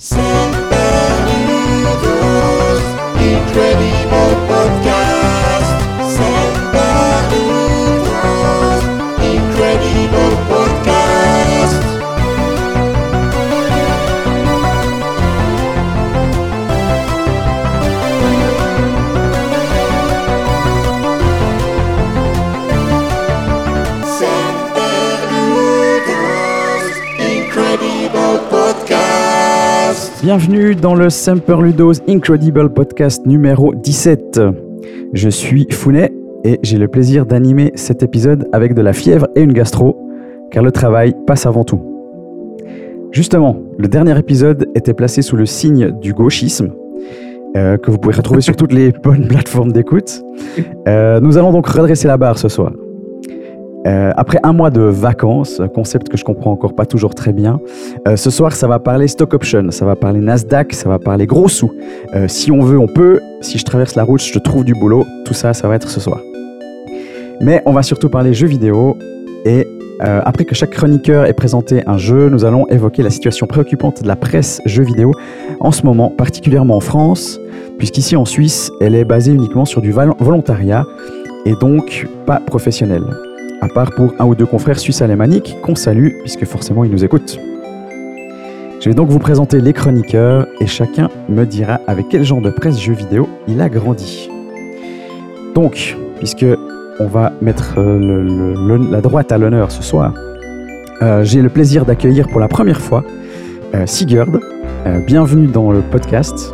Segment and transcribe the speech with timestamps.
[0.00, 0.22] Saludos,
[3.20, 4.27] Incredible
[30.28, 34.38] Bienvenue dans le Semper Ludos Incredible Podcast numéro 17.
[35.14, 36.12] Je suis Founet
[36.44, 39.96] et j'ai le plaisir d'animer cet épisode avec de la fièvre et une gastro,
[40.50, 41.80] car le travail passe avant tout.
[43.10, 46.74] Justement, le dernier épisode était placé sous le signe du gauchisme,
[47.56, 50.22] euh, que vous pouvez retrouver sur toutes les bonnes plateformes d'écoute.
[50.86, 52.72] Euh, nous allons donc redresser la barre ce soir.
[53.86, 57.60] Euh, après un mois de vacances, concept que je comprends encore pas toujours très bien,
[58.06, 61.26] euh, ce soir ça va parler stock option, ça va parler Nasdaq, ça va parler
[61.26, 61.70] gros sous.
[62.14, 63.20] Euh, si on veut, on peut.
[63.40, 65.06] Si je traverse la route, je trouve du boulot.
[65.24, 66.20] Tout ça, ça va être ce soir.
[67.40, 68.96] Mais on va surtout parler jeux vidéo.
[69.44, 69.66] Et
[70.00, 74.08] après que chaque chroniqueur ait présenté un jeu, nous allons évoquer la situation préoccupante de
[74.08, 75.12] la presse jeux vidéo
[75.60, 77.40] en ce moment, particulièrement en France,
[77.78, 80.84] puisqu'ici en Suisse, elle est basée uniquement sur du volontariat
[81.46, 83.02] et donc pas professionnel
[83.60, 87.04] à part pour un ou deux confrères suisses alémaniques qu'on salue, puisque forcément ils nous
[87.04, 87.38] écoutent.
[88.80, 92.50] Je vais donc vous présenter les chroniqueurs et chacun me dira avec quel genre de
[92.50, 94.30] presse jeux vidéo il a grandi.
[95.54, 96.46] Donc, puisque
[97.00, 100.14] on va mettre euh, la droite à l'honneur ce soir,
[101.02, 103.04] euh, j'ai le plaisir d'accueillir pour la première fois
[103.74, 104.40] euh, Sigurd.
[105.06, 106.52] Bienvenue dans le podcast.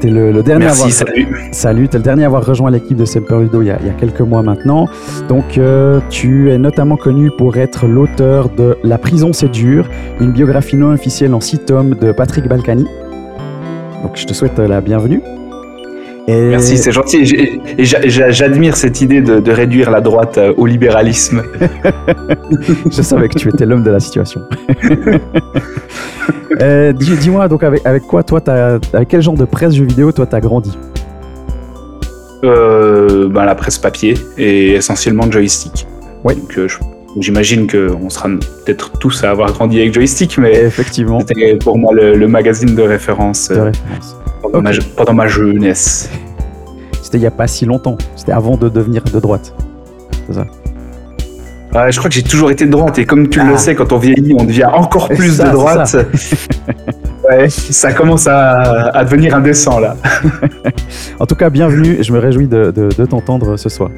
[0.00, 0.90] T'es le, le dernier à avoir...
[0.92, 1.26] Salut.
[1.50, 3.78] Salut, tu es le dernier à avoir rejoint l'équipe de Semper Ludo il y, a,
[3.80, 4.88] il y a quelques mois maintenant.
[5.28, 9.88] Donc, euh, tu es notamment connu pour être l'auteur de La prison c'est dur,
[10.20, 12.84] une biographie non officielle en six tomes de Patrick Balkany.
[14.04, 15.20] Donc, je te souhaite la bienvenue.
[16.30, 17.24] Et Merci, c'est gentil.
[17.78, 21.42] J'admire cette idée de, de réduire la droite euh, au libéralisme.
[22.90, 24.42] je savais que tu étais l'homme de la situation.
[26.60, 28.40] Euh, dis- Dis-moi, donc, avec, avec quoi, toi,
[28.92, 30.76] avec quel genre de presse jeux vidéo, toi, t'as grandi?
[32.44, 35.86] Euh, ben, la presse papier et essentiellement joystick.
[36.24, 36.34] Ouais.
[36.34, 36.78] Donc, euh, je-
[37.20, 38.28] J'imagine qu'on sera
[38.64, 42.74] peut-être tous à avoir grandi avec joystick, mais Effectivement, c'était pour moi le, le magazine
[42.74, 44.16] de référence de référence.
[44.42, 44.80] Pendant, ma, Ok.
[44.96, 46.10] pendant ma jeunesse.
[47.02, 47.96] C'était il n'y a pas si longtemps.
[48.16, 49.54] C'était avant de devenir de droite.
[51.74, 53.44] Ah, je crois que j'ai toujours été de droite et comme tu Ah.
[53.50, 55.96] le sais, quand on vieillit, on devient encore plus Ça, de c'est droite.
[57.28, 59.96] ouais, ça commence à, à devenir indécent là.
[61.20, 61.98] En tout cas, bienvenue.
[62.00, 63.90] Je me réjouis de, de- de t'entendre ce soir.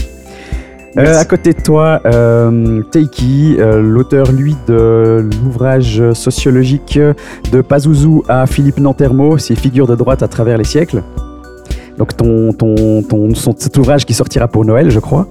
[0.99, 6.99] Euh, à côté de toi, euh, Teiki, euh, l'auteur, lui, de l'ouvrage sociologique
[7.53, 11.03] de Pazuzu à Philippe Nantermo, ses figures de droite à travers les siècles.
[11.97, 15.29] Donc, ton, ton, ton, son- cet ouvrage qui sortira pour Noël, je crois.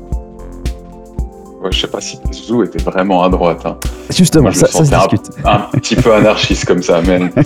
[1.62, 3.62] Ouais, je sais pas si Pazuzu était vraiment à droite.
[3.66, 3.76] hein.
[4.10, 5.30] Justement, Moi, je ça, se un- discute.
[5.46, 7.20] Un petit peu anarchiste comme ça, mais.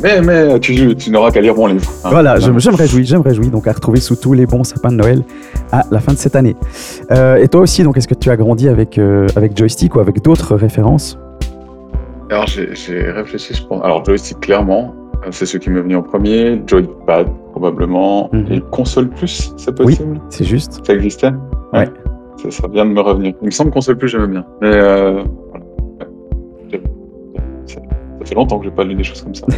[0.00, 1.84] Mais, mais tu, tu n'auras qu'à lire mon livre.
[2.04, 2.10] hein.
[2.10, 3.48] Voilà, je, je me réjouis, je me réjouis.
[3.48, 5.24] Donc, à retrouver sous tous les bons sapins de Noël
[5.72, 6.54] à la fin de cette année.
[7.10, 9.98] Euh, et toi aussi, donc, est-ce que tu as grandi avec, euh, avec joystick ou
[9.98, 11.18] avec d'autres références?
[12.30, 13.82] Alors j'ai réfléchi, je pense.
[13.84, 16.62] Alors joystick, clairement, euh, c'est ce qui m'est venu en premier.
[16.64, 18.30] Joypad, probablement.
[18.32, 18.52] Mhm.
[18.52, 19.96] Et console plus, c'est Oui.
[19.96, 20.20] possible?
[20.30, 21.32] C'est juste Ça existait?
[21.72, 21.88] Ouais.
[22.38, 23.34] Ça, ça vient de me revenir.
[23.42, 24.44] Il me semble console plus, j'aimais bien.
[24.60, 25.66] Mais euh, voilà.
[26.72, 26.82] Ouais.
[27.66, 29.46] Ça, ça fait longtemps que j'ai pas lu des choses comme ça.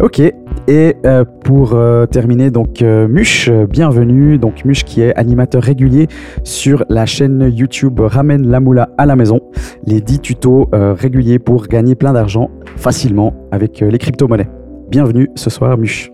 [0.00, 0.20] Ok.
[0.68, 4.36] Et euh, pour euh, terminer, donc Mush, bienvenue.
[4.36, 6.08] Donc Mush qui est animateur régulier
[6.42, 9.40] sur la chaîne YouTube Ramène la moula à la maison.
[9.86, 14.48] Les 10 tutos réguliers pour gagner plein d'argent facilement avec les crypto-monnaies.
[14.88, 16.10] Bienvenue ce soir, Mush.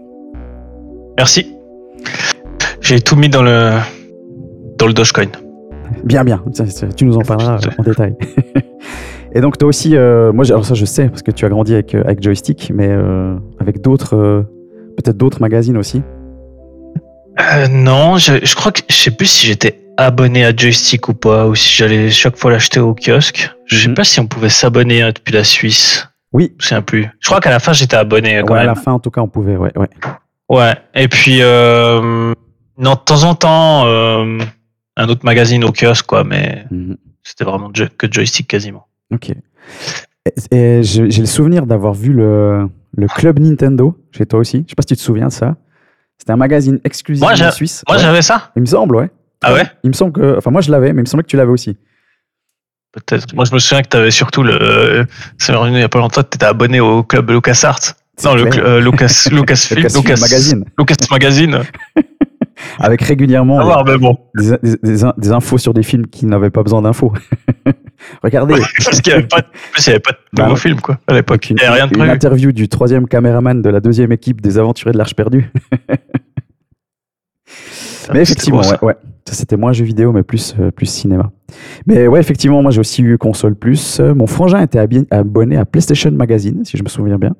[1.16, 1.56] Merci.
[2.82, 3.70] J'ai tout mis dans le
[4.78, 5.26] dans le Dogecoin.
[6.04, 6.42] Bien, bien.
[6.96, 8.14] Tu nous en parleras euh, en détail.
[9.34, 11.74] Et donc toi aussi, euh, moi, alors ça je sais parce que tu as grandi
[11.74, 14.42] avec, euh, avec joystick, mais euh, avec d'autres, euh,
[14.96, 16.02] peut-être d'autres magazines aussi.
[17.40, 21.14] Euh, non, je, je crois que je sais plus si j'étais abonné à Joystick ou
[21.14, 23.50] pas, ou si j'allais chaque fois l'acheter au kiosque.
[23.66, 23.94] Je sais Mhm.
[23.94, 26.08] pas si on pouvait s'abonner hein, depuis la Suisse.
[26.32, 26.54] Oui.
[26.60, 27.08] Je sais plus.
[27.20, 29.20] Je crois qu'à la fin j'étais abonné quand Ouais, à la fin, en tout cas,
[29.20, 29.56] on pouvait.
[29.56, 29.88] Ouais, ouais.
[30.48, 30.74] Ouais.
[30.94, 33.84] Et puis non, de temps en temps
[34.98, 36.96] un autre magazine au kiosque quoi, mais Mhm.
[37.22, 38.86] c'était vraiment que Joystick quasiment.
[39.12, 39.32] Ok.
[40.50, 44.64] Et, j'ai le souvenir d'avoir vu le, le Club Nintendo chez toi aussi.
[44.66, 45.56] Je sais pas si tu te souviens de ça.
[46.18, 47.82] C'était un magazine exclusif Moi, en Suisse.
[47.88, 48.02] Moi Ouais.
[48.02, 48.50] j'avais ça.
[48.56, 49.08] Il me semble, ouais.
[49.42, 49.64] Ah ouais?
[49.84, 50.36] Il me semble que.
[50.36, 51.76] Enfin, moi, je l'avais, mais il me semble que tu l'avais aussi.
[52.92, 53.32] Peut-être.
[53.34, 55.06] Moi, je me souviens que tu avais surtout le.
[55.38, 57.94] C'est revenu il y a pas longtemps, tu étais abonné au club LucasArts.
[58.24, 58.64] Non, le clair.
[58.64, 59.36] cl- euh, Lucas, Lucasfilm,
[59.78, 60.64] Lucasfilm Lucas Magazine.
[60.76, 61.62] Lucas Magazine.
[62.78, 63.58] Avec régulièrement
[63.98, 64.16] bon.
[64.36, 67.12] des, des- des in- des infos sur des films qui n'avaient pas besoin d'infos.
[68.22, 68.54] Regardez,
[68.84, 70.60] Parce qu'il n'y avait pas, de- plus, il y avait pas de Bah nouveau ouais.
[70.60, 71.50] film, quoi, à l'époque.
[71.50, 74.40] Il une, n'y avait rien de une interview du troisième caméraman de la deuxième équipe
[74.40, 75.50] des Aventuriers de l'Arche perdue.
[78.12, 78.94] Mais effectivement, ouais,
[79.26, 81.30] c'était moins jeu vidéo, mais plus, euh, plus cinéma.
[81.86, 84.00] Mais ouais, effectivement, moi j'ai aussi eu console plus.
[84.00, 84.78] Mon frangin était
[85.10, 87.34] abonné à PlayStation Magazine, si je me souviens bien.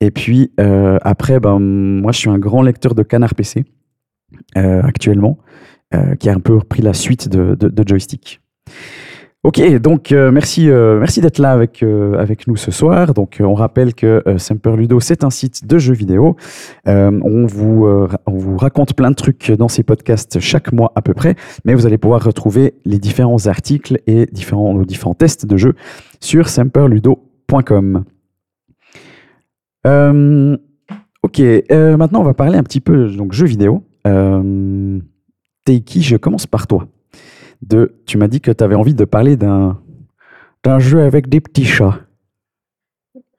[0.00, 3.64] Et puis euh, après, ben, moi je suis un grand lecteur de Canard PC
[4.56, 5.38] actuellement,
[5.94, 8.40] euh, qui a un peu repris la suite de, de, de joystick.
[9.44, 13.12] Ok, donc euh, merci, euh, d'être là avec, euh, nous ce soir.
[13.12, 16.36] Donc euh, on rappelle que euh, Semper Ludo c'est un site de jeux vidéo.
[16.86, 20.72] Euh, on, vous, euh, ra- on vous raconte plein de trucs dans ces podcasts chaque
[20.72, 21.34] mois à peu près,
[21.64, 25.74] mais vous allez pouvoir retrouver les différents articles et différents, nos différents tests de jeux
[26.20, 28.04] sur semperludo.com.
[29.88, 30.56] Euh,
[31.24, 33.82] ok, euh, maintenant on va parler un petit peu donc jeux vidéo.
[34.06, 34.98] Euh,
[35.64, 36.86] Teiki, je commence par toi.
[37.62, 39.80] De, tu m'as dit que tu avais envie de parler d'un
[40.64, 42.00] d'un jeu avec des petits chats.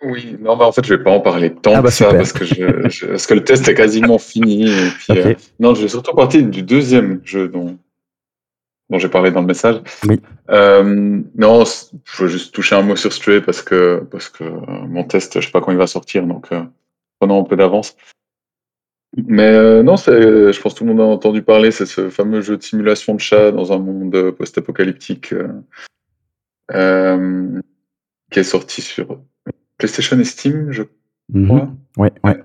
[0.01, 2.05] Oui, non, bah en fait, je vais pas en parler tant Ah bah, que ça
[2.05, 2.17] super.
[2.17, 4.63] parce que, je, je- parce que le test est quasiment fini.
[4.69, 5.17] Et puis, Ok.
[5.17, 7.77] euh, non, je vais surtout partir du deuxième jeu dont,
[8.89, 9.77] dont j'ai parlé dans le message.
[10.05, 10.19] Oui.
[10.49, 14.59] Euh, non, je veux juste toucher un mot sur Stray parce que, parce que euh,
[14.89, 16.61] mon test, je sais pas quand il va sortir, donc euh,
[17.21, 17.95] prenons un peu d'avance.
[19.15, 22.09] Mais euh, non, c'est, je pense que tout le monde a entendu parler, c'est ce
[22.09, 25.47] fameux jeu de simulation de chat dans un monde euh, post-apocalyptique euh,
[26.73, 27.61] euh,
[28.31, 29.19] qui est sorti sur
[29.77, 30.83] PlayStation et Steam, je
[31.31, 31.45] Mhm.
[31.47, 31.69] crois.
[31.97, 32.37] Ouais, ouais.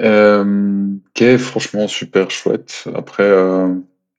[0.00, 2.84] Euh, qui est franchement super chouette.
[2.94, 3.68] Après, euh,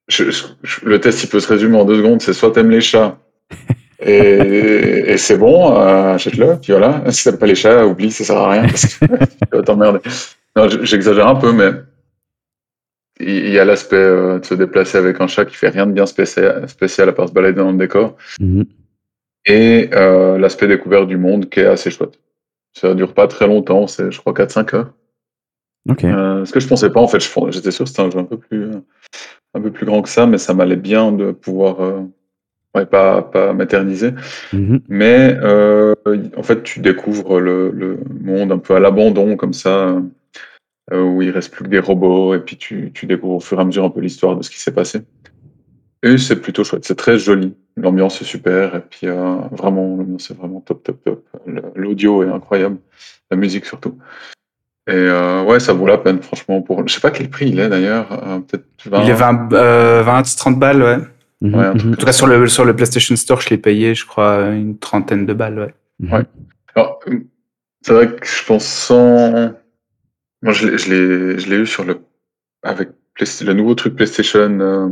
[0.07, 2.22] je- je- le test, il peut se résumer en deux secondes.
[2.22, 3.18] C'est soit t'aimes les chats
[4.00, 6.57] et, et c'est bon, euh, achète-le.
[6.62, 7.04] Puis voilà.
[7.12, 10.00] Si t'aimes pas les chats, oublie, ça sert à rien parce que tu vas t'emmerder.
[10.67, 11.71] J'exagère un peu, mais
[13.19, 15.91] il y a l'aspect euh, de se déplacer avec un chat qui fait rien de
[15.91, 18.15] bien spécial, spécial à part se balader dans le décor.
[18.39, 18.65] Mhm.
[19.45, 22.19] Et euh, l'aspect découvert du monde qui est assez chouette.
[22.73, 24.94] Ça dure pas très longtemps, c'est je crois 4-5 heures.
[25.89, 26.03] Ok.
[26.03, 27.19] Euh, ce que je pensais pas en fait,
[27.50, 28.71] j'étais sûr que c'était un jeu un peu plus
[29.53, 32.03] un peu plus grand que ça, mais ça m'allait bien de pouvoir
[32.75, 34.11] ouais, pas pas m'éterniser.
[34.53, 34.81] Mhm.
[34.88, 35.35] Mais
[36.38, 40.00] en fait, tu découvres le, le monde un peu à l'abandon comme ça,
[40.91, 43.62] où il reste plus que des robots, et puis tu, tu découvres au fur et
[43.62, 45.01] à mesure un peu l'histoire de ce qui s'est passé.
[46.01, 47.53] Et c'est plutôt chouette, c'est très joli.
[47.75, 51.25] L'ambiance est super, et puis euh, vraiment, l'ambiance est vraiment top, top, top.
[51.75, 52.77] L'audio est incroyable,
[53.30, 53.97] la musique surtout.
[54.88, 56.62] Et euh, ouais, ça vaut la peine, franchement.
[56.62, 56.88] Pour...
[56.88, 59.03] Je sais pas quel prix il est d'ailleurs, euh, peut-être 20.
[59.03, 60.97] Il est 20, euh, 20, 30 balles, ouais.
[61.42, 61.56] Mhm.
[61.56, 61.94] Ouais, Mhm.
[61.94, 64.77] En tout cas, sur le, sur le PlayStation Store, je l'ai payé, je crois, une
[64.80, 65.74] trentaine de balles, ouais.
[66.00, 66.13] Mhm.
[66.13, 66.24] Ouais.
[66.75, 67.19] Alors, euh,
[67.81, 69.51] c'est vrai que je pense sans.
[70.41, 72.00] Moi, je l'ai, je l'ai, je l'ai eu sur le.
[72.63, 74.59] Avec Play- le nouveau truc PlayStation.
[74.59, 74.88] euh,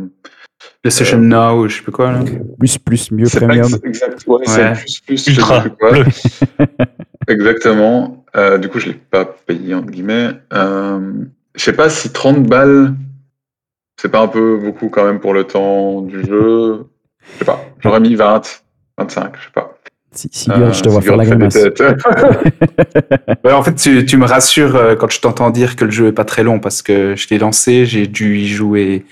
[0.82, 2.24] PlayStation Now, ou je sais plus quoi, là.
[2.60, 3.66] Plus, plus, mieux, premium.
[3.68, 4.24] ex- exact.
[4.28, 4.46] Ouais, Ouais.
[4.48, 5.18] c'est plus, plus.
[5.18, 5.92] je sais Ultra plus quoi.
[7.28, 8.26] Exactement.
[8.36, 10.32] Euh, du coup, je l'ai pas payé, entre guillemets.
[10.54, 11.14] Euh,
[11.56, 12.94] je sais pas si 30 balles,
[14.00, 16.86] c'est pas un peu beaucoup quand même pour le temps du jeu.
[17.34, 17.64] Je sais pas.
[17.80, 18.62] J'aurais mis 20,
[18.98, 19.77] 25, je sais pas.
[20.18, 21.56] Si, si, Girl, je te Euh, vois faire la grimace.
[23.46, 26.12] en fait, tu, tu me rassures euh, quand je t'entends dire que le jeu est
[26.12, 29.06] pas très long parce que je l'ai lancé, j'ai dû y jouer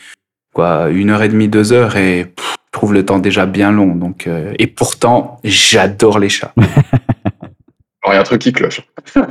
[0.54, 3.72] quoi, une heure et demie, deux heures et pff, je trouve le temps déjà bien
[3.72, 3.94] long.
[3.96, 6.54] Donc, euh, et pourtant, j'adore les chats.
[6.58, 6.68] Alors,
[8.08, 8.82] il y a un truc qui cloche.
[9.16, 9.26] Moi,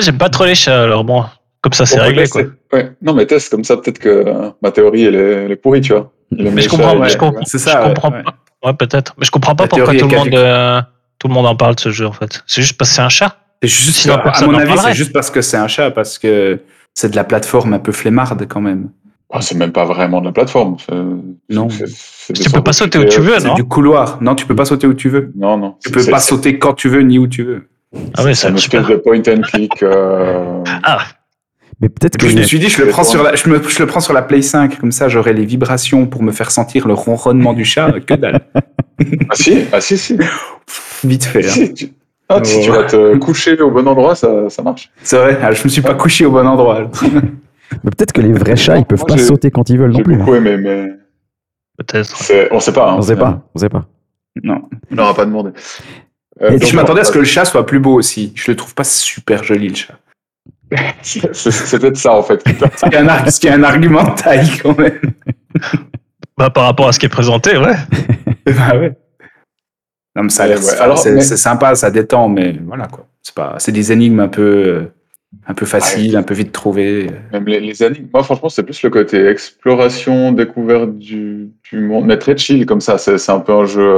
[0.00, 1.24] j'aime pas trop les chats, alors bon,
[1.62, 2.42] comme ça, c'est réglé, quoi.
[2.42, 2.92] c'est- Ouais.
[3.02, 5.80] Non, mais test comme ça, peut-être que euh, ma théorie, elle est, elle est pourrie,
[5.80, 6.10] tu vois.
[6.30, 7.44] Mais je comprends, ouais, il- je comprends.
[7.44, 7.80] C'est Je ça.
[7.82, 8.22] ouais, comprends ouais.
[8.22, 8.34] pas.
[8.64, 9.14] Ouais, peut-être.
[9.18, 10.80] Mais je comprends pas La pourquoi tout le monde, euh,
[11.18, 12.42] tout le monde en parle de ce jeu, en fait.
[12.46, 13.36] C'est juste parce que c'est un chat.
[13.62, 16.60] C'est juste, Sinon, à mon avis, c'est juste parce que c'est un chat, parce que
[16.94, 18.90] c'est de la plateforme un peu flemmarde quand même.
[19.32, 20.76] Ah, c'est même pas vraiment de la plateforme.
[20.78, 21.68] c'est- Non.
[21.68, 24.18] c'est- c'est Tu peux pas sauter où tu veux, C'est non du couloir.
[24.22, 25.30] Non, tu peux pas sauter où tu veux.
[25.36, 25.76] Non, non.
[25.84, 27.68] Tu peux C'est- pas c'est- sauter quand tu veux ni où tu veux.
[28.16, 28.80] Ah ouais, C'est c'est un super.
[28.80, 29.82] espèce de point and click.
[29.82, 30.98] euh, Ah,
[31.80, 32.26] Mais peut-être que.
[32.28, 34.12] je me suis dit, je le prends sur la, je, me, je le prends sur
[34.12, 37.64] la Play 5, comme ça j'aurai les vibrations pour me faire sentir le ronronnement du
[37.64, 37.92] chat.
[38.00, 38.40] Que dalle.
[39.30, 40.18] Ah si, ah si, si.
[41.04, 41.46] Vite fait.
[41.46, 41.50] hein.
[41.50, 41.92] Si, tu...
[42.28, 44.90] Ah, si tu vas te coucher au bon endroit, ça, ça marche.
[45.04, 46.90] C'est vrai, ah, je me suis pas couché au bon endroit.
[47.84, 50.02] Mais peut-être que les vrais chats, ils peuvent Moi, pas sauter quand ils veulent non
[50.02, 50.14] plus.
[50.14, 50.18] hein.
[50.18, 50.88] beaucoup aimé, mais
[51.78, 52.12] peut-être.
[52.50, 52.90] on sait pas.
[52.90, 52.96] hein.
[52.98, 53.86] On sait pas, on sait pas.
[54.42, 54.62] Non.
[54.90, 55.50] On n'aura pas demandé.
[56.42, 58.32] Euh, Et donc, je m'attendais à ce non, que le chat soit plus beau aussi.
[58.34, 59.94] Je le trouve pas super joli le chat.
[61.02, 62.42] C'est c'est peut-être ça en fait.
[62.46, 64.98] Ce qui est un, un argument de taille quand même.
[66.36, 67.74] Bah, par rapport à ce qui est présenté, ouais.
[68.46, 68.92] bah ouais.
[70.14, 73.06] Non, mais ça a Ouais, c'est mais- c'est sympa, ça détend, mais voilà quoi.
[73.22, 74.88] C'est pas, c'est des énigmes un peu,
[75.46, 77.10] un peu faciles, un peu vite trouvées.
[77.32, 78.08] Même les, les énigmes.
[78.12, 82.06] Moi, franchement, c'est plus le côté exploration, découverte du, du monde.
[82.06, 82.98] Mais très chill, comme ça.
[82.98, 83.90] C'est c'est un peu un jeu,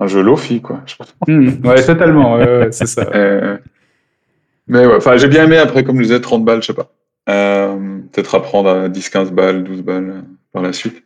[0.00, 0.80] un jeu Lofi, quoi.
[0.86, 1.14] je pense.
[1.26, 2.34] Hmm, ouais, totalement.
[2.36, 3.02] ouais, c'est ça.
[3.14, 3.58] Euh,
[4.68, 6.90] mais ouais, enfin, j'ai bien aimé après, comme je disais, 30 balles, je sais pas.
[7.28, 7.76] Euh,
[8.12, 10.20] Peut-être apprendre à 10, 15 balles, 12 balles euh,
[10.52, 11.02] par la suite.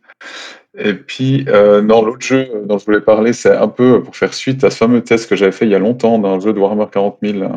[0.77, 4.33] Et puis, euh, non, l'autre jeu dont je voulais parler, c'est un peu pour faire
[4.33, 6.59] suite à ce fameux test que j'avais fait il y a longtemps d'un jeu de
[6.59, 7.47] Warhammer 40 000 euh,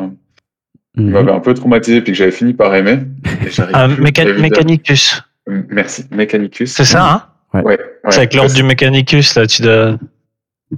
[0.95, 1.11] qui Mhm.
[1.11, 2.99] m'avait un peu traumatisé puis que j'avais fini par aimer.
[3.41, 3.59] Plus,
[3.99, 5.23] Méca- Mechanicus.
[5.47, 6.73] Merci, Mechanicus.
[6.73, 7.63] C'est ça, hein Ouais.
[7.63, 7.77] Ouais,
[8.09, 9.97] C'est avec l'ordre du Mechanicus, là, tu dois.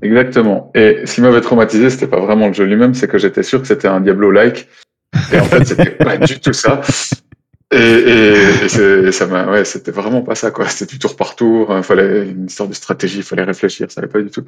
[0.02, 0.72] Exactement.
[0.74, 3.62] Et ce qui m'avait traumatisé, c'était pas vraiment le jeu lui-même, c'est que j'étais sûr
[3.62, 4.68] que c'était un Diablo-like.
[5.34, 6.82] Et en fait, c'était pas du tout ça.
[7.72, 8.34] Et, et,
[8.66, 10.68] et c'est- ça m'a, ouais, c'était vraiment pas ça, quoi.
[10.68, 11.74] C'était du tour par tour.
[11.76, 14.44] Il fallait une histoire de stratégie, il fallait réfléchir, ça allait pas du tout.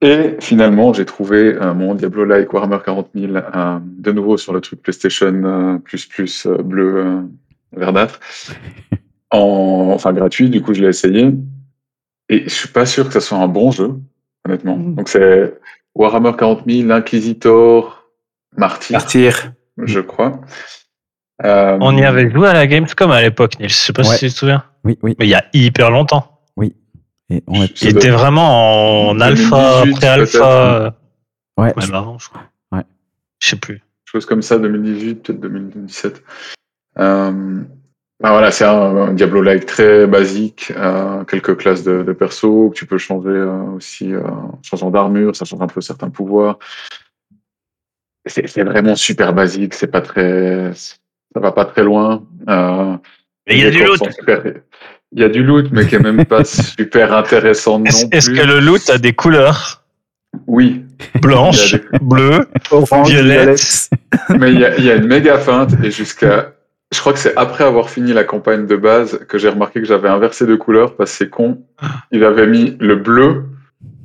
[0.00, 4.60] Et finalement, j'ai trouvé euh, mon Diablo-like Warhammer 40 000 euh, de nouveau sur le
[4.60, 7.20] truc PlayStation euh, plus plus euh, bleu euh,
[7.72, 8.20] verdâtre,
[9.30, 10.50] en, enfin gratuit.
[10.50, 11.32] Du coup, je l'ai essayé.
[12.28, 13.94] Et je suis pas sûr que ça soit un bon jeu,
[14.46, 14.76] honnêtement.
[14.76, 14.94] Mhm.
[14.96, 15.54] Donc c'est
[15.94, 18.03] Warhammer 40 000, Inquisitor,
[18.56, 20.40] Martyr, je crois.
[21.44, 23.68] Euh, On y avait joué à la Gamescom à l'époque, Nils.
[23.68, 24.16] Je sais pas Ouais.
[24.16, 24.64] si tu te souviens.
[24.84, 25.16] Oui, oui.
[25.18, 26.30] Mais il y a hyper longtemps.
[27.30, 30.94] Et on a- Il doit était vraiment en 2018 alpha, pré-alpha.
[31.58, 32.42] Ouais, Même avant, je crois.
[32.70, 32.82] Ouais.
[33.40, 33.80] Je sais plus.
[34.04, 36.22] chose comme ça, 2018, peut-être 2017.
[36.98, 37.30] Euh,
[38.20, 42.74] ben voilà, c'est un, un Diablo-like très basique, euh, quelques classes de, de perso que
[42.76, 46.58] tu peux changer euh, aussi, euh, en changeant d'armure, ça change un peu certains pouvoirs.
[48.26, 52.24] C'est c'est vraiment super basique, c'est pas très, ça va pas très loin.
[52.48, 52.96] Euh,
[53.46, 54.00] Mais il y a du loot.
[55.12, 58.30] Il y a du loot, mais qui est même pas super intéressant non Est-ce est-ce
[58.30, 59.82] que le loot a des couleurs?
[60.46, 63.90] Oui, a bleues, Orange, violettes
[64.38, 66.52] Mais il y a, il y a une méga feinte et jusqu'à.
[66.92, 69.86] Je crois que c'est après avoir fini la campagne de base que j'ai remarqué que
[69.86, 71.62] j'avais inversé de couleur parce que c'est con.
[72.12, 73.44] Il avait mis le bleu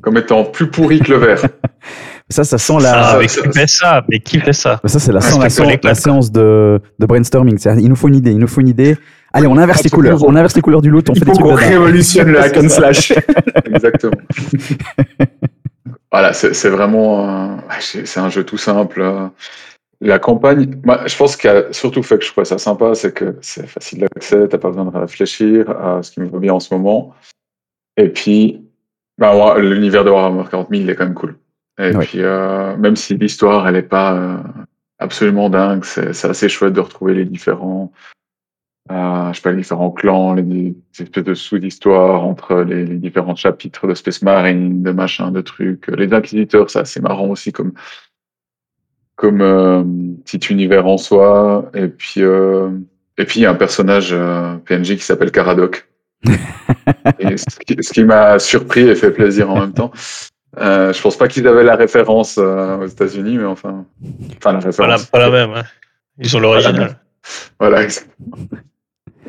[0.01, 1.41] comme étant plus pourri que le vert.
[2.29, 3.17] ça, ça sent Ah, la.
[3.19, 4.05] mais ça- qui fait ça?
[4.09, 4.79] Mais qui fait ça?
[4.85, 7.57] Ça, c'est la, Ouais, la, séance- la séance de, de brainstorming.
[7.79, 8.97] Il nous faut une idée, il nous faut une idée.
[9.33, 10.17] Allez, on inverse les Absolument.
[10.17, 10.29] couleurs.
[10.29, 12.39] On inverse les couleurs du loot, on Il fait des faut trucs qu'on révolutionne le
[12.41, 13.11] hack and slash.
[13.65, 14.13] Exactement.
[16.11, 17.57] voilà, c'est c'est vraiment.
[17.79, 19.01] c'est un jeu tout simple.
[19.01, 19.27] euh.
[20.01, 22.95] La campagne, moi, je pense qu'il y a surtout fait que je trouve ça sympa,
[22.95, 26.39] c'est que c'est facile d'accès, t'as pas besoin de réfléchir à ce qui me va
[26.39, 27.13] bien en ce moment.
[27.97, 28.61] Et puis,
[29.17, 31.35] bah, ouais, l'univers de Warhammer 40 000, il est quand même cool.
[31.79, 34.37] Et puis, euh, même si l'histoire, elle est pas euh,
[34.99, 37.91] absolument dingue, c'est c'est assez chouette de retrouver les différents,
[38.91, 42.97] euh, je sais pas, les différents clans, les, les espèces de sous-histoires entre les, les
[42.97, 45.87] différents chapitres de Space Marine, de machin, de trucs.
[45.87, 47.71] Les Inquisiteurs, c'est assez marrant aussi comme,
[49.19, 49.83] comme euh,
[50.23, 51.69] petit univers en soi.
[51.73, 52.69] Et puis, euh,
[53.17, 55.89] et puis il y a un personnage euh, PNJ qui s'appelle Caradoc.
[57.19, 59.91] et ce qui, ce qui m'a surpris et fait plaisir en même temps.
[60.59, 63.85] Euh, je pense pas qu'ils avaient la référence euh, aux États-Unis, mais enfin,
[64.37, 65.05] enfin la référence.
[65.05, 65.55] pas la, pas la même.
[65.55, 65.63] ouais.
[66.19, 66.99] Ils ont l'original.
[67.59, 67.83] Voilà.
[67.83, 68.13] exactement.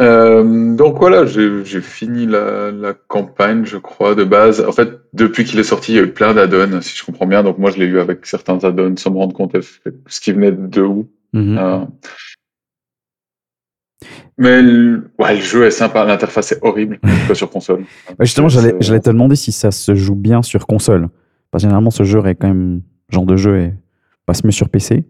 [0.01, 4.65] Euh, donc voilà, j'ai fini la, la campagne, je crois, de base.
[4.67, 7.27] En fait, depuis qu'il est sorti, il y a eu plein d'add-ons, si je comprends
[7.27, 7.43] bien.
[7.43, 10.53] Donc moi, je l'ai eu avec certains add-ons sans me rendre compte ce qui venait
[10.53, 11.09] de où.
[11.33, 11.59] Mhm.
[11.59, 11.79] Euh,
[14.39, 17.85] mais le, ouais, le jeu est sympa, l'interface est horrible, en tout cas sur console.
[18.21, 21.09] Justement, j'allais te demander si ça se joue bien sur console.
[21.51, 22.83] Parce que généralement, ce jeu est quand même.
[23.11, 23.73] genre de jeu et
[24.27, 25.05] passe mieux sur PC.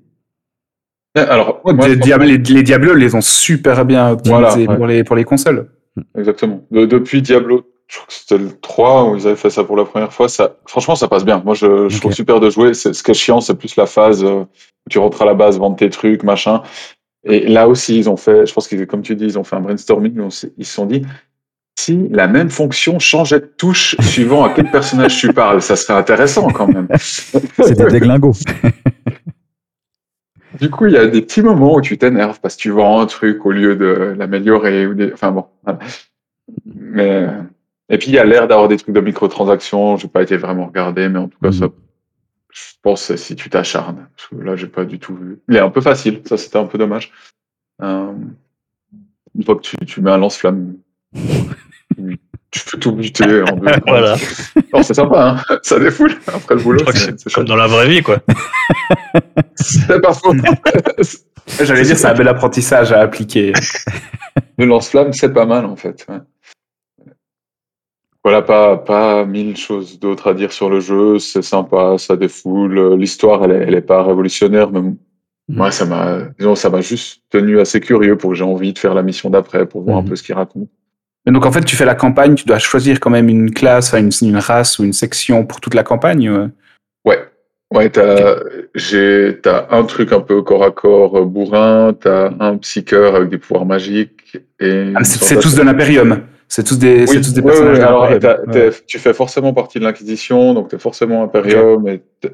[1.16, 4.76] Alors, Ouais, moi, les, Diablo, les, les Diablos les ont super bien optimisés Voilà, ouais.
[4.76, 5.68] pour, les, pour les consoles.
[6.16, 6.62] Exactement.
[6.70, 9.76] De- depuis Diablo, je crois que c'était le 3 où ils avaient fait ça pour
[9.76, 10.28] la première fois.
[10.28, 11.42] Ça, franchement, ça passe bien.
[11.44, 12.74] Moi, je, je trouve super de jouer.
[12.74, 15.34] C'est, ce qui est chiant, c'est plus la phase euh, où tu rentres à la
[15.34, 16.62] base, vendre tes trucs, machin.
[17.24, 19.56] Et là aussi, ils ont fait, je pense qu'ils, comme tu dis, ils ont fait
[19.56, 20.14] un brainstorming.
[20.56, 21.02] Ils se sont dit,
[21.82, 25.98] si la même fonction changeait de touche suivant à quel personnage tu parles, ça serait
[25.98, 26.88] intéressant quand même.
[26.98, 28.34] C'est des déglingos.
[30.60, 33.00] Du coup, il y a des petits moments où tu t'énerves parce que tu vends
[33.00, 34.86] un truc au lieu de l'améliorer.
[34.86, 35.12] Ou des...
[35.12, 35.46] Enfin bon.
[35.62, 35.78] voilà.
[36.66, 37.28] Mais...
[37.88, 39.96] Et puis, il y a l'air d'avoir des trucs de microtransactions.
[39.96, 41.52] Je n'ai pas été vraiment regardé, mais en tout cas, Mhm.
[41.52, 41.66] ça,
[42.52, 44.06] je pense que si tu t'acharnes.
[44.16, 45.38] Parce que là, j'ai pas du tout vu.
[45.48, 46.20] Il est un peu facile.
[46.26, 47.10] Ça, c'était un peu dommage.
[47.82, 48.12] Euh,
[49.36, 50.74] Une fois que tu, tu mets un lance-flamme,
[52.50, 53.70] tu peux tout buter en deux.
[53.86, 54.16] Voilà.
[54.72, 56.84] Non, c'est sympa, hein ça défoule après le boulot.
[56.94, 58.18] C'est- comme dans la vraie vie, quoi.
[59.56, 59.80] C'est.
[61.64, 63.52] J'allais dire, c'est un bel apprentissage à appliquer.
[64.58, 66.06] Le lance-flamme, c'est pas mal en fait.
[66.08, 66.18] ouais.
[68.22, 71.18] Voilà, pas, pas mille choses d'autres à dire sur le jeu.
[71.18, 72.94] C'est sympa, ça défoule.
[72.96, 74.82] L'histoire, elle est, elle est pas révolutionnaire, mais
[75.48, 78.78] moi, ça m'a, disons, ça m'a juste tenu assez curieux pour que j'ai envie de
[78.78, 80.08] faire la mission d'après pour voir un Mhm.
[80.10, 80.68] peu ce qu'il raconte.
[81.26, 83.92] Mais donc en fait, tu fais la campagne, tu dois choisir quand même une classe,
[83.94, 86.30] une, une race ou une section pour toute la campagne.
[86.30, 86.46] ouais.
[87.04, 87.18] Ouais.
[87.72, 88.34] Ouais, t'as,
[89.70, 93.64] un truc un peu corps à corps euh, bourrin, t'as un psycheur avec des pouvoirs
[93.64, 94.92] magiques et.
[94.96, 96.22] Ah, c'est tous de l'Imperium.
[96.48, 97.78] C'est tous des, Oui, tous des ouais, personnages.
[97.78, 101.22] ouais, de alors t'es- tu fais forcément partie de l'Inquisition, donc tu es forcément
[101.86, 102.32] et t'es-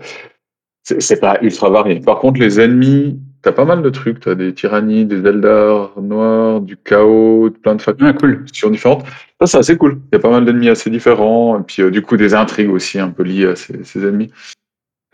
[0.85, 2.01] C'est c'est pas ultra varié.
[2.01, 4.19] Par contre, les ennemis, tu as pas mal de trucs.
[4.21, 7.95] Tu as des tyrannies, des Eldar noirs, du chaos, plein de Ouais.
[8.01, 8.41] Ah, cool.
[8.41, 9.07] factions différentes.
[9.41, 10.01] Ça, c'est assez cool.
[10.13, 11.61] Il y a pas mal d'ennemis assez différents.
[11.61, 14.33] Et puis, euh, du coup, des intrigues aussi un peu liées à ces, ces ennemis.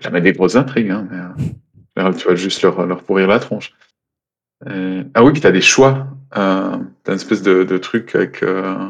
[0.00, 1.18] Jamais des grosses intrigues, hein, mais
[2.02, 3.72] euh, là, tu vas juste leur, leur pourrir la tronche.
[4.66, 6.06] Euh, ah oui, puis tu as des choix.
[6.36, 8.42] Euh, tu as une espèce de, de truc avec.
[8.42, 8.88] Euh,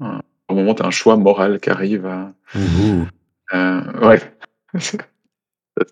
[0.00, 2.06] un- au moment, tu as un choix moral qui arrive.
[2.06, 2.32] à-
[3.54, 4.20] euh, ouais.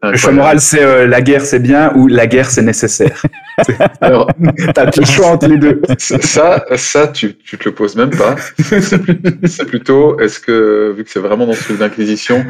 [0.03, 3.21] Le choix moral, c'est euh, la guerre, c'est bien ou la guerre, c'est nécessaire.
[4.01, 4.29] Alors,
[4.75, 5.83] T'as le choix entre les deux.
[5.99, 8.37] ça, ça tu, tu te le poses même pas.
[9.45, 12.45] C'est plutôt, est-ce que, vu que c'est vraiment dans ce truc d'inquisition,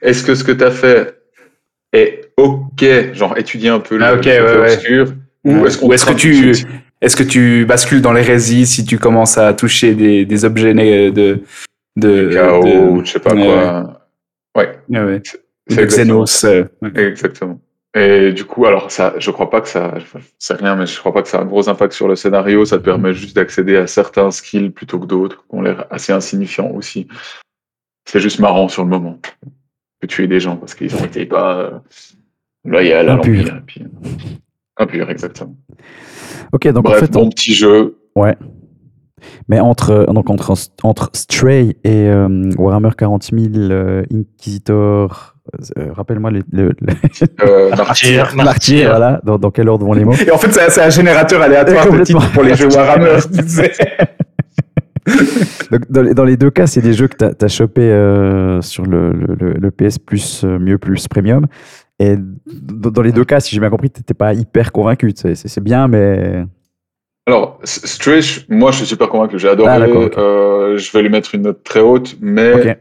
[0.00, 1.16] est-ce que ce que tu as fait
[1.92, 4.74] est OK, genre étudier un peu le Ah, ok, côté ouais, ouais.
[4.74, 5.12] obscur,
[5.44, 5.66] ou Ouais.
[5.68, 6.56] est-ce qu'on Ou est-ce que tu- de
[7.00, 11.10] Est-ce que tu bascules dans l'hérésie si tu commences à toucher des, des objets né-
[11.10, 11.40] de.
[11.96, 14.00] de, chaos, de- ou je sais pas quoi.
[14.56, 15.22] Ouais, ouais, ouais.
[15.68, 16.44] C'est exactement Xenos.
[16.44, 17.08] euh, ouais.
[17.08, 17.60] Exactement.
[17.94, 19.94] Et du coup, alors ça, je crois pas que ça,
[20.38, 22.64] c'est rien, mais je crois pas que ça a un gros impact sur le scénario.
[22.66, 26.12] Ça te permet juste d'accéder à certains skills plutôt que d'autres, qui ont l'air assez
[26.12, 27.08] insignifiants aussi.
[28.04, 29.18] C'est juste marrant sur le moment
[30.00, 31.70] que tuer des gens parce qu'ils ont été pas euh,
[32.66, 33.84] loyaux à puis, euh,
[34.76, 35.56] Impurs, exactement.
[36.52, 37.96] Ok, donc Bref, en fait, bon petit jeu.
[38.14, 38.36] ouais.
[39.48, 45.35] Mais entre, donc entre, entre Stray et euh, Warhammer 40 000 euh, Inquisitor,
[45.78, 46.94] euh, rappelle-moi les, le, le-
[47.42, 50.70] Euh, Martyr, Martyr, voilà, dans, dans quel ordre vont les mots Et en fait, c'est
[50.70, 52.20] c'est un générateur aléatoire de Complètement.
[52.20, 53.18] titres pour les jeux Warhammer.
[53.32, 53.72] tu sais.
[55.70, 58.60] Donc, dans, les, dans les deux cas, c'est des jeux que tu as, chopé euh,
[58.60, 61.46] sur le, le- PS Plus, euh, mieux plus premium.
[61.98, 62.16] Et
[62.46, 65.12] dans, les deux cas, si j'ai bien compris, tu n'étais pas hyper convaincu.
[65.14, 66.44] C'est- bien, mais.
[67.28, 69.38] Alors, Stray, moi, je suis super convaincu.
[69.38, 69.70] J'ai adoré.
[69.72, 70.18] Ah, d'accord, ok.
[70.18, 72.78] Euh, je vais lui mettre une note très haute, mais.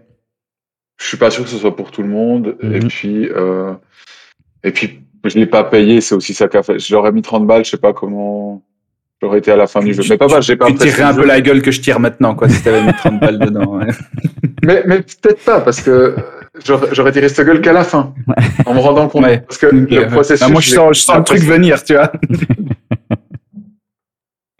[0.97, 2.55] Je suis pas sûr que ce soit pour tout le monde.
[2.61, 2.87] Et Mhm.
[2.87, 3.73] puis, euh,
[4.63, 6.01] et puis, je l'ai pas payé.
[6.01, 6.79] C'est aussi ça qu'a fait.
[6.79, 7.65] J'aurais mis 30 balles.
[7.65, 8.63] Je sais pas comment
[9.21, 10.03] j'aurais été à la fin du jeu.
[10.09, 10.41] Mais pas mal.
[10.43, 12.83] J'ai pas Tu tirerais un peu la gueule que je tire maintenant, quoi, si t'avais
[12.85, 13.77] mis 30 balles dedans.
[13.77, 13.87] ouais.
[14.63, 16.15] Mais, mais peut-être pas parce que
[16.65, 18.15] j'aurais j'aurais tiré cette gueule qu'à la fin,
[18.65, 19.23] en me rendant compte.
[19.23, 19.41] Ouais.
[19.41, 20.41] Parce que le processus.
[20.43, 22.11] Ah, moi, je sens, je sens le truc venir, tu vois.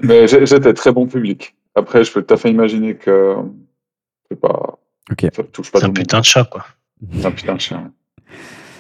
[0.04, 1.56] Mais j'étais très bon public.
[1.74, 3.36] Après, je peux tout à fait imaginer que
[4.30, 4.78] c'est pas.
[5.12, 5.28] Ok.
[5.34, 6.66] Ça touche pas C'est un putain de chat, quoi.
[7.14, 7.92] C'est un putain de chien.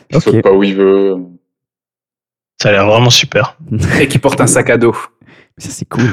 [0.09, 0.23] Il Ok.
[0.23, 1.15] saute pas où il veut.
[2.61, 3.57] Ça a l'air vraiment super.
[3.99, 4.95] Et qui porte un sac à dos.
[5.57, 6.03] Ça, c'est cool.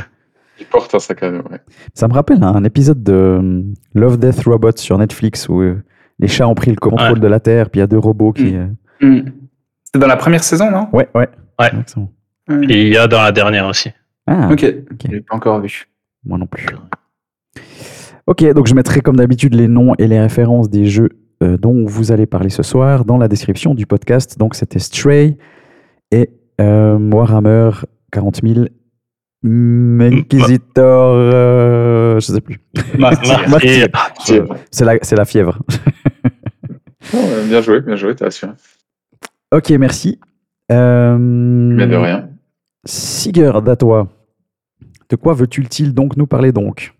[0.58, 1.38] Il porte un sac à dos.
[1.50, 1.60] Ouais.
[1.94, 3.62] Ça me rappelle un épisode de euh,
[3.94, 5.82] Love Death Robot sur Netflix où euh,
[6.18, 7.20] les chats ont pris le contrôle Ouais.
[7.20, 8.52] de la Terre, puis il y a deux robots qui.
[8.52, 8.56] Mm.
[8.56, 8.66] euh,
[9.06, 9.30] Hmm.
[9.84, 10.88] C'était dans la première saison, non?
[10.92, 11.28] Ouais, ouais.
[11.60, 11.70] Ouais.
[12.68, 13.90] Et il y a dans la dernière aussi.
[14.28, 15.88] Ah, Ok, j'ai pas encore vu.
[16.24, 16.66] moi non plus.
[18.26, 21.10] Ok, donc je mettrai comme d'habitude les noms et les références des jeux
[21.42, 24.38] euh, dont vous allez parler ce soir dans la description du podcast.
[24.38, 25.36] Donc c'était Stray
[26.12, 26.30] et
[26.60, 27.70] euh, Warhammer
[28.12, 28.66] 40 000
[29.44, 31.14] Inquisitor.
[31.16, 32.60] euh, je sais plus.
[34.70, 35.58] C'est la, c'est la fièvre.
[37.14, 38.52] Euh, bien joué, bien joué, t'as assuré.
[39.52, 40.18] Ok, merci.
[40.70, 41.18] Euh,
[41.76, 42.28] Bien de rien.
[42.86, 44.08] Sigurd, à toi.
[45.10, 46.94] De quoi veux-tu-il donc nous parler donc?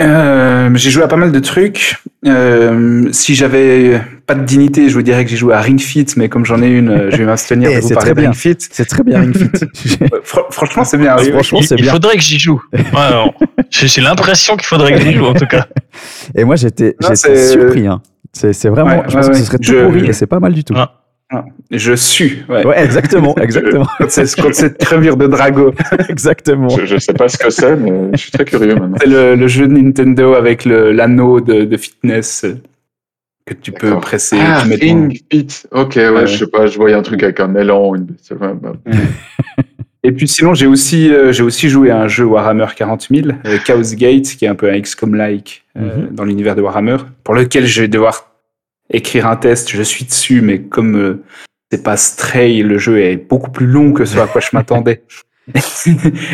[0.00, 1.96] Euh, j'ai joué à pas mal de trucs.
[2.26, 6.06] Euh, si j'avais pas de dignité, je vous dirais que j'ai joué à Ring Fit,
[6.16, 8.14] mais comme j'en ai une, euh, je vais m'abstenir Eh, de vous c'est parler très
[8.14, 8.30] de bien.
[8.30, 8.56] Ring Fit.
[8.70, 9.46] C'est très bien, Ring Fit.
[10.24, 11.16] Fr- franchement, c'est bien.
[11.18, 11.92] Ah, franchement, il, c'est il bien.
[11.92, 12.62] faudrait que j'y joue.
[12.72, 13.32] Ouais, non.
[13.70, 15.66] J'ai l'impression qu'il faudrait que j'y joue, en tout cas.
[16.34, 17.86] Et moi, j'étais surpris.
[17.86, 18.00] hein.
[18.32, 18.90] C'est vraiment.
[18.90, 20.62] Ouais, je ouais, pense que ce serait tout Je- pourri et c'est pas mal du
[20.64, 20.74] tout.
[20.76, 20.99] Ah.
[21.70, 22.44] Je sue.
[22.48, 22.66] Ouais.
[22.66, 25.72] Ouais, exactement, exactement, c'est quand c'est crevure de Drago.
[26.08, 26.68] exactement.
[26.70, 28.96] Je, je sais pas ce que c'est, mais je suis très curieux maintenant.
[29.00, 32.56] C'est le, le jeu de Nintendo avec l'anneau de, de fitness euh,
[33.46, 34.38] que tu peux presser.
[34.40, 35.46] Ah, tu ton- Ring Fit.
[35.70, 36.26] Ok, ouais, Ouais.
[36.26, 38.06] je sais pas, je voyais un truc avec un élan ou une
[38.38, 38.72] bah,
[40.02, 43.28] Et puis sinon, j'ai aussi, euh, j'ai aussi joué à un jeu Warhammer 40 000,
[43.44, 46.14] euh, Chaos Gate, qui est un peu un XCOM-like euh, Mhm.
[46.14, 48.29] dans l'univers de Warhammer, pour lequel je vais devoir
[48.90, 49.70] écrire un test.
[49.70, 51.22] Je suis dessus, mais comme euh,
[51.70, 55.02] c'est pas Stray, le jeu est beaucoup plus long que ce à quoi je m'attendais.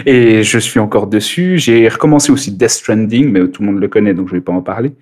[0.06, 1.58] et je suis encore dessus.
[1.58, 4.52] J'ai recommencé aussi Death Stranding, mais tout le monde le connaît, donc je vais pas
[4.52, 4.92] en parler.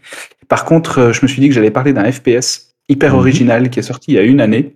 [0.48, 3.18] Par contre, euh, je me suis dit que j'allais parler d'un FPS hyper Mhm.
[3.18, 4.74] original qui est sorti il y a une année.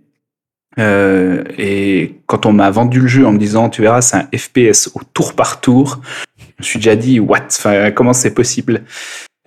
[0.78, 4.28] Euh, et quand on m'a vendu le jeu en me disant, tu verras, c'est un
[4.36, 6.00] FPS au tour par tour,
[6.38, 7.46] je me suis déjà dit, what?
[7.48, 8.82] Enfin, comment c'est possible?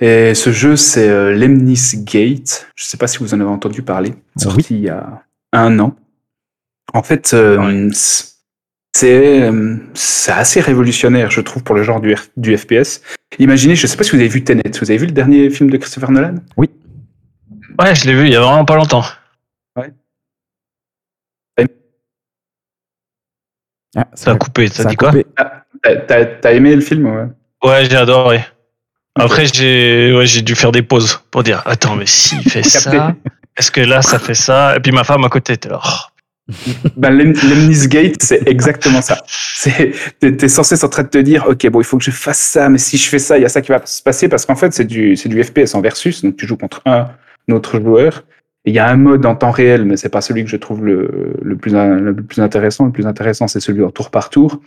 [0.01, 2.67] Et ce jeu, c'est euh, Lemnis Gate.
[2.75, 4.13] Je sais pas si vous en avez entendu parler.
[4.35, 5.95] Sorti il y a un an.
[6.93, 7.89] En fait, euh,
[8.95, 13.01] c'est euh, c'est assez révolutionnaire, je trouve, pour le genre du, R- du FPS.
[13.39, 14.63] Imaginez, je sais pas si vous avez vu Tenet.
[14.79, 16.35] Vous avez vu le dernier film de Christopher Nolan?
[16.57, 19.03] Ouais, je l'ai vu il y a vraiment pas longtemps.
[23.95, 25.11] Ah, Ça a coupé, ça ça a dit quoi?
[25.35, 27.25] T'as- T'as t'as aimé le film ouais?
[27.63, 28.39] Ouais, j'ai adoré.
[29.15, 33.15] Après, j'ai ouais, dû faire des pauses pour dire Attends, mais s'il fait ça,
[33.57, 34.75] est-ce que là, ça fait ça?
[34.77, 35.79] Et puis ma femme à côté était là.
[35.83, 36.11] Oh.
[36.97, 39.17] Ben, Lemnis Gate, c'est exactement ça.
[39.63, 42.11] T'es, t'es censé être en train de te dire, ok, bon, il faut que je
[42.11, 44.27] fasse ça, mais si je fais ça, il y a ça qui va se passer,
[44.27, 47.07] parce qu'en fait, c'est du, du FPS en versus, donc tu joues contre un
[47.51, 48.23] autre joueur.
[48.65, 50.85] Il y a un mode en temps réel, mais c'est pas celui que je trouve
[50.85, 52.85] le, le plus, le plus intéressant.
[52.85, 54.61] Le plus intéressant, c'est celui en tour par tour,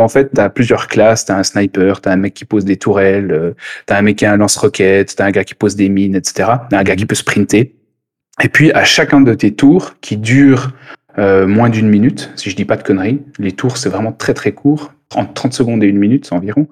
[0.00, 3.32] en fait, t'as plusieurs classes, t'as un sniper, t'as un mec qui pose des tourelles,
[3.32, 3.54] euh,
[3.86, 6.50] t'as un mec qui a un lance-roquette, t'as un gars qui pose des mines, etc.
[6.68, 7.74] T'as un gars qui peut sprinter.
[8.42, 10.72] Et puis, à chacun de tes tours, qui durent
[11.18, 13.20] euh, moins d'une minute, si je dis pas de conneries.
[13.38, 16.66] Les tours, c'est vraiment très très court, entre 30 secondes et une minute environ.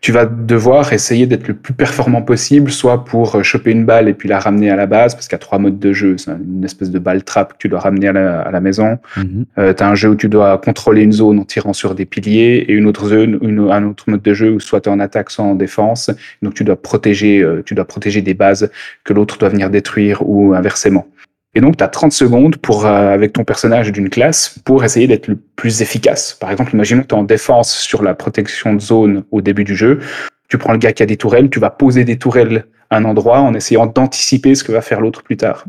[0.00, 4.06] Tu vas devoir essayer d'être le plus performant possible, soit pour euh, choper une balle
[4.06, 6.18] et puis la ramener à la base, parce qu'il y a trois modes de jeu.
[6.18, 8.98] C'est une espèce de balle trap que tu dois ramener à la, à la maison.
[9.16, 9.46] Mhm.
[9.56, 12.04] Euh, tu as un jeu où tu dois contrôler une zone en tirant sur des
[12.04, 14.92] piliers et une autre zone, une- un autre mode de jeu où soit tu es
[14.92, 16.10] en attaque, soit en défense.
[16.42, 18.70] Donc tu dois protéger, euh, tu dois protéger des bases
[19.04, 21.06] que l'autre doit venir détruire ou inversement.
[21.54, 25.06] Et donc tu as 30 secondes pour, euh, avec ton personnage d'une classe pour essayer
[25.06, 26.34] d'être le plus efficace.
[26.34, 29.64] Par exemple, imaginons que tu es en défense sur la protection de zone au début
[29.64, 30.00] du jeu.
[30.48, 33.04] Tu prends le gars qui a des tourelles, tu vas poser des tourelles à un
[33.04, 35.64] endroit en essayant d'anticiper ce que va faire l'autre plus tard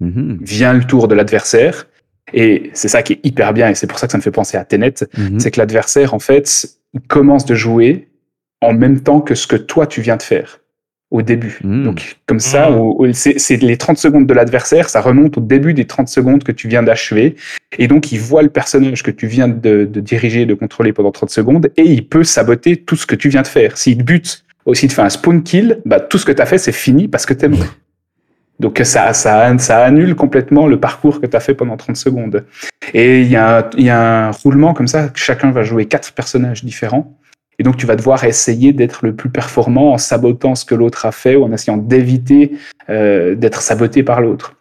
[0.00, 0.38] Mhm.
[0.40, 1.86] vient le tour de l'adversaire.
[2.32, 4.30] Et c'est ça qui est hyper bien, et c'est pour ça que ça me fait
[4.30, 5.40] penser à Tenet, Mhm.
[5.40, 8.08] c'est que l'adversaire, en fait, il commence de jouer
[8.62, 10.59] en même temps que ce que toi, tu viens de faire
[11.10, 11.58] au début.
[11.64, 11.84] Mhm.
[11.84, 15.84] Donc, comme ça, au- c'est les 30 secondes de l'adversaire, ça remonte au début des
[15.84, 17.34] 30 secondes que tu viens d'achever.
[17.78, 21.10] Et donc, il voit le personnage que tu viens de, de diriger, de contrôler pendant
[21.10, 23.76] 30 secondes, et il peut saboter tout ce que tu viens de faire.
[23.76, 26.46] S'il te bute, aussi de faire un spawn kill, bah, tout ce que tu as
[26.46, 27.74] fait, c'est fini parce que t'es mort.
[28.60, 32.44] Donc ça, ça, ça annule complètement le parcours que tu as fait pendant 30 secondes.
[32.92, 35.86] Et il y, a un- il y a un roulement comme ça, chacun va jouer
[35.86, 37.16] quatre personnages différents.
[37.60, 41.04] Et donc tu vas devoir essayer d'être le plus performant en sabotant ce que l'autre
[41.04, 42.52] a fait ou en essayant d'éviter
[42.88, 44.54] euh, d'être saboté par l'autre.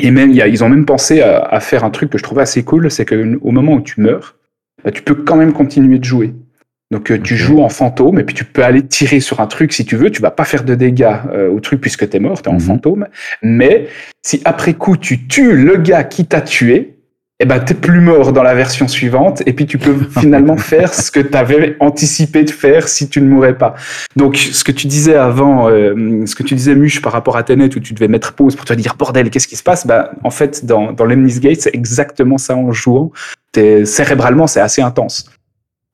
[0.00, 2.18] Et même, il y a, ils ont même pensé à, à faire un truc que
[2.18, 4.36] je trouvais assez cool, c'est qu'au moment où tu meurs,
[4.84, 6.34] bah, tu peux quand même continuer de jouer.
[6.92, 9.72] Donc euh, tu joues en fantôme et puis tu peux aller tirer sur un truc
[9.72, 10.10] si tu veux.
[10.10, 12.52] Tu vas pas faire de dégâts euh, au truc puisque tu es mort, tu es
[12.52, 12.60] en Mhm.
[12.60, 13.06] fantôme.
[13.42, 13.88] Mais
[14.22, 16.95] si après coup tu tues le gars qui t'a tué,
[17.38, 20.94] eh ben t'es plus mort dans la version suivante et puis tu peux finalement faire
[20.94, 23.74] ce que tu avais anticipé de faire si tu ne mourais pas.
[24.16, 27.42] Donc ce que tu disais avant, euh, ce que tu disais Muche par rapport à
[27.42, 30.12] Tenet où tu devais mettre pause pour te dire bordel qu'est-ce qui se passe, bah
[30.24, 33.12] en fait dans dans Lemnis Gate c'est exactement ça en jouant.
[33.52, 35.30] T'es- cérébralement c'est assez intense.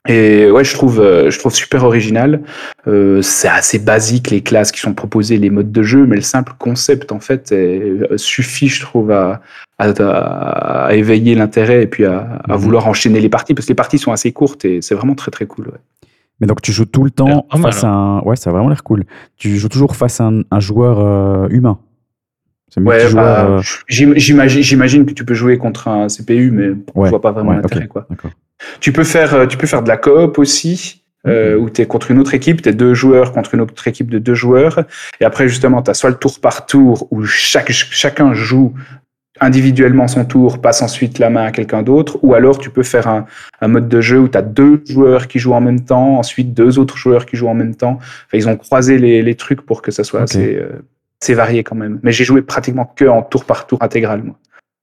[0.08, 2.40] Et ouais, je trouve, euh, je trouve super original.
[2.88, 6.22] Euh, c'est assez basique les classes qui sont proposées, les modes de jeu, mais le
[6.22, 9.40] simple concept en fait est- euh, suffit, je trouve, à,
[9.82, 12.62] à, à- à éveiller l'intérêt et puis à, à Mhm.
[12.62, 15.30] vouloir enchaîner les parties parce que les parties sont assez courtes et c'est vraiment très
[15.30, 15.66] très cool.
[15.68, 15.78] ouais.
[16.40, 18.20] Mais donc tu joues tout le temps Euh, face à un.
[18.22, 19.04] Ouais, ça a vraiment l'air cool.
[19.36, 21.78] Tu joues toujours face à un, un joueur euh, humain.
[22.68, 26.68] C'est Ouais, bah, euh, j'im- j'imagine, j'imagine que tu peux jouer contre un CPU, mais
[26.94, 28.08] Ouais, je vois pas vraiment ouais, l'intérêt quoi.
[28.80, 31.62] Tu peux faire, euh, tu peux faire de la coop aussi, euh, Mhm.
[31.64, 34.10] où tu es contre une autre équipe, tu es deux joueurs contre une autre équipe
[34.10, 34.84] de deux joueurs.
[35.20, 38.72] Et après, justement, tu as soit le tour par tour, où chaque, chacun joue
[39.42, 43.08] individuellement son tour, passe ensuite la main à quelqu'un d'autre, ou alors tu peux faire
[43.08, 43.26] un,
[43.60, 46.54] un mode de jeu où tu as deux joueurs qui jouent en même temps, ensuite
[46.54, 47.98] deux autres joueurs qui jouent en même temps.
[48.00, 50.82] Enfin, ils ont croisé les, les trucs pour que ça soit assez, euh,
[51.20, 51.98] assez varié quand même.
[52.02, 54.36] Mais j'ai joué pratiquement que en tour par tour intégral, moi.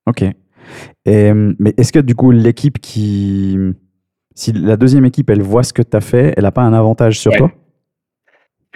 [0.08, 0.24] Ok.
[0.24, 3.58] Et, euh, mais est-ce que du coup, l'équipe qui.
[4.36, 6.74] Si la deuxième équipe, elle voit ce que tu as fait, elle n'a pas un
[6.74, 7.38] avantage sur Ouais.
[7.38, 7.52] toi?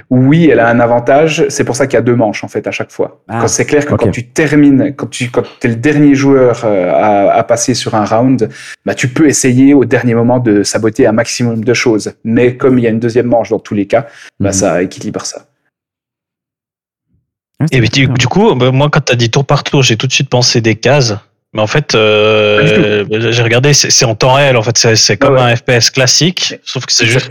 [0.09, 1.45] Oui, elle a un avantage.
[1.49, 3.21] C'est pour ça qu'il y a deux manches en fait à chaque fois.
[3.27, 6.61] Ah, quand c'est clair que quand tu termines, quand tu quand es le dernier joueur
[6.65, 8.49] euh, à, à passer sur un round,
[8.85, 12.13] bah tu peux essayer au dernier moment de saboter un maximum de choses.
[12.23, 14.07] Mais comme il y a une deuxième manche dans tous les cas,
[14.39, 14.53] bah Mhm.
[14.53, 15.45] ça équilibre ça.
[17.59, 19.95] Ouais, Et du, du coup, bah, moi, quand tu as dit tour par tour, j'ai
[19.95, 21.13] tout de suite pensé des cases.
[21.53, 24.57] Mais en fait, euh, j'ai regardé, c'est en temps réel.
[24.57, 25.51] En fait, c'est comme Ah ouais.
[25.51, 27.29] un FPS classique, sauf que c'est juste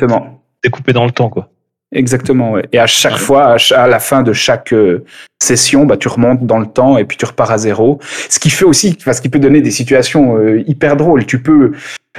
[0.62, 1.48] découpé dans le temps, quoi.
[1.92, 2.66] Exactement, ouais.
[2.72, 3.18] Et à chaque Ouais.
[3.18, 5.04] fois, à, la fin de chaque euh,
[5.42, 7.98] session, bah, tu remontes dans le temps et puis tu repars à zéro.
[8.28, 11.26] Ce qui fait aussi, parce qu'il peut donner des situations euh, hyper drôles.
[11.26, 11.72] Tu peux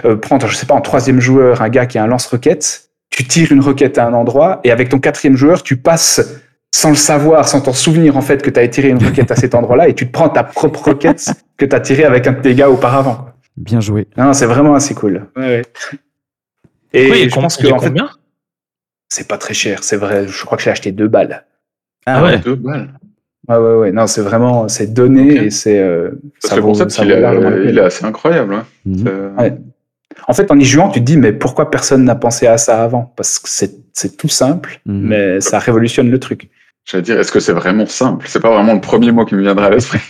[0.06, 3.24] euh, prendre, je sais pas, en troisième joueur, un gars qui a un lance-roquette, tu
[3.26, 6.42] tires une roquette à un endroit et avec ton quatrième joueur, tu passes
[6.76, 9.36] sans le savoir, sans t'en souvenir en fait que tu as tiré une roquette à
[9.36, 12.32] cet endroit-là et tu te prends ta propre roquette que tu as tirée avec un
[12.32, 13.28] de tes gars auparavant.
[13.58, 14.08] Bien joué.
[14.18, 15.28] Non, c'est vraiment assez cool.
[15.36, 15.62] Ouais, ouais.
[16.94, 18.10] Et oui, je pense que en fait, combien?
[19.14, 20.28] C'est pas très cher, c'est vrai.
[20.28, 21.46] Je crois que j'ai acheté deux balles.
[22.06, 22.40] Ah ouais.
[22.40, 22.90] Deux balles.
[23.48, 23.92] Ouais, ouais, ouais.
[23.92, 25.78] Non, c'est vraiment, c'est donné et c'est.
[25.80, 28.54] euh, Parce ça que le vaut- concept, ça il, vaut est, il assez incroyable.
[28.56, 28.62] ouais.
[28.86, 29.36] Mhm.
[29.38, 29.54] Ouais.
[30.28, 32.84] En fait, en y jouant, tu te dis, mais pourquoi personne n'a pensé à ça
[32.84, 33.14] avant?
[33.16, 35.08] Parce que c'est c'est tout simple, Mhm.
[35.08, 36.50] mais ça révolutionne le truc.
[36.86, 38.26] J'allais dire, est-ce que c'est vraiment simple?
[38.28, 40.02] C'est pas vraiment le premier mot qui me viendra à l'esprit.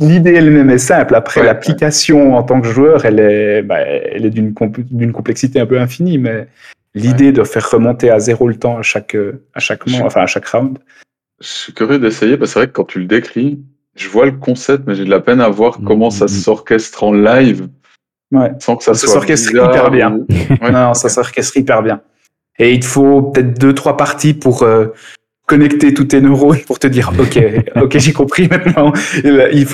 [0.00, 1.14] L'idée elle-même est simple.
[1.14, 5.12] Après, Ouais, l'application en tant que joueur, elle est, bah, elle est d'une compl- d'une
[5.12, 6.46] complexité un peu infinie, mais
[6.94, 9.16] l'idée de faire remonter à zéro le temps à chaque,
[9.54, 10.78] à chaque, enfin, à chaque round.
[11.40, 13.60] Je suis curieux d'essayer, parce que c'est vrai que quand tu le décris,
[13.96, 16.28] je vois le concept, mais j'ai de la peine à voir Mhm, comment ça mhm.
[16.30, 17.68] s'orchestre en live
[18.30, 18.50] Ouais.
[18.60, 20.12] sans que ça, Ça s'orchestre hyper bien.
[20.12, 22.00] ou- non, ça s'orchestre hyper bien.
[22.58, 24.86] Et il te faut peut-être deux, trois parties pour euh,
[25.46, 27.38] connecter tous tes neurones pour te dire, OK,
[27.82, 28.92] OK, j'ai compris maintenant.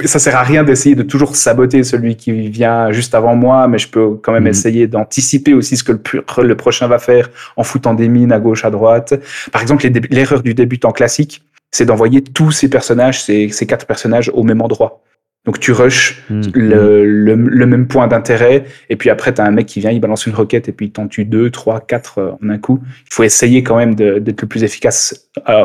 [0.04, 3.78] Ça sert à rien d'essayer de toujours saboter celui qui vient juste avant moi, mais
[3.78, 4.50] je peux quand même Mhm.
[4.50, 8.38] essayer d'anticiper aussi ce que le, le prochain va faire en foutant des mines à
[8.38, 9.14] gauche, à droite.
[9.50, 11.42] Par exemple, l'erreur du débutant classique,
[11.72, 15.00] c'est d'envoyer tous ces personnages, ces, ces quatre personnages au même endroit.
[15.44, 16.52] Donc tu rushes Mhm.
[16.54, 19.90] le, le, le même point d'intérêt, et puis après, tu as un mec qui vient,
[19.90, 22.58] il balance une roquette, et puis il t'en tue deux, trois, quatre euh, en un
[22.58, 22.82] coup.
[23.10, 25.64] Il faut essayer quand même d'être le plus efficace euh,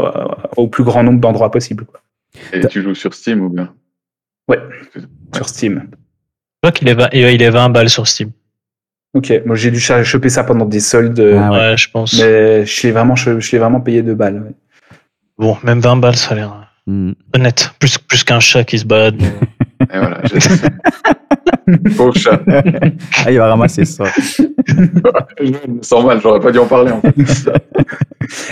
[0.57, 2.01] au plus grand nombre d'endroits possible quoi,
[2.51, 3.73] Et tu joues sur Steam ou bien?
[5.35, 5.83] Sur Steam.
[5.91, 8.31] Je crois qu'il est, 20 il est 20 balles sur Steam.
[9.13, 11.57] Ok, moi j'ai dû choper ça pendant des soldes, euh, Ah ouais.
[11.57, 12.19] Ouais, je pense.
[12.19, 14.41] mais je l'ai vraiment, je, vraiment payé deux balles.
[14.43, 14.51] ouais.
[15.37, 17.13] Bon, même 20 balles, ça a l'air Mhm.
[17.35, 17.71] honnête.
[17.79, 19.21] Plus, plus qu'un chat qui se balade.
[19.81, 20.39] Et voilà, j'ai-
[21.97, 22.41] Pauvre chat.
[23.25, 24.05] Ah, il va ramasser ça.
[24.67, 26.91] Je me sens mal, j'aurais pas dû en parler.
[26.91, 27.13] En fait.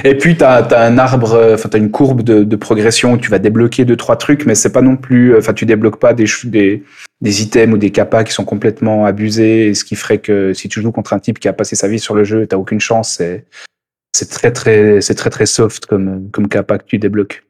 [0.03, 3.13] Et puis, tu as, un arbre, euh, enfin, tu as une courbe de, de progression
[3.13, 5.33] où tu vas débloquer deux, trois trucs, mais c'est pas non plus.
[5.33, 6.83] euh, Enfin, tu débloques pas des, des,
[7.21, 10.81] des items ou des capas qui sont complètement abusés, ce qui ferait que si tu
[10.81, 13.15] joues contre un type qui a passé sa vie sur le jeu, tu aucune chance.
[13.17, 13.45] C'est
[14.15, 17.43] c'est très, très, c'est très, très soft comme, comme capa que tu débloques.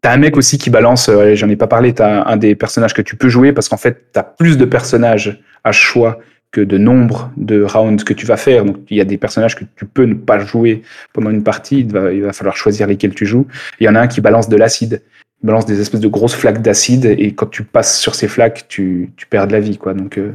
[0.00, 2.94] T'as un mec aussi qui balance, euh, j'en ai pas parlé, t'as un des personnages
[2.94, 6.78] que tu peux jouer parce qu'en fait, t'as plus de personnages à choix que de
[6.78, 8.64] nombre de rounds que tu vas faire.
[8.64, 10.82] Donc, il y a des personnages que tu peux ne pas jouer
[11.12, 11.80] pendant une partie.
[11.80, 13.46] Il va, falloir choisir lesquels tu joues.
[13.80, 15.02] Il y en a un qui balance de l'acide.
[15.42, 18.66] Il balance des espèces de grosses flaques d'acide et quand tu passes sur ces flaques,
[18.68, 19.94] tu, perds de la vie, quoi.
[19.94, 20.32] Donc, euh,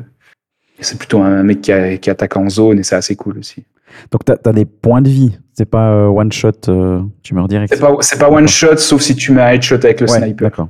[0.79, 1.71] c'est plutôt un mec qui,
[2.09, 3.65] attaque en zone et c'est assez cool aussi.
[4.11, 5.39] Donc, tu as, des points de vie.
[5.55, 7.73] C'est pas euh, one shot, euh, tu meurs direct.
[7.73, 10.17] C'est pas, c'est pas one shot sauf si tu mets un headshot avec le Ouais,
[10.19, 10.47] sniper.
[10.49, 10.69] D'accord.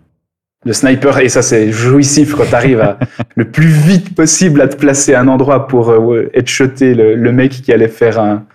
[0.66, 2.98] Le sniper, et ça c'est jouissif quand tu arrives à,
[3.36, 7.16] le plus vite possible à te placer à un endroit pour euh, ouais, headshotter le,
[7.16, 8.46] le mec qui allait faire un,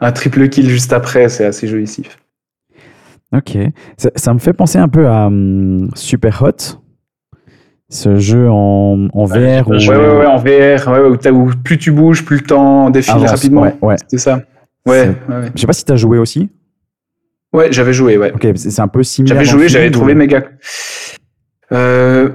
[0.00, 2.18] un triple kill juste après, c'est assez jouissif.
[3.34, 3.56] Ok.
[3.96, 6.78] Ça, ça me fait penser un peu à hum, Super Hot,
[7.88, 9.66] ce jeu en, en VR.
[9.68, 13.30] où- Ouais, ouais, ouais, en VR, où, plus tu bouges, plus le temps défile Avance,
[13.30, 13.62] rapidement.
[13.62, 13.96] ouais, ouais.
[14.08, 14.40] C'est ça.
[14.86, 15.50] Ouais, ouais, ouais.
[15.54, 16.48] Je sais pas si tu as joué aussi.
[17.52, 18.32] Ouais, j'avais joué, ouais.
[18.32, 19.36] Ok, c'est un peu similaire.
[19.44, 20.44] J'avais joué, j'avais trouvé ou- méga.
[21.72, 22.28] Euh,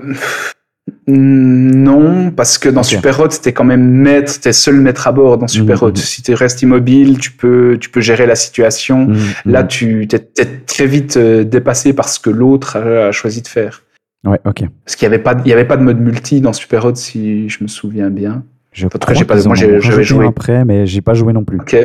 [1.08, 2.88] non, parce que dans Ok.
[2.88, 5.92] Super Hot, t'es quand même maître, t'es seul maître à bord dans Super Mhm, Hot.
[5.92, 5.96] mhm.
[5.98, 9.08] Si tu restes immobile, tu peux, tu peux gérer la situation.
[9.08, 13.12] Mhm, Là, tu t'es, t'es très vite euh, dépassé par ce que l'autre a, a
[13.12, 13.84] choisi de faire.
[14.26, 14.64] Ouais, ok.
[14.86, 16.86] Parce qu'il n'y avait, pas de- il y avait pas de mode multi dans Super
[16.86, 18.44] Hot, si je me souviens bien.
[18.72, 20.26] Je tout cas, crois j'ai pas- moi, en j'avais joué.
[20.28, 21.60] après, mais j'ai pas joué non plus.
[21.60, 21.76] Ok.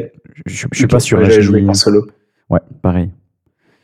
[0.44, 1.18] Je, je suis pas sûr.
[1.18, 2.06] Ouais, là, J'avais je joué en solo.
[2.50, 3.10] Ouais, pareil.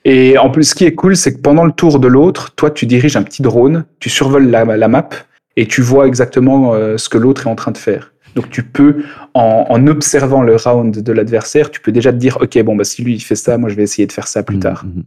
[0.04, 2.70] Et en plus, ce qui est cool, c'est que pendant le tour de l'autre, toi,
[2.70, 5.08] tu diriges un petit drone, tu survoles la, la map
[5.56, 8.12] et tu vois exactement euh, ce que l'autre est en train de faire.
[8.34, 12.38] Donc, tu peux, en, en observant le round de l'adversaire, tu peux déjà te dire,
[12.40, 14.42] OK, bon, bah, si lui, il fait ça, moi, je vais essayer de faire ça
[14.42, 14.84] plus Mhm, tard.
[14.86, 15.04] mhm.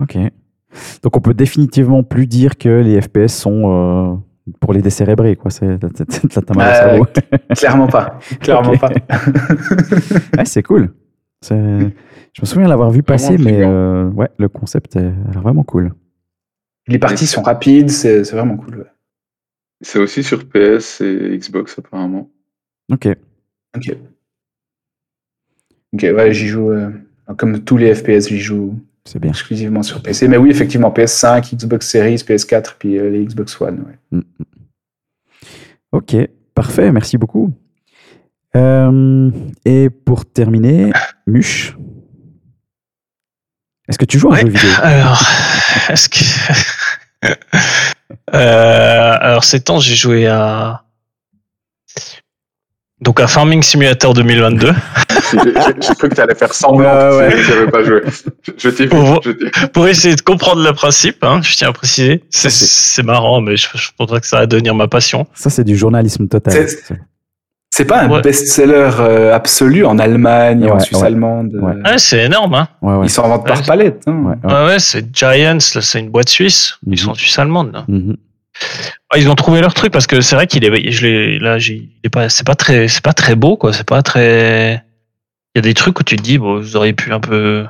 [0.00, 0.16] Ok.
[1.02, 4.16] Donc on peut définitivement plus dire que les FPS sont euh,
[4.60, 5.50] pour les décérébrés, quoi.
[5.50, 7.06] C'est t'as- au Euh, cerveau.
[7.56, 8.18] Clairement pas.
[8.40, 8.90] Clairement pas.
[10.38, 10.92] Ouais, c'est cool.
[11.48, 15.64] Je me souviens l'avoir vu passer, mais euh, ouais, le concept est- a l'air vraiment
[15.64, 15.92] cool.
[16.88, 18.78] Les parties sont rapides, c'est c'est vraiment cool.
[18.78, 18.86] ouais.
[19.82, 22.30] C'est aussi sur PS et Xbox apparemment.
[22.90, 23.08] Ok.
[23.76, 23.96] OK.
[25.94, 26.90] OK, ouais, j'y joue, euh,
[27.36, 29.30] comme tous les FPS, j'y joue C'est bien.
[29.30, 30.28] exclusivement sur PC.
[30.28, 33.84] Mais oui, effectivement, PS5, Xbox Series, PS4, puis euh, les Xbox One.
[34.12, 34.20] ouais.
[35.92, 36.16] Ok,
[36.54, 37.52] parfait, merci beaucoup.
[38.56, 39.30] Euh,
[39.64, 40.92] et pour terminer,
[41.26, 41.76] Muche.
[43.88, 44.42] Est-ce que tu joues à un Ouais.
[44.42, 44.70] jeu vidéo?
[44.82, 45.22] Alors,
[45.88, 46.24] est-ce que.
[48.34, 50.84] Euh, alors, ces temps, j'ai joué à.
[53.02, 54.72] Donc, à Farming Simulator 2022.
[55.32, 57.30] J'ai cru que tu allais faire semblant Ouais, ouais.
[57.32, 58.02] que j'avais pas joué.
[58.46, 58.90] Je, je t'ai vu.
[58.90, 59.20] Pour-.
[59.72, 62.22] Pour essayer de comprendre le principe, hein, je tiens à préciser.
[62.30, 65.26] C'est- marrant, mais je, je pense que ça va devenir ma passion.
[65.34, 66.68] Ça, c'est du journalisme total.
[67.74, 68.20] C'est- pas un Ouais.
[68.22, 71.06] best-seller euh, absolu en Allemagne, en Ouais, Suisse ouais.
[71.06, 71.50] allemande.
[71.60, 71.72] Ouais.
[71.72, 72.54] euh, Ouais, c'est énorme.
[72.54, 72.68] Hein.
[72.82, 73.06] Ouais, ouais.
[73.06, 74.02] Ils s'en vendent par palette.
[74.06, 74.12] hein.
[74.24, 74.54] Ouais, ouais.
[74.54, 76.78] Ouais, ouais, c'est Giants, là, c'est une boîte suisse.
[76.86, 76.92] Mhm.
[76.92, 77.72] Ils sont suisse-allemandes.
[77.72, 77.84] là.
[77.88, 78.16] Mhm.
[79.16, 82.28] Ils ont trouvé leur truc parce que c'est vrai qu'il est, je là, est pas,
[82.28, 83.72] c'est pas très, c'est pas très beau, quoi.
[83.72, 84.84] C'est pas très.
[85.54, 87.66] Il y a des trucs où tu te dis, bon, vous auriez pu un peu,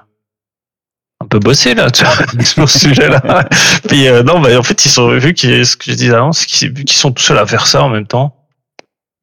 [1.21, 2.15] un peu bosser là, tu vois,
[2.45, 3.49] sur ce sujet-là.
[3.89, 6.33] Puis euh, non, bah, en fait, ils sont vu qu'ils, ce que je disais avant,
[6.33, 8.37] c'est qu'ils, sont tout seuls à faire ça en même temps.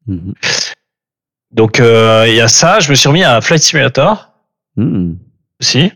[0.06, 0.34] Mhm.
[1.52, 2.80] Donc euh, il y a ça.
[2.80, 4.28] Je me suis remis à Flight Simulator
[4.76, 5.18] Mhm.
[5.60, 5.92] aussi.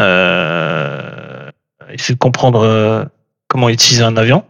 [0.00, 1.50] Euh,
[1.90, 3.04] essayer de comprendre euh,
[3.48, 4.44] comment utiliser un avion.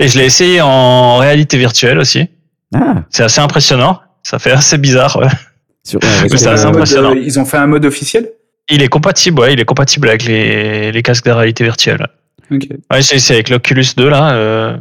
[0.00, 2.26] Et je l'ai essayé en réalité virtuelle aussi.
[2.74, 4.00] Ah, C'est assez impressionnant.
[4.22, 5.16] Ça fait assez bizarre.
[5.18, 5.28] ouais.
[5.84, 7.10] sur, ouais, Mais sur- c'est assez mode, impressionnant.
[7.12, 8.30] euh, ils ont fait un mode officiel?
[8.70, 12.06] Il est compatible, ouais, il est compatible avec les, les casques de réalité virtuelle.
[12.50, 12.66] Ok.
[12.90, 14.32] Ouais, j'ai essayé avec l'Oculus 2 là.
[14.32, 14.76] euh,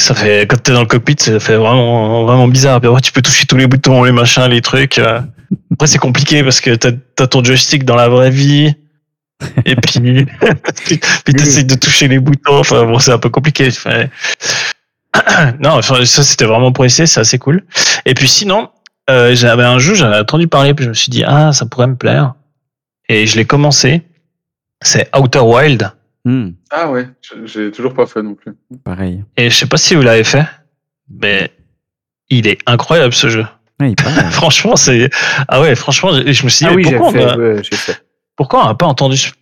[0.00, 2.76] ça fait quand t'es dans le cockpit, ça fait vraiment vraiment bizarre.
[2.76, 4.98] Après, tu peux toucher tous les boutons, les machins, les trucs.
[4.98, 5.20] euh.
[5.72, 8.74] Après, c'est compliqué parce que t'as as ton joystick dans la vraie vie.
[9.64, 10.26] Et puis,
[11.24, 12.58] puis t'essayes de toucher les boutons.
[12.58, 13.68] Enfin, bon, c'est un peu compliqué.
[13.68, 14.06] Enfin,
[15.60, 17.64] non, enfin, ça c'était vraiment pour essayer, c'est assez cool.
[18.06, 18.70] Et puis sinon,
[19.10, 21.86] euh, j'avais un jeu, j'avais entendu parler, puis je me suis dit ah, ça pourrait
[21.86, 22.34] me plaire.
[23.08, 24.02] Et je l'ai commencé.
[24.80, 25.90] C'est Outer Wild.
[26.24, 26.54] Mhm.
[26.70, 28.52] Ah ouais, je- j'ai toujours pas fait non plus.
[28.84, 29.24] Pareil.
[29.36, 30.46] Et je sais pas si vous l'avez fait,
[31.10, 31.50] mais
[32.30, 33.44] il est incroyable ce jeu.
[33.80, 34.22] Ouais, il paraît.
[34.30, 35.10] franchement, c'est
[35.48, 37.24] ah ouais, franchement, je je me suis dit Ah oui, j'ai pourquoi, fait.
[37.26, 37.98] on a, ouais, j'ai fait.
[38.36, 39.32] Pourquoi on n'a pas entendu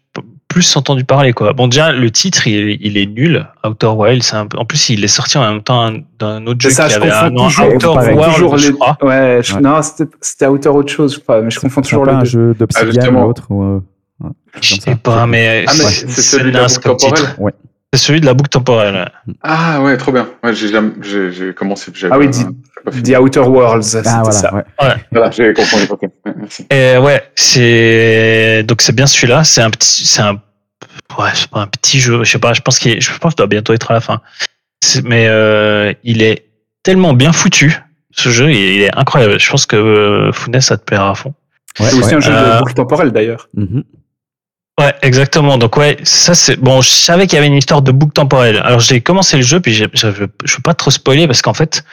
[0.48, 1.52] plus entendu parler quoi?
[1.52, 3.46] Bon déjà le titre il, est- il est nul.
[3.64, 6.60] Outer Wild, c'est un peu- en plus il est sorti en même temps d'un autre
[6.60, 7.86] jeu ça, qui je avait un toujours, Outer.
[7.86, 8.98] World, toujours je les- crois.
[9.02, 9.60] Ouais, je- Ouais.
[9.60, 9.80] non,
[10.20, 12.26] c'était Outer autre chose, je crois, mais je confonds C'est toujours pas les un deux.
[12.26, 13.20] jeu d'Obsidian justement.
[13.22, 13.80] ou l'autre ou, euh,
[14.24, 16.96] ouais, Je sais pas, mais Ah, mais c'est c'est celui de la naze boucle comme
[16.96, 17.36] titre.
[17.92, 19.10] C'est celui de la boucle temporelle.
[19.42, 20.28] Ah ouais, trop bien.
[20.44, 21.90] Ouais, j'ai jamais- j'ai j'ai commencé.
[22.08, 22.56] Ah oui, fini.
[23.14, 24.38] The Outer Worlds, c'était Ah, voilà.
[24.38, 24.54] ça.
[24.54, 24.62] ouais.
[25.10, 25.88] Voilà, j'ai compris.
[26.36, 26.66] Merci.
[26.70, 29.42] Et ouais, c'est donc c'est bien celui-là.
[29.42, 30.34] C'est un petit, c'est un,
[31.18, 32.22] ouais, c'est pas un petit jeu.
[32.22, 32.52] Je sais pas.
[32.52, 34.20] Je pense qu'il, est- je pense qu'il doit bientôt être à la fin.
[34.84, 36.46] C'est- Mais euh, il est
[36.84, 37.76] tellement bien foutu.
[38.12, 39.38] Ce jeu, il est incroyable.
[39.40, 41.34] Je pense que euh, Founes, ça te plaira à fond.
[41.80, 42.14] Ouais, C'est aussi ouais.
[42.14, 43.48] un jeu Euh, de boucle temporelle d'ailleurs.
[43.54, 43.82] Mhm.
[44.80, 45.58] Ouais, exactement.
[45.58, 46.80] Donc ouais, ça c'est bon.
[46.80, 48.62] Je savais qu'il y avait une histoire de boucle temporelle.
[48.64, 50.28] Alors j'ai commencé le jeu, puis je je veux
[50.64, 51.84] pas trop spoiler parce qu'en fait,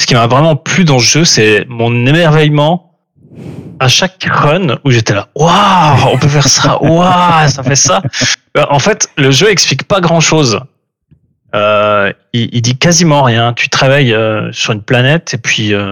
[0.00, 2.92] ce qui m'a vraiment plu dans le jeu, c'est mon émerveillement
[3.80, 5.28] à chaque run où j'étais là.
[5.34, 6.78] Waouh, on peut faire ça.
[6.82, 8.00] Waouh, ça fait ça.
[8.56, 10.60] Euh, En fait, le jeu explique pas grand chose.
[11.54, 13.52] Euh, il, il dit quasiment rien.
[13.54, 15.90] Tu travailles euh, sur une planète et puis euh,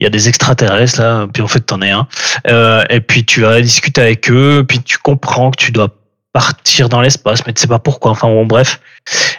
[0.00, 2.06] il y a des extraterrestres là, puis en fait t'en es un.
[2.48, 5.88] Euh, et puis tu vas discuter avec eux, puis tu comprends que tu dois
[6.32, 8.10] partir dans l'espace, mais tu sais pas pourquoi.
[8.10, 8.80] Enfin bon, bref.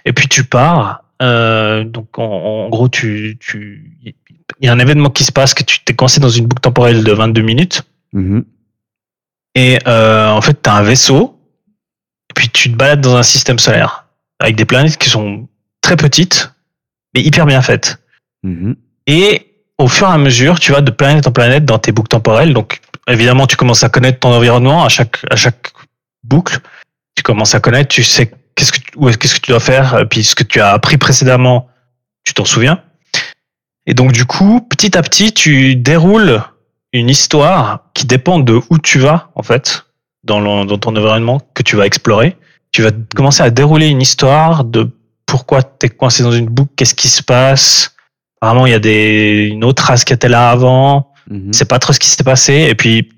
[0.05, 1.03] Et puis tu pars.
[1.21, 3.97] Euh, donc en, en gros, tu, tu,
[4.59, 6.61] il y a un événement qui se passe que tu t'es coincé dans une boucle
[6.61, 7.83] temporelle de 22 minutes.
[8.13, 8.45] Mhm.
[9.55, 11.39] Et euh, en fait, tu as un vaisseau,
[12.29, 14.05] et puis tu te balades dans un système solaire
[14.39, 15.47] avec des planètes qui sont
[15.81, 16.51] très petites,
[17.13, 17.99] mais hyper bien faites.
[18.43, 18.75] Mhm.
[19.07, 19.46] Et
[19.77, 22.53] au fur et à mesure, tu vas de planète en planète dans tes boucles temporelles.
[22.53, 25.71] Donc, évidemment, tu commences à connaître ton environnement à chaque, à chaque
[26.23, 26.59] boucle.
[27.15, 29.99] Tu commences à connaître, tu sais qu'est-ce que, où est- qu'est-ce que tu dois faire,
[29.99, 31.67] et puis ce que tu as appris précédemment,
[32.23, 32.81] tu t'en souviens.
[33.85, 36.41] Et donc, du coup, petit à petit, tu déroules
[36.93, 39.85] une histoire qui dépend de où tu vas, en fait,
[40.23, 42.35] dans, dans ton environnement que tu vas explorer.
[42.71, 44.89] Tu vas commencer à dérouler une histoire de
[45.25, 47.95] pourquoi tu es coincé dans une boucle, qu'est-ce qui se passe.
[48.41, 51.11] Apparemment, il y a des, une autre race qui était là avant.
[51.29, 51.53] Mhm.
[51.53, 52.67] C'est pas trop ce qui s'est passé.
[52.69, 53.09] Et puis,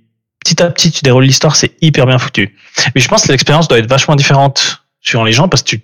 [0.44, 2.56] petit à petit, tu déroules l'histoire, c'est hyper bien foutu.
[2.96, 5.82] Mais je pense que l'expérience doit être vachement différente suivant les gens parce que tu,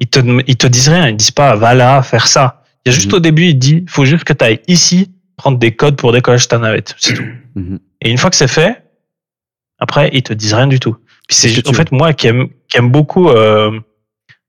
[0.00, 1.08] ils te, ils te disent rien.
[1.08, 2.62] Ils disent pas, va là, faire ça.
[2.84, 3.16] Il y a juste Mhm.
[3.16, 6.44] au début, il dit, faut juste que tu ailles ici, prendre des codes pour décollage
[6.44, 6.94] de ta navette.
[6.98, 7.24] C'est tout.
[7.56, 7.78] Mhm.
[8.02, 8.84] Et une fois que c'est fait,
[9.80, 10.96] après, ils te disent rien du tout.
[11.28, 13.78] Puis c'est en fait moi qui aime, qui aime beaucoup euh,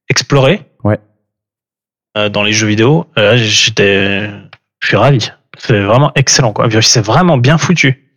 [0.10, 0.62] explorer
[2.16, 3.06] dans les jeux vidéo.
[3.18, 4.30] euh, j'étais,
[4.82, 5.30] je suis ravi.
[5.58, 6.68] C'est vraiment excellent quoi.
[6.82, 8.08] C'est vraiment bien foutu.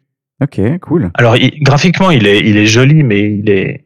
[0.43, 1.11] Ok, cool.
[1.15, 3.85] Alors, il- graphiquement, il est, il est joli, mais il est,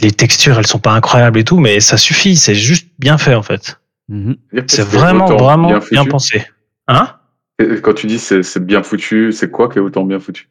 [0.00, 2.36] les textures, elles sont pas incroyables et tout, mais ça suffit.
[2.36, 3.80] C'est juste bien fait, en fait.
[4.08, 4.36] Mhm.
[4.68, 6.08] C'est vraiment, vraiment bien, foutu.
[6.08, 6.46] pensé.
[6.86, 7.16] Hein?
[7.60, 10.48] Et Quand tu dis c'est c'est bien foutu, c'est quoi qui est autant bien foutu?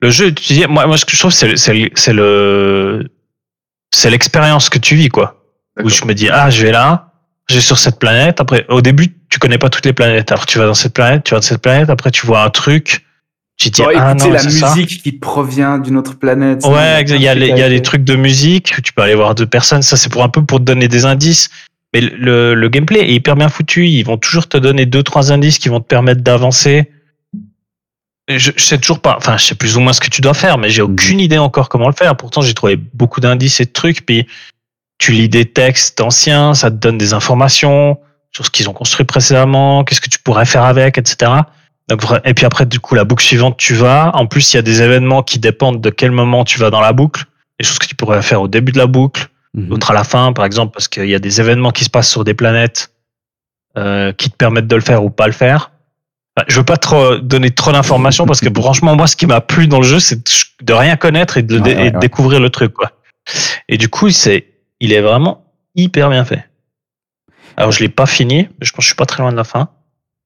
[0.00, 3.08] Le jeu, tu dis, moi, moi, ce que je trouve, c'est le,
[3.94, 5.45] c'est l'expérience que tu vis, quoi.
[5.82, 7.12] Où je me dis, ah, je vais là,
[7.48, 8.40] je vais sur cette planète.
[8.40, 10.32] Après, au début, tu connais pas toutes les planètes.
[10.32, 11.90] Alors, tu vas dans cette planète, tu vas dans cette planète.
[11.90, 13.04] Après, tu vois un truc.
[13.58, 14.74] Tu dis, Genre, ah non, la ça.
[14.74, 16.64] musique qui provient d'une autre planète.
[16.66, 18.74] Ouais, il y a, les- il y a des avec- trucs de musique.
[18.82, 19.82] Tu peux aller voir deux personnes.
[19.82, 21.48] Ça, c'est pour un peu pour te donner des indices.
[21.94, 23.86] Mais le, le, le gameplay est hyper bien foutu.
[23.86, 26.90] Ils vont toujours te donner deux, trois indices qui vont te permettre d'avancer.
[28.28, 30.34] Je, je sais toujours pas, enfin, je sais plus ou moins ce que tu dois
[30.34, 30.92] faire, mais j'ai Mhm.
[30.92, 32.16] aucune idée encore comment le faire.
[32.16, 34.04] Pourtant, j'ai trouvé beaucoup d'indices et de trucs.
[34.04, 34.26] Puis,
[34.98, 37.98] tu lis des textes anciens, ça te donne des informations
[38.32, 41.32] sur ce qu'ils ont construit précédemment, qu'est-ce que tu pourrais faire avec, etc.
[41.88, 44.10] Donc, et puis après, du coup, la boucle suivante, tu vas.
[44.14, 46.80] En plus, il y a des événements qui dépendent de quel moment tu vas dans
[46.80, 47.24] la boucle.
[47.60, 49.68] Des choses que tu pourrais faire au début de la boucle, Mhm.
[49.68, 52.10] d'autres à la fin, par exemple, parce qu'il y a des événements qui se passent
[52.10, 52.90] sur des planètes
[53.78, 55.70] euh, qui te permettent de le faire ou pas le faire.
[56.36, 59.40] Enfin, je veux pas trop donner trop d'informations parce que franchement, moi, ce qui m'a
[59.40, 60.20] plu dans le jeu, c'est
[60.62, 62.00] de- rien connaître et de, Ouais, et ouais, de ouais.
[62.00, 62.90] découvrir le truc, quoi.
[63.68, 64.46] Et du coup, c'est,
[64.80, 66.48] il est vraiment hyper bien fait.
[67.56, 69.36] Alors, je l'ai pas fini, mais je pense que je suis pas très loin de
[69.36, 69.70] la fin.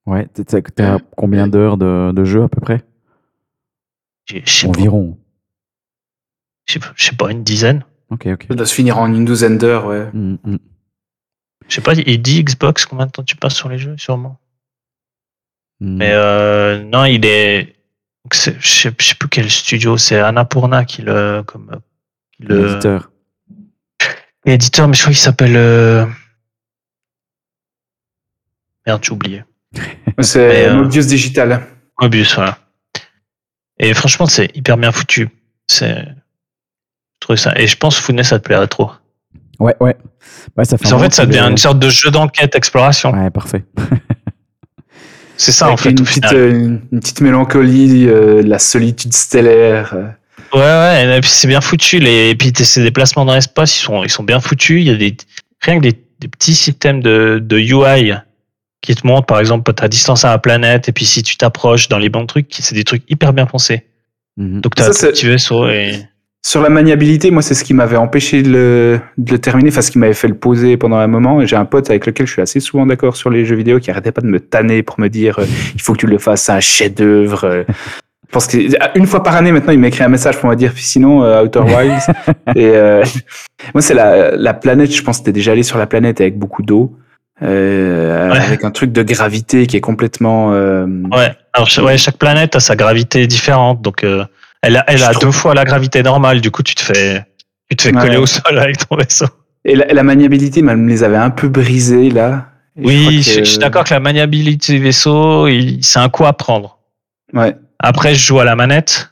[0.07, 2.83] Ouais, t'as- t'as t'as combien d'heures de, de jeu à peu près?
[4.67, 5.19] Environ.
[6.67, 7.85] je sais pas- je sais pas, une dizaine.
[8.11, 8.47] Ok, ok.
[8.49, 10.09] Ça doit se finir en une douzaine d'heures, ouais.
[10.13, 10.59] Mhm, mhm.
[11.69, 14.39] Je sais pas, il dit Xbox, combien de temps tu passes sur les jeux, sûrement?
[15.81, 15.97] Mhm.
[15.99, 17.77] Mais euh, non, il est.
[18.33, 21.43] sais, je sais plus quel studio, c'est Annapurna qui le.
[21.47, 21.71] Comme,
[22.33, 23.11] qui le L'éditeur.
[24.47, 25.57] Éditeur, mais je crois qu'il s'appelle.
[25.57, 26.07] euh,
[28.87, 29.45] Merde, j'ai oublié.
[30.21, 31.67] C'est euh, Mobius Digital.
[32.01, 32.59] Mobius, voilà.
[33.79, 35.29] Et franchement, c'est hyper bien foutu.
[35.67, 36.05] C'est.
[37.29, 37.53] Je ça.
[37.57, 38.91] Et je pense, Founet, ça te plairait trop.
[39.59, 39.97] Ouais, ouais.
[40.57, 43.13] Ouais, ça fait moment fait, ça devient une sorte de jeu d'enquête, exploration.
[43.13, 43.65] Ouais, parfait.
[45.37, 46.35] C'est ça, en fait, une au petite, final.
[46.37, 50.17] euh, une, une petite mélancolie, euh, la solitude stellaire.
[50.55, 50.59] Euh.
[50.59, 51.99] Ouais, ouais, et puis c'est bien foutu.
[51.99, 54.81] Les, et puis tes- ces déplacements dans l'espace, ils sont, ils sont bien foutus.
[54.81, 55.17] Il y a des,
[55.61, 58.15] rien que des, des petits systèmes de, de UI
[58.83, 61.89] qui te montrent, par exemple, ta distance à la planète, et puis si tu t'approches
[61.89, 63.85] dans les bons trucs, c'est des trucs hyper bien pensés.
[64.39, 64.61] Mhm.
[64.63, 65.93] Donc t'as Ça, un c'est- petit vaisseau et.
[66.43, 69.83] Sur la maniabilité, moi, c'est ce qui m'avait empêché de le, de le terminer, enfin,
[69.83, 71.43] ce qui m'avait fait le poser pendant un moment.
[71.43, 73.79] Et j'ai un pote avec lequel je suis assez souvent d'accord sur les jeux vidéo
[73.79, 75.45] qui arrêtait pas de me tanner pour me dire euh,
[75.75, 77.67] il faut que tu le fasses, c'est un chef-d'œuvre.
[78.31, 78.59] Je pense que
[78.97, 81.59] une fois par année maintenant, il m'écrit un message pour me dire sinon euh, Outer
[81.67, 82.07] Wilds.
[82.55, 83.03] et euh,
[83.75, 84.95] moi, c'est la, la planète.
[84.95, 86.97] Je pense que t'es déjà allé sur la planète avec beaucoup d'eau,
[87.43, 88.39] euh, Ouais.
[88.39, 90.53] avec un truc de gravité qui est complètement.
[90.53, 91.33] euh, Ouais.
[91.55, 94.25] Alors, ouais, chaque planète a sa gravité différente, donc euh,
[94.63, 96.41] elle a, elle Je a trouve- deux fois la gravité normale.
[96.41, 97.25] Du coup, tu te fais,
[97.69, 98.01] tu te fais Ouais.
[98.01, 99.27] coller au sol avec ton vaisseau.
[99.65, 102.47] Et la, la maniabilité, elle me les avait un peu brisés là.
[102.81, 105.49] Et je crois Oui, que- je, je suis d'accord que la maniabilité du vaisseau,
[105.81, 106.79] c'est un coup à prendre.
[107.33, 107.57] Ouais.
[107.83, 109.11] Après, je joue à la manette.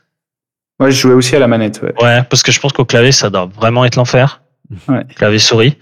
[0.79, 1.81] Ouais, je jouais aussi à la manette.
[1.81, 1.93] Ouais.
[2.01, 4.41] Ouais, parce que je pense qu'au clavier, ça doit vraiment être l'enfer.
[4.87, 5.03] Ouais.
[5.15, 5.77] Clavier souris.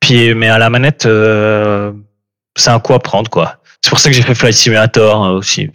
[0.00, 1.92] Puis, mais à la manette, euh,
[2.54, 3.56] c'est un coup à prendre, quoi.
[3.82, 5.70] C'est pour ça que j'ai fait Flight Simulator hein, aussi.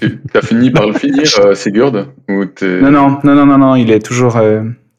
[0.00, 3.58] Tu as fini par le finir, euh, Sigurd ou t'es- Non, non, non, non, non,
[3.58, 4.36] non, il est toujours,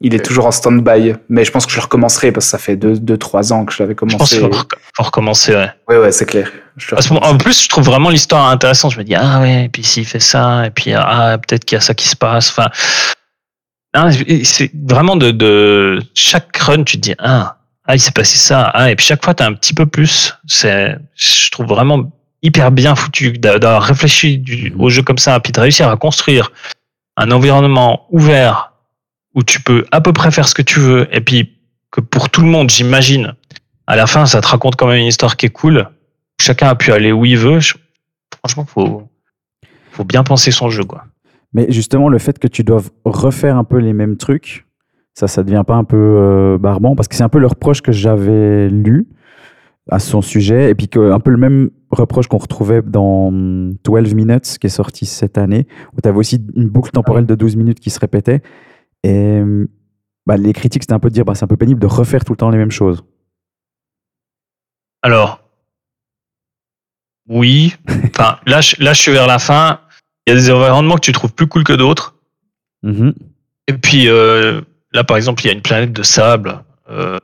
[0.02, 1.16] il est toujours en stand-by.
[1.30, 3.84] Mais je pense que je le recommencerai parce que ça fait 2-3 ans que je
[3.84, 4.38] l'avais Je pense commencé.
[4.40, 5.70] qu'il faut, rec- faut recommencer, ouais.
[5.88, 6.50] Ouais, ouais, c'est clair.
[6.90, 8.94] Parce en plus, je trouve vraiment l'histoire intéressante.
[8.94, 11.76] Je me dis, ah ouais, et puis s'il fait ça, et puis ah, peut-être qu'il
[11.76, 12.50] y a ça qui se passe.
[12.52, 12.70] Enfin,
[14.44, 18.72] c'est vraiment de, de chaque run, tu te dis, ah, ah il s'est passé ça,
[18.74, 20.36] ah, et puis chaque fois, tu as un petit peu plus.
[20.48, 25.40] C'est, je trouve vraiment hyper bien foutu d'a- d'avoir réfléchi du- au jeu comme ça,
[25.40, 26.52] puis de réussir à construire
[27.18, 28.72] un environnement ouvert
[29.36, 31.58] où tu peux à peu près faire ce que tu veux, et puis
[31.92, 33.34] que pour tout le monde, j'imagine,
[33.88, 35.90] à la fin, ça te raconte quand même une histoire qui est cool.
[36.40, 37.60] Chacun a pu aller où il veut.
[38.38, 39.10] Franchement, faut,
[39.92, 41.06] faut bien penser son jeu, quoi.
[41.54, 44.68] Mais justement, le fait que tu doives refaire un peu les mêmes trucs,
[45.16, 47.82] ça, ça devient pas un peu euh, barbant Parce que c'est un peu le reproche
[47.82, 49.08] que j'avais lu
[49.92, 53.74] à son sujet, et puis que, un peu le même reproche qu'on retrouvait dans hum,
[53.84, 55.66] 12 Minutes, qui est sorti cette année,
[55.98, 58.44] où tu avais aussi une boucle temporelle de 12 minutes qui se répétait.
[59.04, 59.42] Et
[60.26, 62.24] bah, les critiques, c'était un peu de dire, bah, c'est un peu pénible de refaire
[62.24, 63.04] tout le temps les mêmes choses.
[65.02, 65.42] Alors,
[67.30, 67.76] oui.
[68.10, 69.80] Enfin, là, je, là, je suis vers la fin.
[70.28, 72.16] Il y a des environnements que tu trouves plus cool que d'autres.
[72.84, 73.14] Mhm.
[73.68, 77.18] Et puis, euh, là, par exemple, il y a une planète de sable, euh,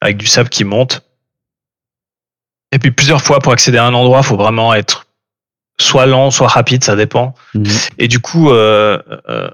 [0.00, 1.02] avec du sable qui monte.
[2.72, 5.06] Et puis, plusieurs fois, pour accéder à un endroit, il faut vraiment être
[5.80, 7.34] soit lent, soit rapide, ça dépend.
[7.54, 7.64] Mhm.
[7.98, 9.50] Et du coup, euh, euh,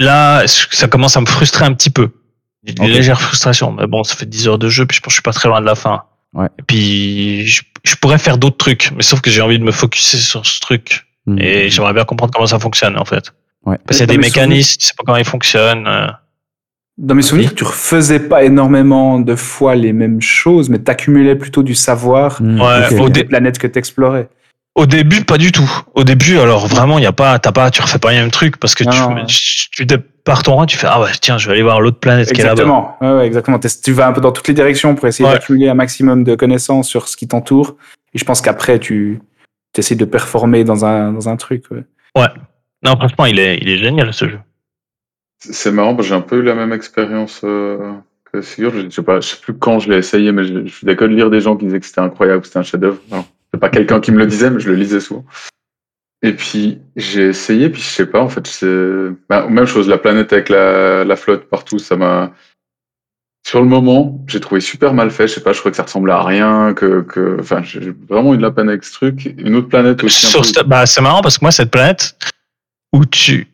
[0.00, 2.10] là, ça commence à me frustrer un petit peu.
[2.66, 3.72] Une légère frustration.
[3.72, 5.32] Mais bon, ça fait 10 heures de jeu, puis je pense que je suis pas
[5.32, 6.02] très loin de la fin.
[6.32, 6.46] Ouais.
[6.58, 9.72] Et puis, je, je pourrais faire d'autres trucs, mais sauf que j'ai envie de me
[9.72, 11.06] focuser sur ce truc.
[11.26, 11.38] Mhm.
[11.40, 13.32] Et j'aimerais bien comprendre comment ça fonctionne, en fait.
[13.66, 13.76] Ouais.
[13.86, 15.86] Parce qu'il y a Dans des mes mécanismes, je sais pas comment ils fonctionnent.
[15.86, 16.06] euh.
[16.98, 21.62] Dans mes souvenirs, tu refaisais pas énormément de fois les mêmes choses, mais t'accumulais plutôt
[21.62, 24.28] du savoir Mhm, Ouais, des planètes que t'explorais.
[24.74, 25.70] Au début, pas du tout.
[25.94, 28.30] Au début, alors vraiment, il y a pas, t'as pas, tu refais pas les mêmes
[28.30, 29.26] trucs parce que Non, tu, non.
[29.70, 32.32] tu, départs ton rang, tu fais ah ouais tiens, je vais aller voir l'autre planète
[32.32, 32.52] qui est là-bas.
[32.62, 32.96] Exactement.
[33.02, 33.58] Ouais, ouais, exactement.
[33.58, 35.34] Tu vas un peu dans toutes les directions pour essayer Ouais.
[35.34, 37.76] d'accumuler un maximum de connaissances sur ce qui t'entoure.
[38.14, 39.20] Et je pense qu'après, tu
[39.76, 41.64] essaies de performer dans un, dans un truc.
[41.70, 41.84] ouais.
[42.84, 44.40] Non, franchement, il est, il est génial ce jeu.
[45.38, 47.92] C'est marrant, parce que j'ai un peu eu la même expérience euh,
[48.32, 48.72] que Sigurd.
[48.74, 51.08] Je sais pas, je sais plus quand je l'ai essayé, mais je, je suis d'accord
[51.08, 52.98] de lire des gens qui disaient que c'était incroyable, que c'était un chef-d'œuvre.
[53.52, 55.24] C'est pas quelqu'un qui me le disait, mais je le lisais souvent.
[56.22, 59.88] Et puis j'ai essayé, puis je sais pas, en fait, c'est bah, même chose.
[59.88, 62.32] La planète avec la, la flotte partout, ça m'a.
[63.44, 65.26] Sur le moment, j'ai trouvé super mal fait.
[65.26, 68.34] Je sais pas, je crois que ça ressemblait à rien, que, que, enfin, j'ai vraiment
[68.34, 69.34] eu de la peine avec ce truc.
[69.36, 70.26] Une autre planète aussi.
[70.26, 72.16] Sur peu- bah, c'est marrant parce que moi, cette planète
[72.92, 73.48] où tu,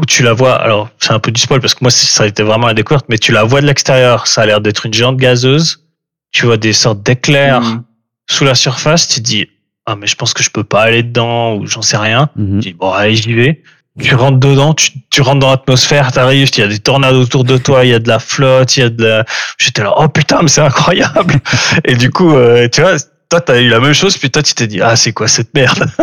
[0.00, 2.26] où tu la vois, alors c'est un peu du spoil parce que moi, ça a
[2.26, 4.92] été vraiment la découverte, mais tu la vois de l'extérieur, ça a l'air d'être une
[4.92, 5.86] géante gazeuse.
[6.32, 7.84] Tu vois des sortes d'éclairs Mhm.
[8.30, 9.48] Sous la surface, tu te dis,
[9.86, 12.30] ah, mais je pense que je peux pas aller dedans ou j'en sais rien.
[12.36, 12.60] Mhm.
[12.60, 13.62] Tu dis, bon, allez, j'y vais.
[14.00, 17.44] Tu rentres dedans, tu, tu rentres dans l'atmosphère, t'arrives, il y a des tornades autour
[17.44, 19.24] de toi, il y a de la flotte, il y a de la...
[19.58, 21.34] J'étais là, oh putain, mais c'est incroyable.
[21.84, 22.96] Et du coup, euh, tu vois,
[23.30, 25.54] toi, t'as eu la même chose, puis toi, tu t'es dit, ah, c'est quoi cette
[25.54, 25.86] merde?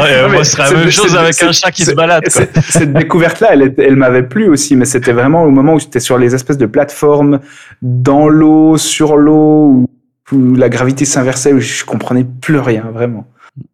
[0.00, 1.70] Ouais, euh, Non, Moi, ce serait la c'est- même chose c'est- avec c'est- un chat
[1.70, 2.24] qui c'est- se balade.
[2.32, 2.42] quoi.
[2.68, 6.18] Cette, découverte-là, elle, elle m'avait plu aussi, mais c'était vraiment au moment où j'étais sur
[6.18, 7.40] les espèces de plateformes
[7.82, 9.86] dans l'eau, sur l'eau, où,
[10.32, 13.26] où la gravité s'inversait, où je comprenais plus rien, vraiment.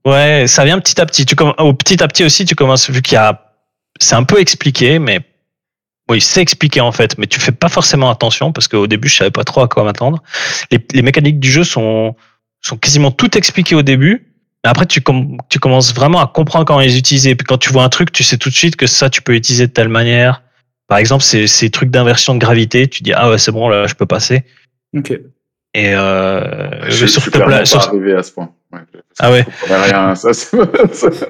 [0.05, 1.27] Ouais, ça vient petit à petit.
[1.27, 3.41] Tu au petit à petit aussi, tu commences, vu qu'il y a,
[4.01, 5.21] c'est un peu expliqué, mais
[6.09, 9.17] oui, c'est expliqué en fait, mais tu fais pas forcément attention parce qu'au début, je
[9.17, 10.23] savais pas trop à quoi m'attendre.
[10.71, 12.15] Les, les mécaniques du jeu sont,
[12.63, 14.27] sont quasiment toutes expliquées au début.
[14.65, 17.31] Mais après, tu, com- tu commences vraiment à comprendre comment les utiliser.
[17.31, 19.23] Et puis quand tu vois un truc, tu sais tout de suite que ça, tu
[19.23, 20.43] peux utiliser de telle manière.
[20.89, 23.87] Par exemple, ces, ces trucs d'inversion de gravité, tu dis, ah ouais, c'est bon, là,
[23.89, 24.45] je peux passer.
[24.97, 25.11] Ok.
[25.75, 28.51] Et euh, Je, suis pas sur- arrivé à ce point.
[28.77, 29.47] Ouais, Ah ouais.
[29.68, 30.14] Rien.
[30.14, 30.31] Ça,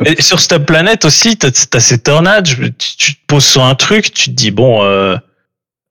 [0.05, 2.47] Et sur cette planète aussi, t'as as ces tornades,
[2.79, 5.17] tu, tu te poses sur un truc, tu te dis, bon, euh,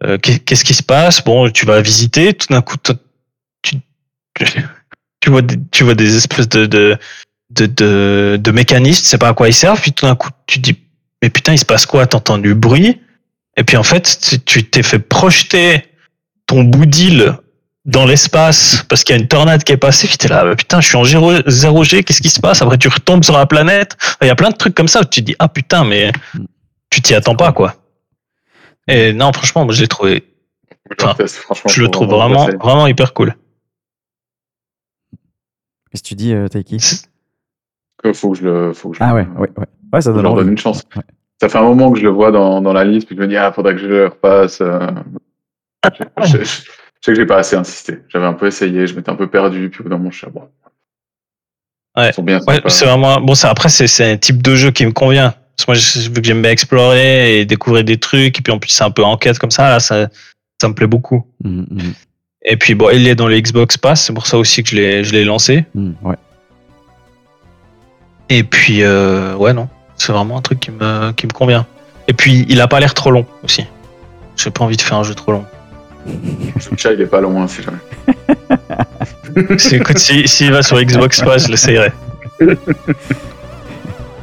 [0.03, 1.23] euh, qu'est- qu'est-ce qui se passe?
[1.23, 2.75] Bon, tu vas visiter, tout d'un coup,
[3.63, 6.97] tu, vois, des, tu vois des espèces de, de,
[7.51, 10.29] de, de, de mécanismes, tu sais pas à quoi ils servent, puis tout d'un coup,
[10.47, 10.79] tu te dis,
[11.21, 12.05] mais putain, il se passe quoi?
[12.05, 12.99] T'entends du bruit,
[13.57, 15.83] et puis en fait, tu- tu t'es fait projeter
[16.47, 17.37] ton bout d'île
[17.85, 20.55] dans l'espace parce qu'il y a une tornade qui est passée, puis t'es là, bah,
[20.55, 22.61] putain, je suis en 0 G, qu'est-ce qui se passe?
[22.61, 23.95] Après, tu retombes sur la planète.
[24.21, 26.11] Il y a plein de trucs comme ça où tu te dis, ah putain, mais
[26.89, 27.75] tu t'y attends pas, quoi.
[28.87, 30.23] Et non, franchement, moi, je l'ai trouvé,
[30.99, 33.35] Je le teste, franchement, je le trouve vraiment vraiment, hyper cool.
[35.91, 36.77] Qu'est-ce que tu dis, euh, Taiki?
[38.03, 39.65] Que Faut que je le, faut que je Ah le- ouais, ouais, ouais.
[39.93, 40.41] Ouais, ça donne leur envie.
[40.43, 40.83] donne une chance.
[40.95, 41.03] Ouais.
[41.39, 43.27] Ça fait un moment que je le vois dans, dans la liste, puis je me
[43.27, 44.59] dis, ah, faudrait que je le repasse.
[44.61, 44.79] euh.
[46.23, 46.61] Je, je- je-
[47.05, 47.99] je sais que j'ai pas assez insisté.
[48.09, 50.17] J'avais un peu essayé, je m'étais un peu perdu, puis au bout d'un moment, je
[50.17, 50.49] suis bon.
[51.95, 52.09] Ouais.
[52.09, 52.69] Ils sont bien Ouais, sympas.
[52.69, 55.35] c'est vraiment, bon, ça, après, c'est, un type de jeu qui me convient.
[55.55, 58.51] Parce que moi, je- vu que j'aime bien explorer et découvrir des trucs, et puis
[58.51, 60.07] en plus, c'est un peu enquête comme ça, là, ça,
[60.59, 61.25] ça me plaît beaucoup.
[61.43, 61.93] Mhm, mhm,
[62.41, 64.75] Et puis, bon, il est dans le Xbox Pass, c'est pour ça aussi que je
[64.75, 65.63] l'ai, je l'ai lancé.
[65.75, 66.15] mhm, ouais.
[68.29, 71.67] Et puis, euh, ouais, non, c'est vraiment un truc qui me, qui me convient.
[72.07, 73.63] Et puis, il a pas l'air trop long aussi.
[74.35, 75.45] J'ai pas envie de faire un jeu trop long.
[76.77, 77.77] Chat, il est pas loin, si jamais.
[79.57, 81.91] Si- Écoute, si- s'il va sur Xbox Pass, je l'essayerai.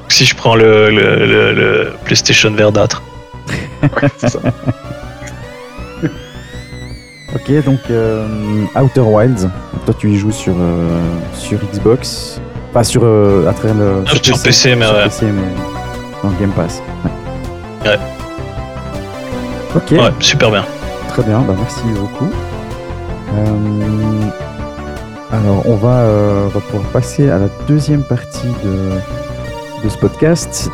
[0.08, 3.02] Si je prends le, le, le- le PlayStation verdâtre.
[3.82, 4.38] Ouais, c'est ça.
[7.34, 8.26] Ok, donc euh,
[8.76, 9.48] Outer Wilds.
[9.86, 11.00] Toi, tu y joues sur, euh,
[11.34, 12.40] sur Xbox.
[12.74, 13.02] Pas sur.
[13.04, 14.04] euh, à travers le.
[14.06, 15.04] Ah, sur PC, mais sur ouais.
[15.04, 15.42] PC, mais
[16.22, 16.82] dans le Game Pass.
[17.84, 17.90] Ouais.
[17.90, 17.98] Ouais.
[19.74, 20.64] Ok, Ouais, super bien.
[21.12, 21.42] Très bien.
[21.42, 22.30] Bah, merci beaucoup.
[23.34, 24.30] Euh,
[25.30, 29.98] alors, on va, euh, on va pouvoir passer à la deuxième partie de, de ce
[29.98, 30.70] podcast.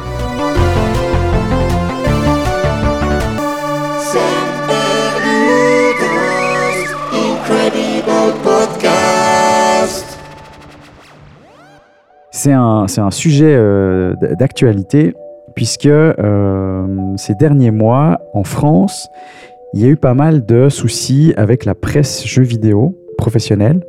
[12.30, 15.16] C'est un, un sujet euh, d'actualité
[15.56, 15.88] puisque
[17.16, 19.10] ces derniers mois, en France,
[19.74, 23.84] il y a eu pas mal de soucis avec la presse jeux vidéo professionnelle,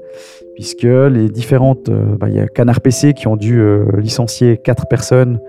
[0.55, 4.57] puisque les différentes, euh, bah, il y a Canard PC qui ont dû euh, licencier
[4.57, 5.39] quatre personnes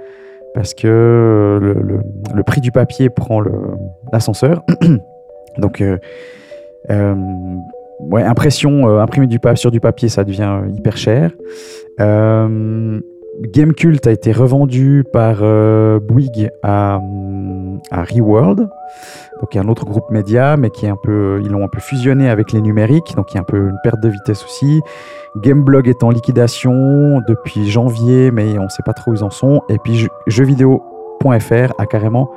[0.54, 1.74] parce que euh,
[2.34, 3.42] le, prix du papier prend
[4.12, 4.62] l'ascenseur.
[5.58, 5.82] Donc,
[8.12, 11.32] impression, imprimer du sur du papier, ça devient hyper cher.
[13.41, 18.68] Gamecult a été revendu par euh, Bouygues à, hum, à Reworld,
[19.41, 22.28] donc un autre groupe média, mais qui est un peu, ils l'ont un peu fusionné
[22.28, 24.82] avec les numériques, donc il y a un peu une perte de vitesse aussi.
[25.36, 29.30] Gameblog est en liquidation depuis janvier, mais on ne sait pas trop où ils en
[29.30, 29.62] sont.
[29.70, 32.30] Et puis jeux- jeuxvideo.fr a carrément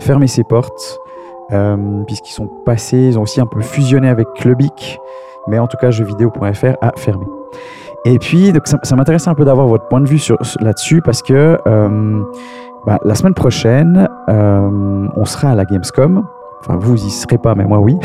[0.00, 0.98] fermé ses portes,
[1.52, 4.98] euh, puisqu'ils sont passés, ils ont aussi un peu fusionné avec Clubic,
[5.48, 7.24] mais en tout cas jeuxvideo.fr a fermé.
[8.04, 11.02] Et puis, donc, ça, ça m'intéresse un peu d'avoir votre point de vue sur, là-dessus,
[11.02, 12.22] parce que euh,
[12.86, 16.24] bah, la semaine prochaine, euh, on sera à la Gamescom.
[16.60, 17.98] Enfin, vous, y serez pas, mais moi, oui.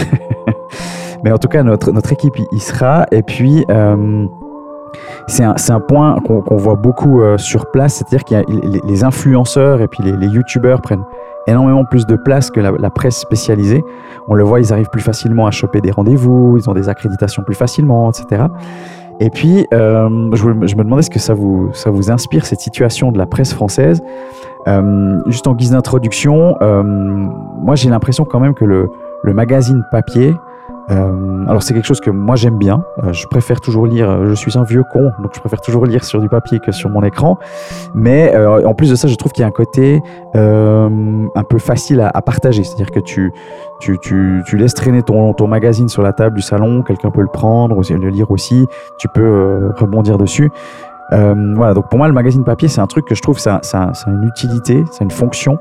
[1.23, 3.05] mais en tout cas, notre, notre équipe y- sera.
[3.11, 4.25] Et puis, euh,
[5.27, 8.43] c'est un, un point qu'on voit beaucoup sur place, c'est-à-dire a
[8.85, 11.03] les, influenceurs et puis les, les youtubeurs prennent
[11.47, 13.83] énormément plus de place que la presse spécialisée.
[14.27, 17.43] On le voit, ils arrivent plus facilement à choper des rendez-vous, ils ont des accréditations
[17.43, 18.45] plus facilement, etc.
[19.19, 21.69] Et puis, euh, je, me- demandais ce que ça vous,
[22.11, 24.01] inspire, cette situation de la presse française.
[24.67, 28.65] Euh, juste en guise d'introduction, euh, moi j'ai l'impression quand même que
[29.23, 30.33] le magazine papier,
[30.91, 32.83] euh, alors c'est quelque chose que moi j'aime bien.
[33.03, 34.09] Euh, je préfère toujours lire.
[34.09, 36.71] euh, Je suis un vieux con, donc je préfère toujours lire sur du papier que
[36.71, 37.37] sur mon écran.
[37.93, 40.01] Mais euh, en plus de ça, je trouve qu'il y a un côté
[40.35, 42.63] euh, un peu facile à, partager.
[42.63, 43.31] C'est-à-dire que tu,
[43.79, 47.21] tu, tu, tu laisses traîner ton, ton magazine sur la table du salon, quelqu'un peut
[47.21, 48.67] le prendre, le lire aussi.
[48.97, 50.51] Tu peux euh, rebondir dessus.
[51.13, 53.59] Euh, voilà, donc pour moi, le magazine papier, c'est un truc que je trouve, ça,
[53.61, 55.59] ça, ça une utilité, a une fonction.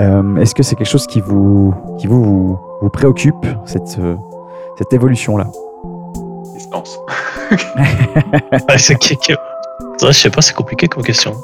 [0.00, 3.98] Euh, Est-ce que c'est quelque chose qui vous, qui vous, vous, vous préoccupe, cette,
[4.78, 5.46] cette évolution-là
[6.54, 6.98] Distance.
[8.68, 8.98] Ouais, c'est
[10.12, 11.34] je sais pas, c'est compliqué comme question.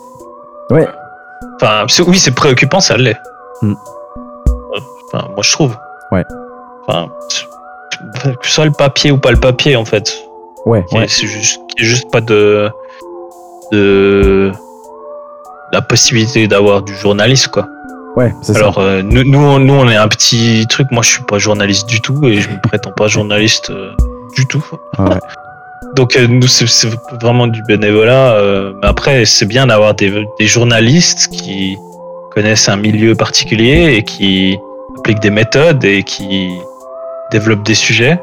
[0.70, 0.87] Ouais.
[1.57, 3.16] Enfin, c'est- oui, c'est préoccupant, ça l'est.
[3.62, 3.72] Hmm.
[4.49, 4.80] Euh,
[5.12, 5.76] Enfin, moi, je trouve.
[6.12, 6.24] Ouais.
[6.87, 7.45] Enfin, c'est-
[8.37, 10.12] que ce soit le papier ou pas le papier, en fait.
[10.66, 11.26] Ouais, C'est
[11.76, 12.70] juste pas de.
[13.72, 14.53] de.
[15.72, 17.66] la possibilité d'avoir du journaliste, quoi.
[18.16, 18.58] Ouais, c'est ça.
[18.58, 20.88] Alors, euh, nous, nous, on- nous, on est un petit truc.
[20.90, 23.92] Moi, je suis pas journaliste du tout et je me prétends pas journaliste euh,
[24.36, 24.64] du tout.
[24.98, 25.18] Ouais, ouais.
[25.94, 26.88] Donc, euh, nous, c'est c'est
[27.20, 28.32] vraiment du bénévolat.
[28.34, 31.76] euh, mais après, c'est bien d'avoir des, des journalistes qui
[32.32, 34.58] connaissent un milieu particulier et qui
[34.98, 36.48] appliquent des méthodes et qui
[37.30, 38.20] développent des sujets.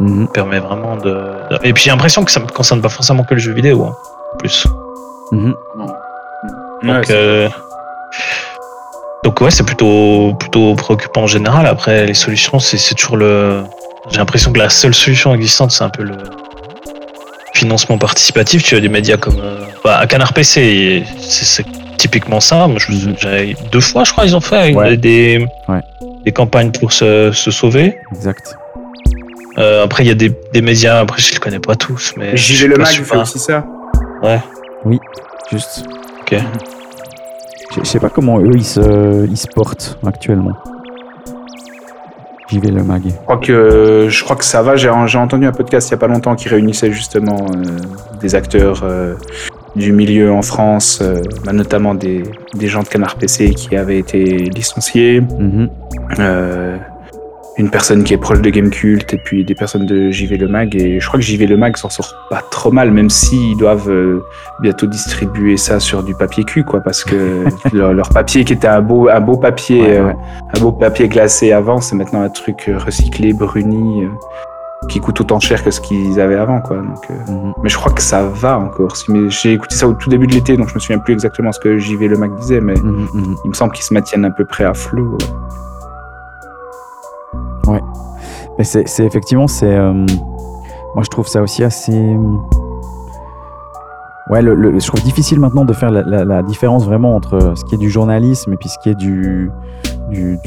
[0.00, 0.26] Mhm.
[0.26, 1.16] Ça permet vraiment de.
[1.62, 3.84] Et puis, j'ai l'impression que ça ne concerne pas forcément que le jeu vidéo.
[3.84, 3.96] hein,
[4.34, 4.66] en plus.
[5.32, 5.54] Mhm.
[5.78, 5.86] Ouais,
[6.94, 7.48] Donc, euh,
[9.24, 11.66] donc ouais, c'est plutôt plutôt préoccupant en général.
[11.66, 13.62] Après, les solutions, c'est c'est toujours le.
[14.10, 16.16] J'ai l'impression que la seule solution existante, c'est un peu le
[17.54, 18.62] financement participatif.
[18.62, 21.64] Tu as des médias comme euh, bah, Canard PC, c'est
[21.98, 22.66] typiquement ça.
[22.68, 24.96] Moi, je- deux fois, je crois, ils ont fait Ouais.
[24.96, 25.80] des Ouais.
[26.24, 27.98] des campagnes pour se, se sauver.
[28.14, 28.56] Exact.
[29.58, 31.00] Euh, après, il y a des, des médias.
[31.00, 33.64] Après, je les connais pas tous, mais je JV suis Le Mag fait aussi ça.
[35.50, 35.84] Juste.
[36.20, 36.30] Ok.
[36.32, 36.36] Je,
[37.82, 40.52] je sais pas comment eux ils se, ils se portent actuellement.
[42.50, 43.02] J'y vais le mag.
[43.04, 44.74] Je crois que, je crois que ça va.
[44.76, 47.62] J'ai entendu un podcast il y a pas longtemps qui réunissait justement euh,
[48.22, 49.14] des acteurs euh,
[49.76, 52.22] du milieu en France, euh, bah, notamment des,
[52.54, 55.68] des gens de Canard PC qui avaient été licenciés, Mhm.
[56.20, 56.78] euh,
[57.58, 60.74] une personne qui est proche de Gamecult et puis des personnes de JV Le Mag.
[60.76, 63.90] Et je crois que JV Le Mag s'en sort pas trop mal, même s'ils doivent
[63.90, 64.22] euh,
[64.60, 68.68] bientôt distribuer ça sur du papier cul, quoi, parce que leur, leur papier qui était
[68.68, 69.82] un beau, un beau papier.
[69.82, 70.12] Ouais, euh,
[70.56, 74.08] un beau papier glacé avant, c'est maintenant un truc euh, recyclé, bruni, euh,
[74.88, 76.76] qui coûte autant cher que ce qu'ils avaient avant, quoi.
[76.76, 77.52] Donc, Mhm.
[77.64, 78.94] mais je crois que ça va encore.
[78.96, 81.12] Si- mais J'ai écouté ça au tout début de l'été, donc je me souviens plus
[81.14, 83.36] exactement ce que JV Le Mac disait, mais Mhm, mhm.
[83.44, 85.16] il me semble qu'ils se maintiennent à peu près à flot.
[85.20, 85.26] ouais.
[88.58, 89.72] Mais c'est effectivement, c'est.
[89.72, 89.92] euh,
[90.94, 92.16] moi, je trouve ça aussi assez.
[94.30, 97.78] Ouais, le, je trouve difficile maintenant de faire la, différence vraiment entre ce qui est
[97.78, 99.50] du journalisme et puis ce qui est du.
[100.10, 100.38] du,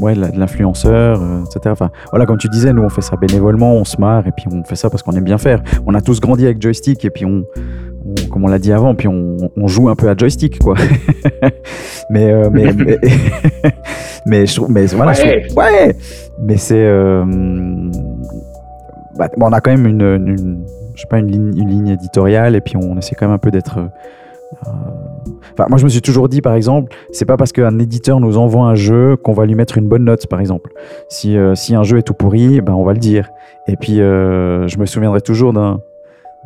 [0.00, 1.60] ouais, de l'influenceur, euh, etc.
[1.68, 4.46] Enfin, voilà, comme tu disais, nous, on fait ça bénévolement, on se marre et puis
[4.52, 5.62] on fait ça parce qu'on aime bien faire.
[5.86, 7.44] On a tous grandi avec joystick et puis on.
[8.26, 10.74] On- comme on l'a dit avant, puis on, on joue un peu à joystick, quoi.
[12.10, 12.98] mais, euh, mais, mais,
[14.26, 15.42] mais je trouve, mais voilà, je Ouais.
[15.46, 15.96] trouve- ouais,
[16.42, 17.24] mais c'est, euh,
[19.16, 21.88] bah, bon, on a quand même une, une- je sais pas, une ligne, une ligne
[21.88, 23.78] éditoriale et puis on essaie quand même un peu d'être.
[23.78, 23.86] euh,
[25.52, 28.38] Enfin, moi, je me suis toujours dit, par exemple, c'est pas parce qu'un éditeur nous
[28.38, 30.70] envoie un jeu qu'on va lui mettre une bonne note, par exemple.
[31.08, 33.30] Si, euh, si un jeu est tout pourri, ben, on va le dire.
[33.66, 35.80] Et puis, je me souviendrai toujours d'un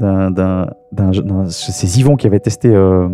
[0.01, 3.09] d'un, d'un, d'un- d'un- c'est Yvon qui avait testé euh,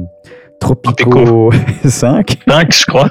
[0.61, 1.51] Tropico
[1.85, 2.39] 5.
[2.49, 3.11] 5, je crois.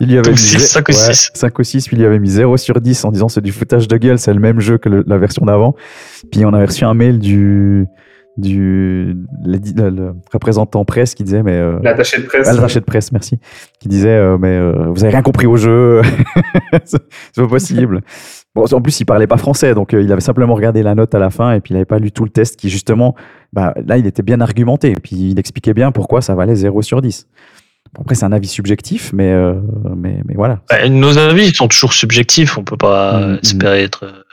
[0.00, 1.30] Il lui avait Ou mis six, zé- cinq ou ouais, six.
[1.34, 3.52] 5 ou 6, puis il lui avait mis 0 sur 10 en disant c'est du
[3.52, 5.74] foutage de gueule, c'est le même jeu que le- la version d'avant.
[6.30, 7.86] Puis on avait reçu un mail du,
[8.36, 12.46] du l'édi- le, le représentant presse qui disait mais euh, L'attaché de presse.
[12.48, 13.38] ah, l'attaché de presse, merci,
[13.80, 16.00] qui disait euh, mais euh, vous avez rien compris au jeu,
[16.84, 16.98] c'est
[17.34, 18.00] c'est pas possible.
[18.54, 21.14] Bon, en plus il parlait pas français, donc euh, il avait simplement regardé la note
[21.14, 23.14] à la fin et puis il avait pas lu tout le test qui justement,
[23.52, 27.00] bah, là il était bien argumenté, puis il expliquait bien pourquoi ça valait 0 sur
[27.00, 27.28] 10.
[27.94, 29.54] Bon, après c'est un avis subjectif, mais euh,
[29.96, 30.60] mais, mais voilà.
[30.68, 32.58] Bah, nos avis sont toujours subjectifs.
[32.58, 33.38] On peut pas Mm, mm.
[33.42, 34.24] espérer être,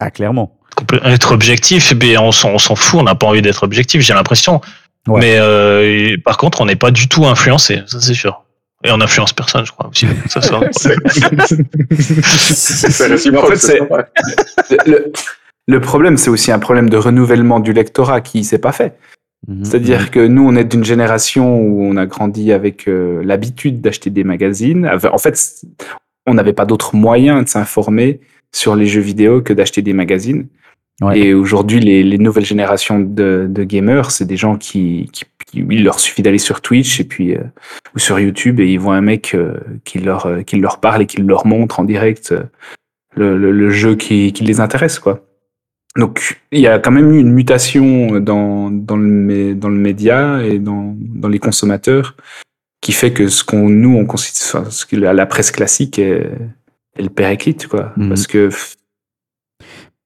[0.00, 0.58] Ah clairement.
[1.04, 1.92] être objectif.
[1.92, 3.00] Et puis on s'en on s'en fout.
[3.00, 4.02] On n'a pas envie d'être objectif.
[4.02, 4.60] J'ai l'impression.
[5.08, 5.20] Ouais.
[5.20, 7.82] Mais euh, par contre, on n'est pas du tout influencé.
[7.86, 8.41] Ça c'est sûr.
[8.84, 10.06] Et on influence personne, je crois aussi.
[10.28, 10.40] Ça.
[12.00, 13.36] C'est.
[13.36, 13.78] En fait, c'est
[14.86, 15.12] le,
[15.68, 18.98] le problème, c'est aussi un problème de renouvellement du lectorat qui s'est pas fait.
[19.46, 19.64] Mhm.
[19.64, 24.10] C'est-à-dire que nous, on est d'une génération où on a grandi avec euh, l'habitude d'acheter
[24.10, 24.90] des magazines.
[25.10, 25.64] En fait,
[26.26, 28.20] on n'avait pas d'autre moyen de s'informer
[28.54, 30.46] sur les jeux vidéo que d'acheter des magazines.
[31.00, 31.18] Ouais.
[31.18, 35.64] Et aujourd'hui, les, les nouvelles générations de, de gamers, c'est des gens qui, qui, qui-
[35.70, 37.40] il leur suffit d'aller sur Twitch et puis euh,
[37.94, 41.02] ou sur YouTube et ils voient un mec euh, qui leur euh, qui leur parle
[41.02, 42.42] et qui leur montre en direct euh,
[43.16, 45.26] le, le, le jeu qui, qui les intéresse, quoi.
[45.98, 50.42] Donc, il y a quand même eu une mutation dans, dans, le, dans le média
[50.42, 52.16] et dans, dans les consommateurs
[52.80, 55.98] qui fait que ce qu'on nous, on considère, enfin, ce que la, la presse classique,
[55.98, 56.30] est,
[56.96, 57.92] elle périclite, quoi.
[57.98, 58.08] Mhm.
[58.08, 58.48] Parce que.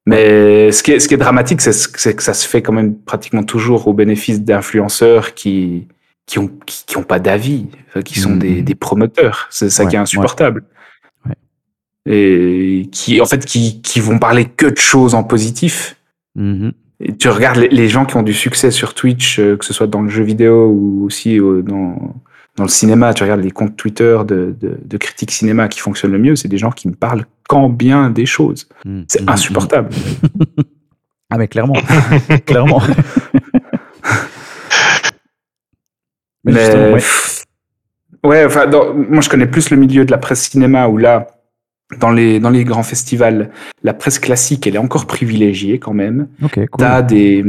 [0.07, 2.63] Mais ce qui est, ce qui est dramatique, c'est ce- c'est que ça se fait
[2.63, 5.89] quand même pratiquement toujours au bénéfice d'influenceurs qui
[6.27, 7.67] qui ont qui, qui ont pas d'avis,
[8.05, 8.39] qui sont Mhm.
[8.39, 9.47] des, des promoteurs.
[9.51, 10.65] C'est ça Ouais, qui est insupportable.
[11.25, 11.35] Ouais.
[12.13, 15.97] Et qui, en fait, qui, qui vont parler que de choses en positif.
[16.35, 16.73] Mhm.
[17.01, 19.73] Et tu regardes les, les gens qui ont du succès sur Twitch, euh, que ce
[19.75, 22.15] soit dans le jeu vidéo ou aussi euh, dans,
[22.57, 26.13] dans le cinéma, tu regardes les comptes Twitter de, de, de critiques cinéma qui fonctionnent
[26.13, 28.69] le mieux, c'est des gens qui ne parlent qu'en bien des choses.
[28.85, 29.05] Mhm.
[29.09, 29.29] C'est Mhm.
[29.29, 29.89] insupportable.
[31.29, 31.75] Ah mais clairement,
[32.47, 32.81] clairement.
[36.45, 37.01] mais, Mais, ouais.
[38.25, 41.27] ouais, enfin, dans- moi je connais plus le milieu de la presse cinéma où là,
[41.99, 43.51] dans les, dans les grands festivals,
[43.83, 46.29] la presse classique, elle est encore privilégiée quand même.
[46.43, 46.67] Ok, cool.
[46.79, 47.45] T'as des,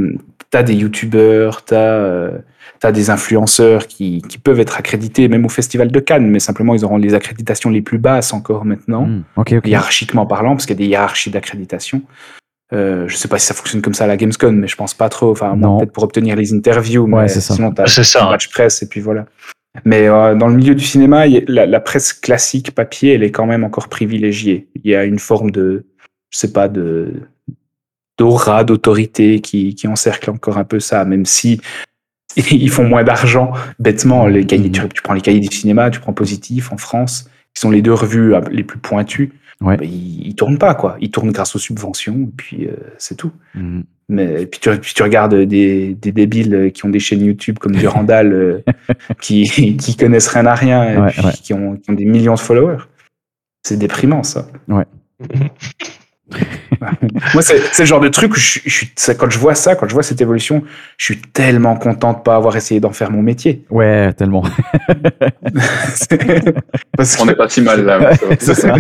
[0.50, 2.38] t'as des youtubeurs, t'as, euh,
[2.80, 6.74] t'as des influenceurs qui, qui peuvent être accrédités même au festival de Cannes, mais simplement
[6.76, 9.56] ils auront les accréditations les plus basses encore maintenant, ok.
[9.66, 12.02] hiérarchiquement parlant, parce qu'il y a des hiérarchies d'accréditation.
[12.74, 14.94] Euh, je sais pas si ça fonctionne comme ça à la Gamescom, mais je pense
[14.94, 15.32] pas trop.
[15.32, 17.54] Enfin, peut-être pour obtenir les interviews, Ouais, mais c'est ça.
[17.56, 18.26] sinon t'as C'est ça.
[18.26, 18.32] ouais.
[18.32, 19.26] match presse et puis voilà.
[19.86, 23.14] Mais euh, dans le milieu du cinéma, il y a- la, la presse classique papier,
[23.14, 24.68] elle est quand même encore privilégiée.
[24.76, 25.86] Il y a une forme de,
[26.32, 27.14] je sais pas, de
[28.18, 31.62] d'aura, d'autorité qui, qui encercle encore un peu ça, même si
[32.52, 33.52] ils font moins d'argent.
[33.80, 37.30] Bêtement, les cahiers, tu, tu prends les cahiers du cinéma, tu prends Positif en France,
[37.54, 39.34] qui sont les deux revues euh, les plus pointues.
[39.60, 39.78] Ouais.
[39.78, 40.98] ben, ils, ils tournent pas quoi.
[41.02, 43.32] Ils tournent grâce aux subventions, et puis euh, c'est tout.
[43.56, 43.84] Mhm.
[44.10, 47.60] Mais puis tu, puis tu regardes des, des débiles euh, qui ont des chaînes YouTube
[47.60, 48.64] comme Durandal euh,
[49.22, 51.34] qui, qui connaissent rien à rien et Ouais, puis ouais.
[51.34, 52.84] Qui, ont, qui ont des millions de followers.
[53.64, 54.48] C'est déprimant ça.
[57.34, 59.94] Moi, c'est le genre de truc où je, je quand je vois ça, quand je
[59.94, 60.64] vois cette évolution,
[60.98, 63.66] je suis tellement content de pas avoir essayé d'en faire mon métier.
[63.70, 64.44] Ouais, tellement.
[66.98, 68.12] Parce On que n'est pas si mal là.
[68.40, 68.76] c'est ça.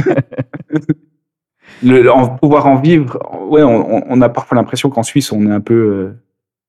[1.83, 3.19] le, en, pouvoir en vivre,
[3.49, 6.19] ouais, on, on- on a parfois l'impression qu'en Suisse, on est un peu, euh,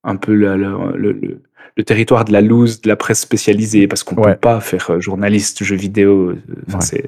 [0.05, 1.43] un peu le, le, le- le-
[1.76, 4.32] le territoire de la loose, de la presse spécialisée, parce qu'on Ouais.
[4.34, 6.30] peut pas faire euh, journaliste, jeu vidéo.
[6.30, 6.36] euh,
[6.66, 7.04] Enfin, Ouais.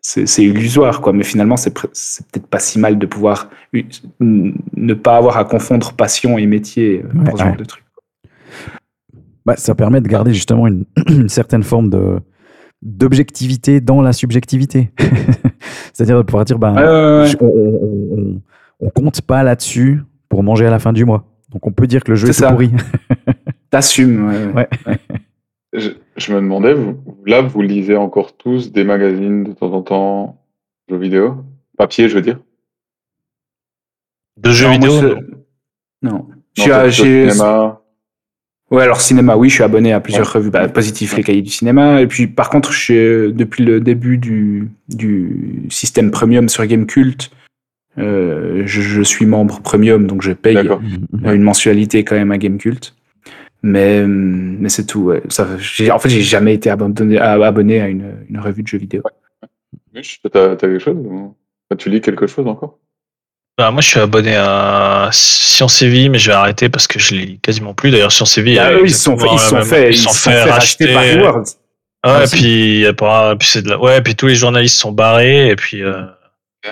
[0.00, 1.12] c'est- illusoire, quoi.
[1.12, 3.50] Mais finalement, c'est peut-être pas si mal de pouvoir
[4.20, 7.48] ne pas avoir à confondre passion et métier euh, Ouais, pour ce ouais.
[7.50, 7.84] genre de truc.
[9.46, 12.18] Bah, ça permet de garder justement une, une certaine forme de
[12.86, 14.90] d'objectivité dans la subjectivité.
[15.94, 16.74] C'est-à-dire de pouvoir dire, ben,
[17.40, 18.42] on, on, on-
[18.80, 21.24] on compte pas là-dessus pour manger à la fin du mois.
[21.50, 22.70] Donc on peut dire que le jeu est, tout pourri.
[23.74, 24.28] T'assumes.
[24.54, 24.98] ouais, ouais.
[25.76, 26.96] Je, je me demandais, vous,
[27.26, 30.40] là, vous lisez encore tous des magazines de temps en temps,
[30.88, 31.38] jeux vidéo?
[31.76, 32.38] Papier, je veux dire?
[34.36, 35.14] De jeux Non, vidéo.
[36.02, 36.28] non.
[36.56, 37.80] Cinéma.
[38.70, 40.50] Ouais, alors cinéma, oui, je suis abonné à plusieurs revues.
[40.50, 42.00] Bah, positif, les cahiers du cinéma.
[42.00, 47.32] Et puis, par contre, je suis, depuis le début du, du système premium sur Gamecult,
[47.98, 52.38] euh, je, je suis membre premium, donc je paye euh, une mensualité quand même à
[52.38, 52.94] Gamecult.
[53.66, 55.04] Mais, mais c'est tout.
[55.04, 55.22] Ouais.
[55.30, 55.46] Ça,
[55.90, 59.02] en fait, j'ai jamais été abandonné, abonné à une, une revue de jeux vidéo.
[59.94, 60.00] T'as
[60.30, 61.34] t'as quelque chose ou-
[61.70, 62.78] Enfin, Tu lis quelque chose encore?
[63.56, 66.98] Bah, moi, je suis abonné à Science et Vie, mais je vais arrêter parce que
[66.98, 67.90] je lis quasiment plus.
[67.90, 69.60] D'ailleurs, Science et Vie, Ah, euh, eux, ils se sont fait, ils se sont exactement
[69.60, 71.02] la fait, même- ils sont fait racheter par.
[71.36, 71.42] Ouais,
[72.02, 72.36] Ah, si.
[72.36, 73.78] puis, après, puis c'est de la...
[73.80, 76.02] ouais, puis tous les journalistes sont barrés, et puis, euh,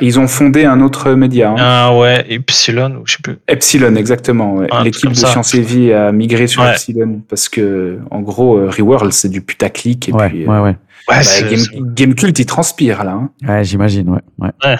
[0.00, 1.50] Et Ils ont fondé un autre média.
[1.50, 1.56] hein.
[1.58, 3.36] ah ouais, Epsilon, ou je sais plus.
[3.46, 4.54] Epsilon, exactement.
[4.54, 4.68] ouais.
[4.70, 5.14] Un L'équipe de.
[5.14, 6.70] Science et Vie a migré sur Ouais.
[6.72, 10.08] Epsilon parce que, en gros, euh, Reworld, c'est du putaclic.
[10.08, 10.76] Et Ouais, puis, ouais, euh, ouais.
[11.08, 11.64] Ouais, bah, Game,
[11.94, 13.12] Gamecult, il transpire, là.
[13.12, 13.30] hein.
[13.46, 14.50] Ouais, j'imagine, ouais.
[14.64, 14.76] ouais.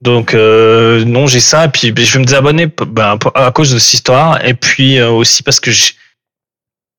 [0.00, 3.78] Donc euh, non, j'ai ça, et puis je vais me désabonner ben, à cause de
[3.78, 5.92] cette histoire, et puis euh, aussi parce que j'ai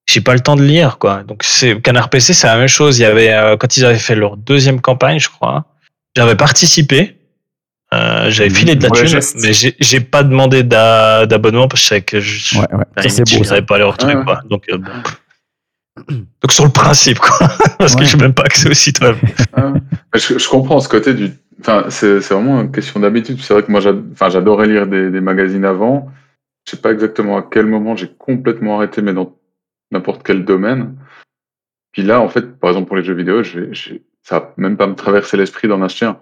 [0.10, 1.24] j'ai pas le temps de lire, quoi.
[1.24, 3.00] Donc c'est Canard PC, c'est la même chose.
[3.00, 5.66] Il y avait euh, quand ils avaient fait leur deuxième campagne, je crois,
[6.16, 7.16] j'avais participé,
[7.94, 8.56] euh, j'avais Mhm.
[8.56, 9.38] filé de la thune, geste.
[9.42, 12.86] mais j'ai j'ai pas demandé d'a- d'abonnement parce que je savais que je, Ouais, ouais.
[13.42, 14.42] n'irais pas aller au truc, Ouais, quoi.
[14.50, 14.92] Donc, euh, bon.
[16.42, 17.38] Donc sur le principe, quoi.
[17.78, 19.18] Parce que je n'ai même pas accès au site web.
[20.16, 21.32] Je, je comprends ce côté du.
[21.60, 23.38] Enfin, c'est c'est vraiment une question d'habitude.
[23.42, 26.10] C'est vrai que moi, j'adorais lire des, des magazines avant.
[26.66, 29.36] Je sais pas exactement à quel moment j'ai complètement arrêté, mais dans
[29.92, 30.96] n'importe quel domaine.
[31.92, 34.54] Puis là, en fait, par exemple pour les jeux vidéo, je vais- je- ça va
[34.58, 36.18] même pas me traverser l'esprit d'en acheter un.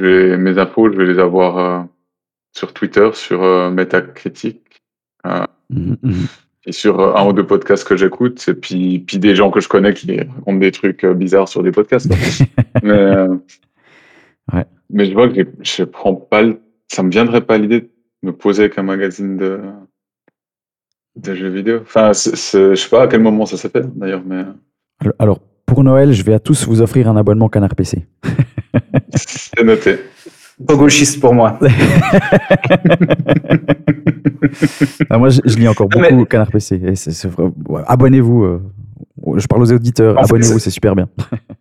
[0.00, 1.82] Je vais, mes infos, je vais les avoir euh,
[2.56, 4.82] sur Twitter, sur euh, Metacritic,
[5.68, 6.26] Mhm, mhm.
[6.64, 9.60] et sur euh, un ou deux podcasts que j'écoute, et puis, puis des gens que
[9.60, 12.08] je connais qui racontent des trucs euh, bizarres sur des podcasts.
[12.82, 13.36] mais, euh,
[14.52, 14.64] Ouais.
[14.88, 17.90] mais je vois que je prends pas le- ça me viendrait pas l'idée de
[18.22, 19.60] me poser avec un magazine de,
[21.16, 21.80] de jeux vidéo.
[21.82, 24.44] Enfin, je sais pas à quel moment ça s'est fait d'ailleurs, mais
[25.20, 25.40] Alors,
[25.70, 28.04] pour Noël, je vais à tous vous offrir un abonnement Canard PC.
[29.14, 30.00] c'est noté.
[30.66, 31.58] Pas gauchiste pour moi.
[35.08, 36.80] Ah, moi, je, je lis encore mais- beaucoup Canard PC.
[37.68, 38.42] Ouais, Abonnez-vous.
[38.44, 38.62] euh,
[39.36, 40.18] je parle aux auditeurs.
[40.18, 41.08] Abonnez-vous, c'est super bien.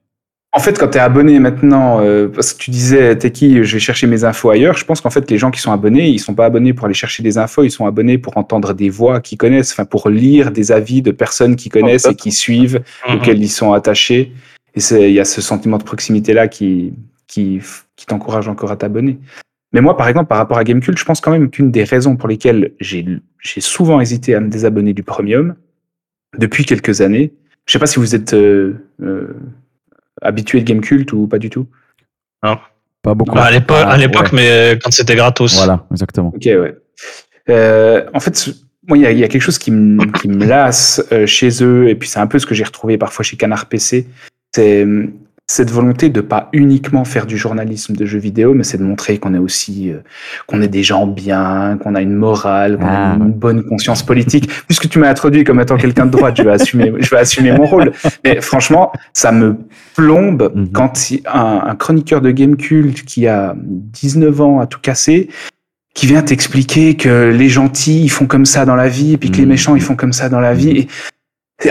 [0.51, 3.73] En fait, quand tu es abonné maintenant, euh, parce que tu disais, t'es qui, je
[3.73, 6.17] vais chercher mes infos ailleurs, je pense qu'en fait, les gens qui sont abonnés, ils
[6.17, 9.21] sont pas abonnés pour aller chercher des infos, ils sont abonnés pour entendre des voix
[9.21, 12.81] qu'ils connaissent, enfin, pour lire des avis de personnes qu'ils connaissent et qui suivent,
[13.13, 14.31] auxquels ils sont attachés.
[14.73, 16.93] Et c'est- il y a ce sentiment de proximité-là qui,
[17.27, 17.59] qui,
[17.95, 19.19] qui t'encourage encore à t'abonner.
[19.71, 22.15] Mais moi, par exemple, par rapport à Gamecult, je pense quand même qu'une des raisons
[22.15, 23.05] pour lesquelles j'ai
[23.41, 25.53] j'ai souvent hésité à me désabonner du Premium,
[26.39, 27.33] depuis quelques années,
[27.67, 28.73] je sais pas si vous êtes euh,
[29.03, 29.27] euh,
[30.21, 31.67] habitué de Gamecult ou pas du tout.
[33.01, 33.35] Pas beaucoup.
[33.35, 34.29] Bah, à l'époque, Ah, à l'époque, ouais.
[34.33, 35.55] mais euh, quand c'était gratos.
[35.55, 36.33] Voilà, exactement.
[36.35, 36.75] Ok, ouais.
[37.49, 38.49] Euh, en fait,
[38.87, 41.25] moi, il y, a- il y a quelque chose qui me, qui me lasse euh,
[41.25, 44.05] chez eux, et puis c'est un peu ce que j'ai retrouvé parfois chez Canard PC.
[44.53, 44.85] C'est
[45.51, 49.17] cette volonté de pas uniquement faire du journalisme de jeux vidéo, mais c'est de montrer
[49.17, 49.97] qu'on est aussi, euh,
[50.45, 53.29] qu'on est des gens bien, qu'on a une morale, qu'on Ah, a une ouais.
[53.29, 54.47] bonne conscience politique.
[54.67, 57.51] Puisque tu m'as introduit comme étant quelqu'un de droite, je vais assumer, je vais assumer
[57.51, 57.91] mon rôle.
[58.23, 59.57] Mais franchement, ça me
[59.95, 60.69] plombe Mhm.
[60.71, 60.93] quand
[61.25, 65.29] un, un chroniqueur de Game Cult qui a 19 ans à tout casser,
[65.95, 69.31] qui vient t'expliquer que les gentils ils font comme ça dans la vie, et puis
[69.31, 69.49] que les Mhm.
[69.49, 70.87] méchants ils font comme ça dans la vie, et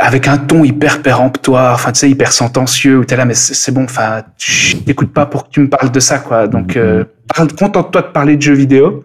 [0.01, 3.73] avec un ton hyper péremptoire, enfin tu sais hyper sentencieux, où t'es là mais c'est
[3.73, 6.47] bon, enfin je t'écoute pas pour que tu me parles de ça quoi.
[6.47, 9.05] Donc euh, parle, contente-toi de parler de jeux vidéo.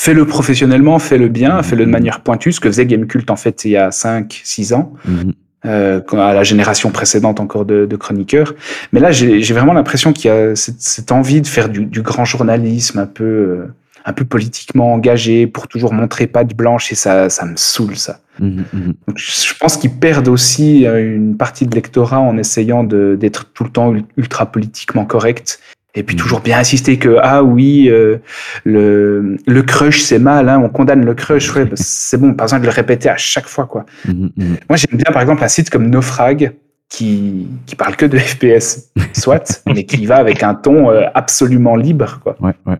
[0.00, 3.72] Fais-le professionnellement, fais-le bien, fais-le de manière pointue, ce que faisait Gamecult en fait il
[3.72, 5.32] y a 5-6 ans Mhm.
[5.66, 8.54] euh, à la génération précédente encore de, de chroniqueurs.
[8.92, 12.02] Mais là, j'ai vraiment l'impression qu'il y a cette, cette envie de faire du, du
[12.02, 13.66] grand journalisme un peu, euh,
[14.04, 18.20] un peu politiquement engagé pour toujours montrer patte blanche et ça, ça me saoule ça.
[18.40, 18.94] Mhm, mhm.
[19.06, 23.64] Donc, je pense qu'ils perdent aussi euh, une partie de lectorat en essayant d'être tout
[23.64, 25.60] le temps ul- ultra politiquement correct.
[25.94, 28.16] Et puis toujours bien insister que ah oui euh,
[28.64, 32.44] le le crush c'est mal hein, on condamne le crush ouais, bah, c'est bon pas
[32.44, 35.68] besoin de le répéter à chaque fois quoi moi, j'aime bien, par exemple, un site
[35.68, 36.52] comme Naufrag
[36.88, 41.76] qui, qui parle que de FPS, soit, mais qui va avec un ton euh, absolument
[41.76, 42.36] libre, quoi.
[42.40, 42.76] Ouais, ouais.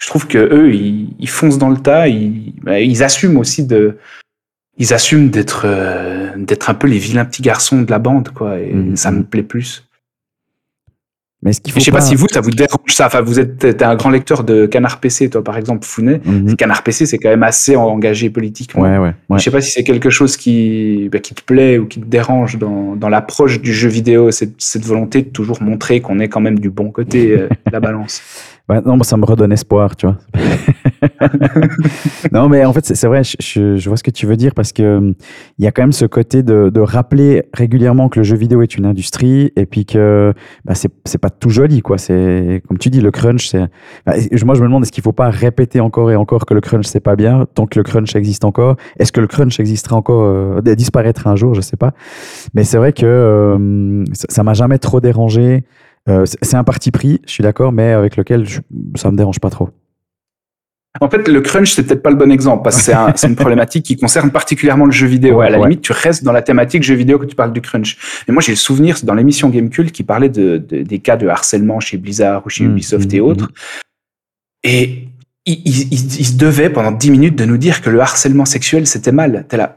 [0.00, 3.64] Je trouve que eux, ils, ils foncent dans le tas, ils, bah, ils assument aussi
[3.66, 3.98] de,
[4.78, 8.58] ils assument d'être, euh, d'être un peu les vilains petits garçons de la bande, quoi.
[8.58, 8.96] Et Mhm.
[8.96, 9.86] ça me plaît plus.
[11.42, 13.06] Mais est-ce qu'il faut Je sais pas si vous, ça vous dérange ça.
[13.06, 16.20] Enfin, vous êtes, t'es un grand lecteur de Canard PC, toi, par exemple, Founet.
[16.24, 16.54] Mhm.
[16.56, 18.82] Canard PC, c'est quand même assez engagé politiquement.
[18.82, 19.38] Ouais, ouais, ouais.
[19.38, 22.04] Je sais pas si c'est quelque chose qui, bah, qui te plaît ou qui te
[22.06, 26.28] dérange dans, dans l'approche du jeu vidéo, cette, cette volonté de toujours montrer qu'on est
[26.28, 28.22] quand même du bon côté euh, de la balance.
[28.70, 30.16] Ouais, non, ça me redonne espoir, tu vois.
[32.32, 34.54] non, mais en fait, c'est vrai, je, je- je vois ce que tu veux dire
[34.54, 35.14] parce que hum,
[35.58, 38.62] il y a quand même ce côté de, de rappeler régulièrement que le jeu vidéo
[38.62, 40.32] est une industrie et puis que
[40.64, 41.98] bah, c'est pas tout joli, quoi.
[41.98, 43.66] C'est comme tu dis, le crunch, c'est.
[44.06, 44.12] bah,
[44.44, 46.86] moi, je me demande est-ce qu'il faut pas répéter encore et encore que le crunch
[46.86, 48.76] c'est pas bien tant que le crunch existe encore?
[48.98, 51.92] Est-ce que le crunch existera encore, euh, disparaîtra un jour, je sais pas.
[52.54, 55.64] Mais c'est vrai que euh, ça- ça m'a jamais trop dérangé.
[56.10, 58.60] Euh, c'est un parti pris, je suis d'accord, mais avec lequel je-
[58.96, 59.70] ça me dérange pas trop.
[61.00, 63.28] En fait, le crunch, c'est peut-être pas le bon exemple parce que c'est un- c'est
[63.28, 65.36] une problématique qui concerne particulièrement le jeu vidéo.
[65.38, 65.68] Ouais, à la ouais.
[65.68, 67.96] limite, tu restes dans la thématique jeu vidéo que tu parles du crunch.
[68.26, 71.16] Mais moi, j'ai le souvenir, c'est dans l'émission Gamecult qui parlait de, de- des cas
[71.16, 73.52] de harcèlement chez Blizzard ou chez Mm, Ubisoft mm, et autres.
[74.64, 75.04] Et
[75.46, 78.86] il, il, il- se devait pendant 10 minutes de nous dire que le harcèlement sexuel,
[78.86, 79.46] c'était mal.
[79.48, 79.76] T'es là,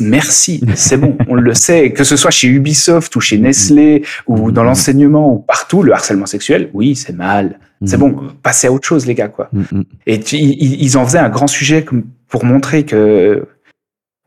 [0.00, 1.92] merci, c'est bon, on le sait.
[1.92, 4.66] Que ce soit chez Ubisoft ou chez Nestlé ou dans Mm.
[4.66, 7.58] l'enseignement ou partout, le harcèlement sexuel, oui, c'est mal.
[7.84, 8.00] C'est Mm.
[8.00, 9.48] bon, passez à autre chose, les gars, quoi.
[9.52, 9.84] Mm, mm.
[10.06, 11.84] Et tu- ils, ils en faisaient un grand sujet
[12.28, 13.46] pour montrer que,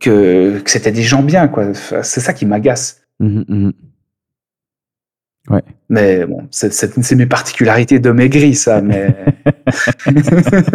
[0.02, 1.74] que, que c'était des gens bien, quoi.
[1.74, 3.02] C'est ça qui m'agace.
[5.50, 5.62] Mhm.
[5.90, 9.16] Mais bon, c'est- mes particularités de maigri, ça, mais.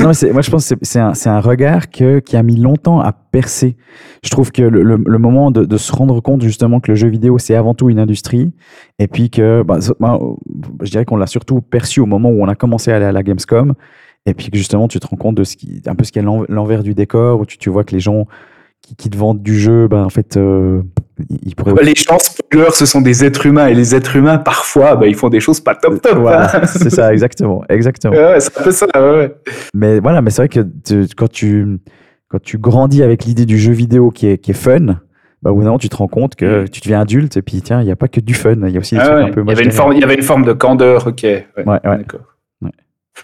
[0.00, 3.12] Non, mais moi, je pense que c'est- un, regard que, qui a mis longtemps à
[3.12, 3.76] percer.
[4.22, 6.94] Je trouve que le, le- le moment de, de se rendre compte justement que le
[6.94, 8.52] jeu vidéo, c'est avant tout une industrie,
[9.00, 12.54] et puis que, bah, je dirais qu'on l'a surtout perçu au moment où on a
[12.54, 13.74] commencé à aller à la Gamescom,
[14.26, 16.22] et puis que justement, tu te rends compte de ce qui, un peu ce qu'il
[16.22, 18.26] y a l'en- l'envers du décor, où tu, tu vois que les gens
[18.90, 20.82] qui, qui te vendent du jeu, ben, en fait, euh,
[21.44, 24.96] ils- pourraient les gens spoilers, ce sont des êtres humains, et les êtres humains, parfois,
[24.96, 26.18] bah, ils font des choses pas top top.
[26.18, 26.62] Voilà, hein.
[26.66, 28.14] c'est ça, exactement, exactement.
[28.14, 29.34] Ouais, ouais, c'est un peu ça, ouais.
[29.74, 31.78] Mais voilà, mais c'est vrai que tu- quand tu
[32.28, 34.98] quand tu grandis avec l'idée du jeu vidéo qui est qui est fun,
[35.42, 37.60] bah au bout d'un moment, tu te rends compte que tu deviens adulte et puis
[37.60, 39.16] tiens, il n'y a pas que du fun, il y a aussi des Ah trucs
[39.18, 41.06] ouais, un peu il, y avait une forme, il y avait une forme de candeur,
[41.06, 41.22] ok.
[41.22, 41.78] Ouais, Ouais, ouais.
[41.98, 42.20] D'accord.
[42.62, 42.70] Ouais.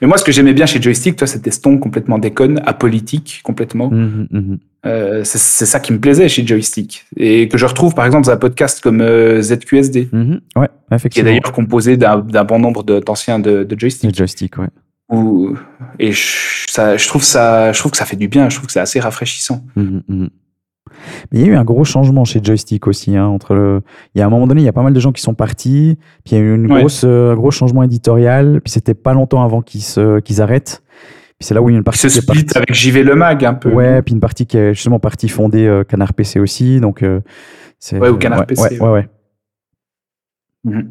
[0.02, 3.40] Mais moi, ce que j'aimais bien chez Joystick, toi, c'était ce ton complètement déconne, apolitique,
[3.44, 3.90] complètement.
[3.90, 4.58] Mhm, mhm.
[4.86, 7.04] Euh, c'est ça qui me plaisait chez Joystick.
[7.16, 10.92] Et que je retrouve, par exemple, dans un podcast comme euh, ZQSD, Mhm, Ouais, qui
[10.92, 11.30] est effectivement.
[11.30, 14.14] d'ailleurs composé d'un bon nombre de- d'anciens de, de Le Joystick.
[14.16, 14.68] joystick, ouais.
[15.10, 15.54] Où-
[15.98, 18.66] et je, ça, je, trouve ça, je trouve que ça fait du bien, je trouve
[18.66, 19.64] que c'est assez rafraîchissant.
[19.76, 20.28] Mhm, mhm.
[21.30, 23.16] Mais il y a eu un gros changement chez Joystick aussi.
[23.16, 23.82] Hein, entre le...
[24.14, 25.34] Il y a un moment donné, il y a pas mal de gens qui sont
[25.34, 25.98] partis.
[26.24, 26.80] Puis il y a eu une Ouais.
[26.80, 28.60] grosse, euh, un gros changement éditorial.
[28.64, 29.82] Puis c'était pas longtemps avant qu'ils
[30.24, 30.82] qu'ils arrêtent.
[31.38, 32.56] Puis c'est là où il y a une partie se qui est split partie.
[32.58, 33.70] avec JV Le Mag un peu.
[33.70, 36.80] Ouais, puis une partie qui est justement partie fondée euh, Canard PC aussi.
[36.80, 37.20] Donc, euh,
[37.78, 39.08] c'est- Ouais, ou Canard ouais, PC, Ouais, ouais, ouais.
[40.64, 40.90] Mhm.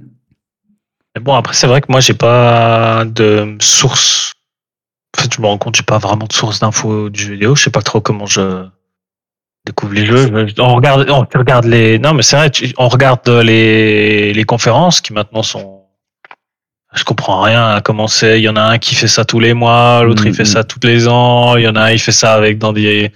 [1.15, 4.33] Mais bon, après, c'est vrai que moi, j'ai pas de source.
[5.17, 7.55] En fait, je me rends compte, j'ai pas vraiment de source d'infos du jeu vidéo.
[7.55, 8.65] Je sais pas trop comment je
[9.65, 10.27] découvre les jeux.
[10.47, 11.97] Je- On regarde, on regarde les.
[11.99, 15.84] Non, mais c'est vrai, on regarde les, les conférences qui maintenant sont.
[16.95, 18.39] Je comprends rien à comment c'est.
[18.39, 20.49] Il y en a un qui fait ça tous les mois, l'autre il fait Mhm.
[20.49, 21.55] ça tous les ans.
[21.57, 23.11] Il y en a un, il fait ça avec dans des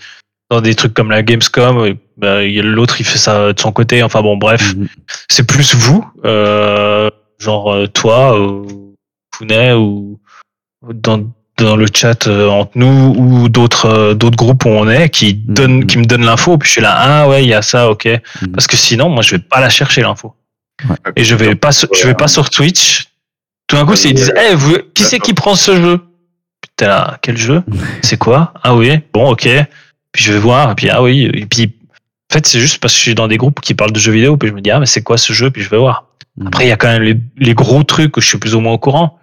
[0.51, 1.95] dans des trucs comme la Gamescom.
[2.17, 4.03] bah, il y a L'autre, il fait ça de son côté.
[4.03, 4.87] Enfin bon, bref Mhm.
[5.29, 7.09] c'est plus vous, euh,
[7.39, 8.95] genre euh, toi, ou
[9.33, 10.19] Founet, ou
[10.93, 11.23] dans,
[11.57, 15.33] dans le chat euh, entre nous, ou d'autres euh, d'autres groupes où on est, qui,
[15.33, 17.89] donnent, qui me donnent l'info, puis je suis là, ah ouais, il y a ça,
[17.89, 18.07] ok.
[18.53, 20.33] Parce que sinon, moi, je vais pas la chercher, l'info.
[20.89, 20.95] Ouais.
[21.15, 23.08] Et je vais pas, je vais pas sur Twitch.
[23.69, 26.01] Tout d'un coup, c'est- ils disent, eh, vous, qui c'est qui prend ce jeu
[26.61, 27.63] Putain, quel jeu
[28.01, 29.47] C'est quoi Ah oui, bon, ok.
[30.11, 31.71] Puis je vais voir, et puis ah oui, et puis
[32.31, 34.11] en fait, c'est juste parce que je suis dans des groupes qui parlent de jeux
[34.11, 36.05] vidéo, puis je me dis, ah, mais c'est quoi ce jeu Puis je vais voir.
[36.37, 36.47] Mhm.
[36.47, 38.59] Après, il y a quand même les, les gros trucs où je suis plus ou
[38.59, 39.19] moins au courant.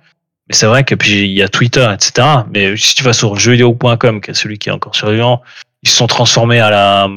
[0.49, 2.27] Mais c'est vrai que puis il y a Twitter, etc.
[2.55, 5.43] Mais si tu vas sur jeuxvideo.com, qui est celui qui est encore survivant,
[5.83, 7.09] ils se sont transformés à la.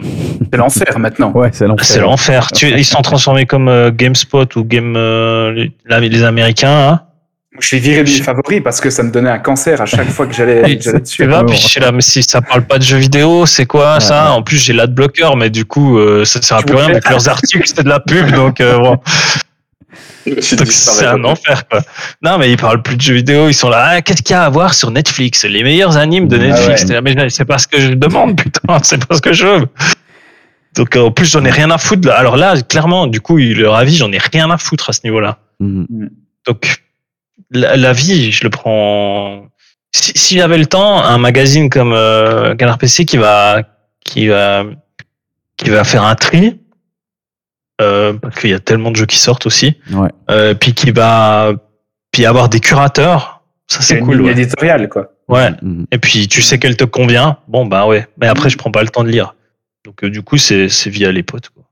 [0.51, 1.31] C'est l'enfer maintenant.
[1.31, 1.85] Ouais, c'est l'enfer.
[1.85, 2.51] C'est l'enfer.
[2.51, 5.51] Tu- Ils se sont transformés comme euh, GameSpot ou Game euh,
[5.89, 6.89] les, les Américains.
[6.89, 7.01] Hein.
[7.59, 10.09] Je l'ai viré de mes favoris parce que ça me donnait un cancer à chaque
[10.09, 11.25] fois que j'allais dessus.
[11.27, 11.45] Bon.
[11.45, 13.99] puis je suis là, mais si ça parle pas de jeux vidéo, c'est quoi Ouais,
[13.99, 14.29] ça ouais.
[14.37, 16.89] En plus, j'ai l'adblocker, mais du coup, euh, ça ne sert à plus rien.
[16.89, 18.97] Donc leurs articles, c'était de la pub, donc euh, bon.
[20.41, 21.81] C'est un enfer, quoi.
[22.21, 23.47] Non, mais ils parlent plus de jeux vidéo.
[23.49, 23.85] Ils sont là.
[23.95, 25.43] Ah, qu'est-ce qu'il y a à voir sur Netflix?
[25.45, 26.83] Les meilleurs animes de Ah Netflix.
[26.85, 27.13] ouais.
[27.15, 28.77] Là, c'est pas ce que je demande, putain.
[28.83, 29.67] C'est pas ce que je veux.
[30.75, 32.07] Donc, euh, en plus, j'en ai rien à foutre.
[32.07, 32.15] Là.
[32.15, 35.39] Alors là, clairement, du coup, leur avis, j'en ai rien à foutre à ce niveau-là.
[35.59, 35.87] Mhm.
[36.45, 36.77] Donc,
[37.51, 39.47] la, la vie, je le prends.
[39.95, 43.63] Si, si j'avais le temps, un magazine comme euh, Canard PC qui va,
[44.05, 44.63] qui va,
[45.57, 46.59] qui va faire un tri,
[47.81, 50.09] euh, parce qu'il y a tellement de jeux qui sortent aussi, Ouais.
[50.29, 51.53] euh, puis qui va,
[52.11, 54.21] puis avoir des curateurs, ça C'est cool.
[54.21, 54.31] Ouais.
[54.33, 55.13] éditoriale, quoi.
[55.27, 55.49] ouais.
[55.61, 55.85] Mhm.
[55.91, 58.07] Et puis tu sais qu'elle te convient, bon bah ouais.
[58.19, 59.35] Mais après, je prends pas le temps de lire.
[59.85, 61.49] Donc euh, du coup, c'est c'est via les potes.
[61.49, 61.63] Quoi.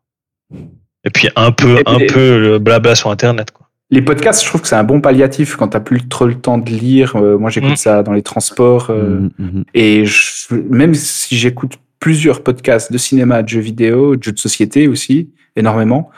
[1.04, 3.52] Et puis un peu, Et- un peu le blabla sur Internet.
[3.52, 3.67] Quoi.
[3.90, 6.58] Les podcasts, je trouve que c'est un bon palliatif quand t'as plus trop le temps
[6.58, 7.16] de lire.
[7.16, 7.76] Euh, moi, j'écoute Mm.
[7.78, 8.88] ça dans les transports.
[8.90, 9.64] euh, Mhm, mhm.
[9.74, 14.40] Et je- même si j'écoute plusieurs podcasts de cinéma, de jeux vidéo, de jeux de
[14.40, 16.10] société aussi, énormément,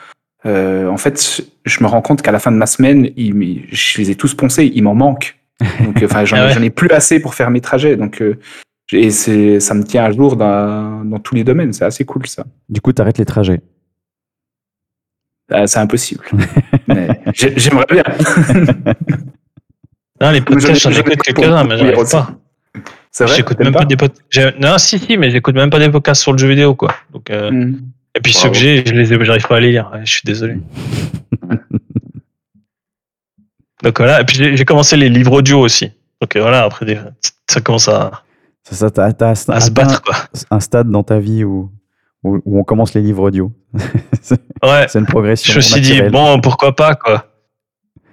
[0.46, 3.98] euh, en fait, je me rends compte qu'à la fin de ma semaine, il je
[3.98, 5.38] les ai tous poncés, il m'en manque.
[5.84, 6.52] Donc, enfin, j'en Ah ouais.
[6.54, 7.96] j'en ai plus assez pour faire mes trajets.
[7.96, 8.36] Donc, euh,
[8.92, 11.72] et c'est, ça me tient à jour dans, dans tous les domaines.
[11.72, 12.44] C'est assez cool, ça.
[12.68, 13.60] Du coup, t'arrêtes les trajets.
[15.50, 16.24] Ah, c'est impossible.
[17.34, 18.02] J'aimerais bien.
[20.20, 22.30] Non, les podcasts, j'en écoute quelques-uns, mais j'arrive pas.
[23.10, 23.36] C'est vrai?
[23.36, 24.58] J'écoute même pas, des podcasts.
[24.60, 26.94] Non, si, si, mais j'écoute même pas des podcasts sur le jeu vidéo, quoi.
[27.12, 27.80] Donc, euh, Mhm.
[28.16, 28.46] Et puis Bravo.
[28.48, 29.90] ceux que j'ai, je les j'arrive pas à les lire.
[30.02, 30.58] Je suis désolé.
[33.82, 34.20] Donc voilà.
[34.20, 35.90] Et puis j'ai commencé les livres audio aussi.
[36.20, 36.98] Donc euh, voilà, après
[37.48, 38.10] ça commence à,
[38.64, 40.16] Ça, ça, t'as- t'as à se atteint battre, quoi.
[40.50, 41.70] un stade dans ta vie où,
[42.24, 43.52] où, où on commence les livres audio.
[44.20, 44.86] c'est Ouais.
[44.88, 45.52] c'est une progression.
[45.52, 47.26] Je me suis dit bon, pourquoi pas, quoi.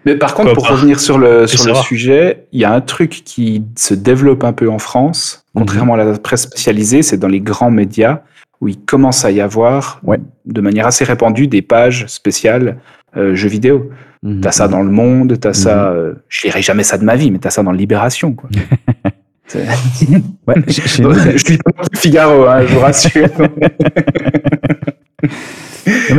[0.06, 2.80] Mais par contre, pour pas revenir sur le, sur le sujet, il y a un
[2.80, 5.62] truc qui se développe un peu en France, Mhm.
[5.62, 8.22] contrairement à la presse spécialisée, c'est dans les grands médias
[8.62, 10.20] où il commence à y avoir, Ouais.
[10.46, 12.78] de manière assez répandue, des pages spéciales
[13.18, 13.90] euh, jeux vidéo.
[14.24, 14.42] Mhm.
[14.42, 17.30] T'as ça dans Le Monde, t'as ça, euh, je lirai jamais ça de ma vie,
[17.30, 18.34] mais t'as ça dans Libération.
[18.34, 18.50] Quoi.
[19.56, 23.30] Ouais, je suis pas le Figaro, hein, je vous rassure.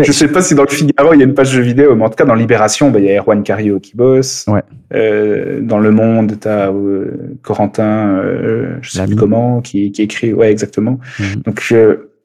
[0.03, 2.05] je sais pas si dans le Figaro il y a une page jeux vidéo, mais
[2.05, 4.47] en tout cas dans Libération, bah, il y a Erwan Cario qui bosse.
[4.49, 4.63] Ouais.
[4.95, 10.33] Euh, dans Le Monde, t'as euh, Corentin, euh, je sais plus comment, qui, qui écrit.
[10.33, 10.99] Ouais, exactement.
[11.19, 11.43] Mhm.
[11.45, 11.75] Donc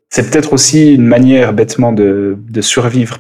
[0.10, 3.20] c'est peut-être aussi une manière bêtement de, de survivre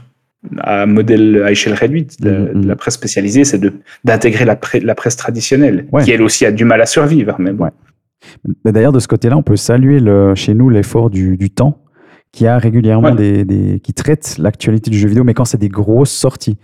[0.59, 3.61] à un modèle à échelle réduite de, Mhm, de la presse spécialisée, c'est
[4.03, 6.03] d'intégrer la, presse traditionnelle, Ouais.
[6.03, 7.35] qui elle aussi a du mal à survivre.
[7.39, 7.65] Mais bon.
[7.65, 7.71] Ouais.
[8.65, 11.79] Mais d'ailleurs, de ce côté-là, on peut saluer le, chez nous l'effort du, du temps
[12.31, 13.15] qui a régulièrement Ouais.
[13.15, 16.57] des, des- qui traite l'actualité du jeu vidéo, mais quand c'est des grosses sorties.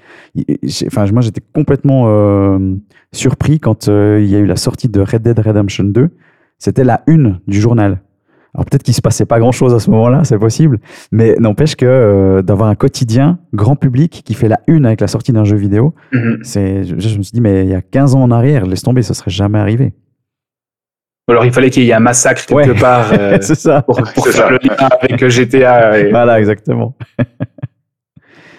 [0.88, 2.58] Enfin, moi, j'étais complètement euh,
[3.14, 6.10] surpris quand euh, il y a eu la sortie de Red Dead Redemption 2.
[6.58, 8.02] C'était la une du journal.
[8.56, 10.80] Alors peut-être qu'il se passait pas grand-chose à ce moment-là, c'est possible,
[11.12, 15.08] mais n'empêche que euh, d'avoir un quotidien grand public qui fait la une avec la
[15.08, 16.40] sortie d'un jeu vidéo, Mhm.
[16.42, 18.82] c'est, je, je me suis dit mais il y a 15 ans en arrière, laisse
[18.82, 19.94] tomber, ça serait jamais arrivé.
[21.30, 22.80] Alors il fallait qu'il y ait un massacre quelque Ouais.
[22.80, 23.84] part euh, c'est ça.
[23.84, 24.50] pour, pour C'est faire ça.
[24.50, 26.00] le lien avec GTA.
[26.00, 26.96] et- Voilà, exactement.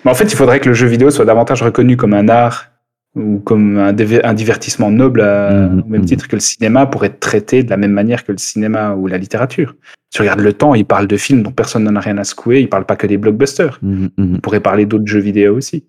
[0.05, 2.70] Mais en fait, il faudrait que le jeu vidéo soit davantage reconnu comme un art
[3.17, 7.19] ou comme un, divertissement noble à- Mhm, au même titre que le cinéma pour être
[7.19, 9.75] traité de la même manière que le cinéma ou la littérature.
[10.13, 12.61] Tu regardes le temps, il parle de films dont personne n'en a rien à secouer,
[12.61, 13.79] il parle pas que des blockbusters.
[13.83, 14.11] Mhm.
[14.19, 15.85] Il pourrait parler d'autres jeux vidéo aussi.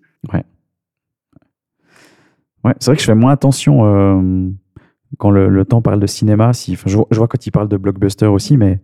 [2.64, 4.48] Ouais, c'est vrai que je fais moins attention euh,
[5.18, 6.52] quand le, le temps parle de cinéma.
[6.52, 8.80] Si, je, vois, je vois quand ils parlent de blockbuster aussi, mais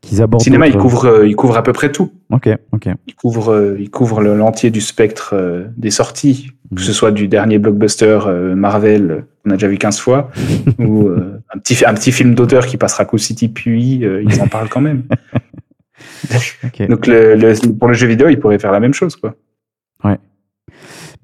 [0.00, 0.42] qu'ils Le abordent.
[0.42, 2.12] cinéma, il couvre, euh, il couvre à peu près tout.
[2.30, 2.88] Ok, ok.
[3.06, 6.76] Il couvre, euh, il couvre le- l'entier du spectre euh, des sorties, Mhm.
[6.78, 8.18] que ce soit du dernier blockbuster
[8.56, 10.30] Marvel qu'on a déjà vu 15 fois,
[10.78, 14.68] ou un, petit, un petit film d'auteur qui passera qu'au City, puis ils en parlent
[14.68, 15.02] quand même.
[16.64, 16.88] ok.
[16.88, 19.16] Donc le, le- pour le jeu vidéo, il pourrait faire la même chose.
[19.16, 19.34] Quoi.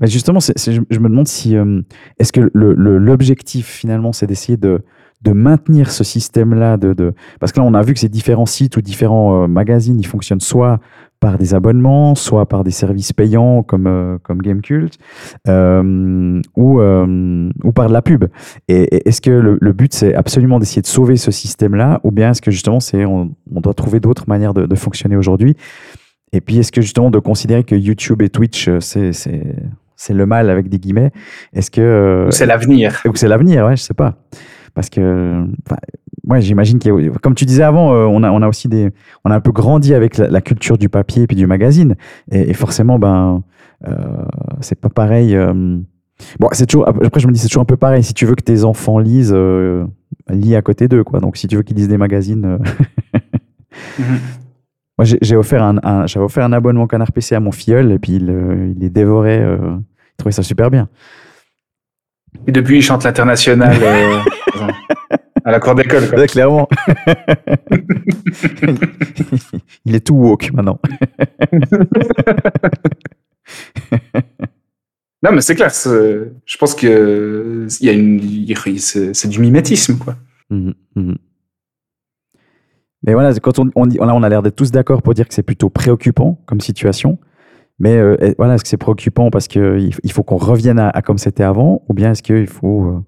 [0.00, 1.80] Mais justement, c'est- c'est- je, je me demande si euh,
[2.20, 4.80] est-ce que le- le- l'objectif finalement, c'est d'essayer de,
[5.22, 8.46] de maintenir ce système-là, de, de parce que là, on a vu que ces différents
[8.46, 10.78] sites ou différents euh, magazines, ils fonctionnent soit
[11.20, 14.96] par des abonnements, soit par des services payants comme euh, comme Gamecult,
[15.48, 18.26] euh, ou euh, ou par de la pub.
[18.68, 22.12] Et, et est-ce que le, le but c'est absolument d'essayer de sauver ce système-là, ou
[22.12, 25.56] bien est-ce que justement c'est on, on doit trouver d'autres manières de, de fonctionner aujourd'hui?
[26.32, 29.56] Et puis est-ce que justement de considérer que YouTube et Twitch c'est c'est
[29.96, 31.10] c'est le mal avec des guillemets
[31.52, 33.02] Est-ce que C'est l'avenir.
[33.04, 34.14] ou c'est l'avenir, ouais, je sais pas.
[34.78, 35.44] Parce que,
[36.28, 38.92] ouais, j'imagine qu'il comme tu disais avant, euh, on a, on a aussi des,
[39.24, 41.96] on a un peu grandi avec la, la culture du papier et puis du magazine.
[42.30, 43.42] Et, et forcément, ben,
[43.88, 43.96] euh,
[44.60, 45.34] c'est pas pareil.
[45.34, 45.52] euh,
[46.38, 48.04] bon, c'est toujours, après, je me dis, c'est toujours un peu pareil.
[48.04, 49.84] Si tu veux que tes enfants lisent, euh,
[50.30, 51.18] lis à côté d'eux, quoi.
[51.18, 52.58] Donc, si tu veux qu'ils lisent des magazines,
[53.98, 54.18] Mhm.
[54.96, 57.98] moi, j'ai offert un, un- j'avais offert un abonnement Canard PC à mon filleul et
[57.98, 58.28] puis il,
[58.76, 59.40] il les dévorait.
[59.40, 60.88] euh, il trouvait ça super bien.
[62.46, 64.18] Et depuis, il chante l'international euh,
[65.44, 66.04] à la cour d'école.
[66.16, 66.68] Ouais, clairement.
[69.84, 70.78] il est tout woke maintenant.
[75.22, 75.70] Non, mais c'est clair.
[75.74, 78.20] Je pense que y a une,
[78.78, 80.16] c'est du mimétisme, quoi.
[80.50, 81.18] Mhm, mhm.
[83.04, 85.42] Mais voilà, quand on, on on a l'air d'être tous d'accord pour dire que c'est
[85.42, 87.18] plutôt préoccupant comme situation.
[87.78, 91.00] Mais euh, voilà, est-ce que c'est préoccupant parce qu'il il faut qu'on revienne à, à
[91.02, 93.04] comme c'était avant, ou bien est-ce qu'il faut, euh,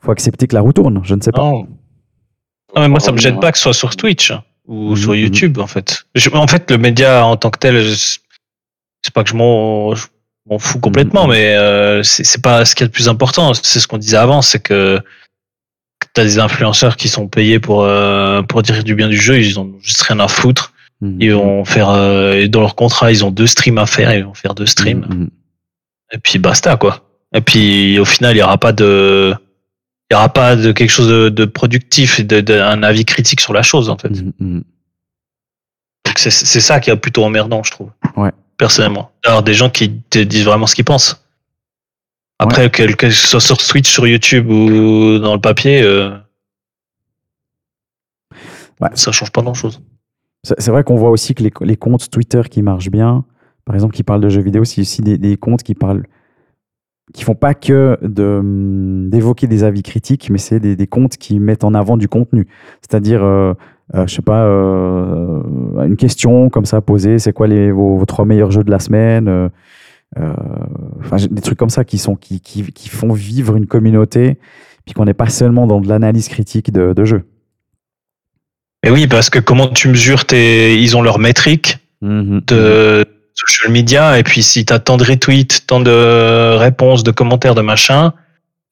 [0.00, 1.00] faut accepter que la roue tourne?
[1.04, 1.42] Je ne sais pas.
[1.42, 1.68] Non.
[2.74, 4.32] Non, mais moi, ça me gêne pas que ce soit sur Twitch
[4.66, 5.18] ou Mhm, sur mhm.
[5.18, 6.04] YouTube, en fait.
[6.16, 8.18] Je- en fait, le média en tant que tel, je-
[9.02, 10.06] c'est pas que je m'en je
[10.50, 11.30] m'en fous complètement, Mhm.
[11.32, 13.54] mais euh, c'est c'est pas ce qui est le plus important.
[13.54, 15.00] C'est ce qu'on disait avant, c'est que
[16.14, 19.38] tu as des influenceurs qui sont payés pour, euh, pour dire du bien du jeu,
[19.40, 20.72] ils ont juste rien à foutre.
[21.02, 24.24] Mhm, Ils vont faire, euh, dans leur contrat, ils ont deux streams à faire, ils
[24.24, 25.06] vont faire deux streams.
[25.08, 25.30] mhm.
[26.12, 27.02] Et puis basta, quoi.
[27.34, 29.34] Et puis au final, il y aura pas de,
[30.10, 33.04] il y aura pas de quelque chose de, de productif et de, de- un avis
[33.04, 34.08] critique sur la chose, en fait.
[34.10, 34.64] Mhm, mhm.
[36.16, 37.90] C'est ça qui est plutôt emmerdant, je trouve.
[38.16, 38.30] Ouais.
[38.56, 39.10] Personnellement.
[39.24, 41.22] Alors des gens qui te disent vraiment ce qu'ils pensent.
[42.38, 46.16] Après, que, que ce soit sur Twitch, sur YouTube ou dans le papier, euh,
[48.80, 48.88] Ouais.
[48.94, 49.80] ça change pas grand-chose.
[49.80, 49.95] C'est
[50.58, 53.24] c'est vrai qu'on voit aussi que les, comptes Twitter qui marchent bien,
[53.64, 56.04] par exemple, qui parlent de jeux vidéo, c'est aussi des, comptes qui parlent,
[57.12, 61.64] qui font pas que hum, d'évoquer des avis critiques, mais c'est des, comptes qui mettent
[61.64, 62.46] en avant du contenu.
[62.80, 63.54] C'est-à-dire, euh,
[63.94, 65.42] euh, je sais pas, euh,
[65.84, 69.28] une question comme ça posée, c'est quoi les, vos, trois meilleurs jeux de la semaine
[69.28, 69.48] euh,
[70.18, 70.32] euh,
[71.30, 74.38] des trucs comme ça qui, sont, qui, qui, font vivre une communauté,
[74.84, 77.24] puis qu'on n'est pas seulement dans de l'analyse critique de jeux.
[78.82, 80.80] Et oui, parce que comment tu mesures tes.
[80.80, 83.04] Ils ont leurs métriques de
[83.34, 87.54] social media, et puis si tu as tant de retweets, tant de réponses, de commentaires,
[87.54, 88.12] de machin,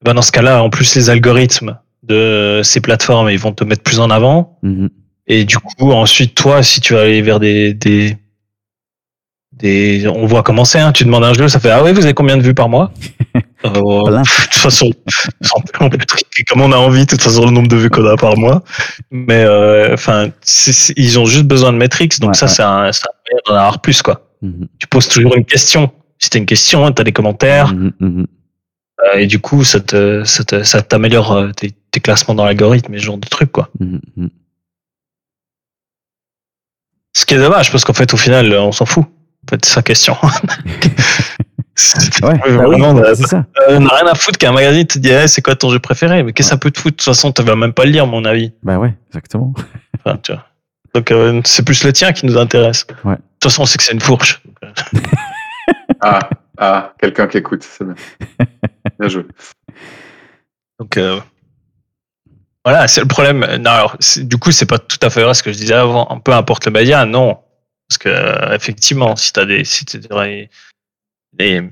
[0.03, 3.83] ben dans ce cas-là, en plus, les algorithmes de ces plateformes, ils vont te mettre
[3.83, 4.59] plus en avant.
[4.63, 4.91] Mhm.
[5.27, 8.17] Et du coup, ensuite, toi, si tu vas aller vers des, des,
[9.53, 12.15] des, on voit commencer, hein, tu demandes un jeu, ça fait, ah oui, vous avez
[12.15, 12.93] combien de vues par mois?
[13.65, 14.91] Euh, de toute façon,
[16.49, 18.63] comme on a envie, de toute façon, le nombre de vues qu'on a par mois.
[19.11, 20.31] Mais, euh, enfin,
[20.97, 22.53] ils ont juste besoin de métriques, donc Ouais, ça, ouais.
[22.53, 22.93] c'est un, moyen
[23.47, 24.29] d'en avoir plus, quoi.
[24.43, 24.69] Mhm.
[24.79, 25.91] Tu poses toujours une question.
[26.19, 28.27] Si t'as une question, t'as des commentaires, Mhm, mhm.
[29.05, 33.05] euh, et du coup, ça te, ça t'améliore tes, tes classements dans l'algorithme et ce
[33.05, 33.71] genre de trucs, quoi.
[37.17, 39.05] Ce qui est dommage, parce qu'en fait, au final, on s'en fout.
[39.05, 40.17] En fait, c'est sa question.
[41.77, 43.45] C'est- Ouais, Oui, bah oui, vraiment, euh, c'est ça.
[43.69, 46.23] on n'a rien à foutre qu'un magazine te dit Eh, c'est quoi ton jeu préféré?
[46.23, 46.93] Mais qu'est-ce que ça peut te foutre?
[46.97, 49.53] De toute façon tu vas même pas le lire à mon avis Bah ouais, exactement.
[50.05, 50.45] Enfin, tu vois.
[50.95, 53.15] donc euh, c'est plus le tien qui nous intéresse Ouais.
[53.17, 54.41] de toute façon on sait que c'est une fourche
[56.01, 56.29] Ah,
[56.59, 57.95] ah, quelqu'un qui écoute, c'est bien.
[59.01, 59.25] Bien joué.
[60.79, 61.19] donc euh,
[62.65, 65.43] voilà c'est le problème non alors du coup c'est pas tout à fait vrai ce
[65.43, 67.39] que je disais avant peu importe le média non
[67.89, 70.51] parce que euh, effectivement si des si t'as des-
[71.39, 71.63] les,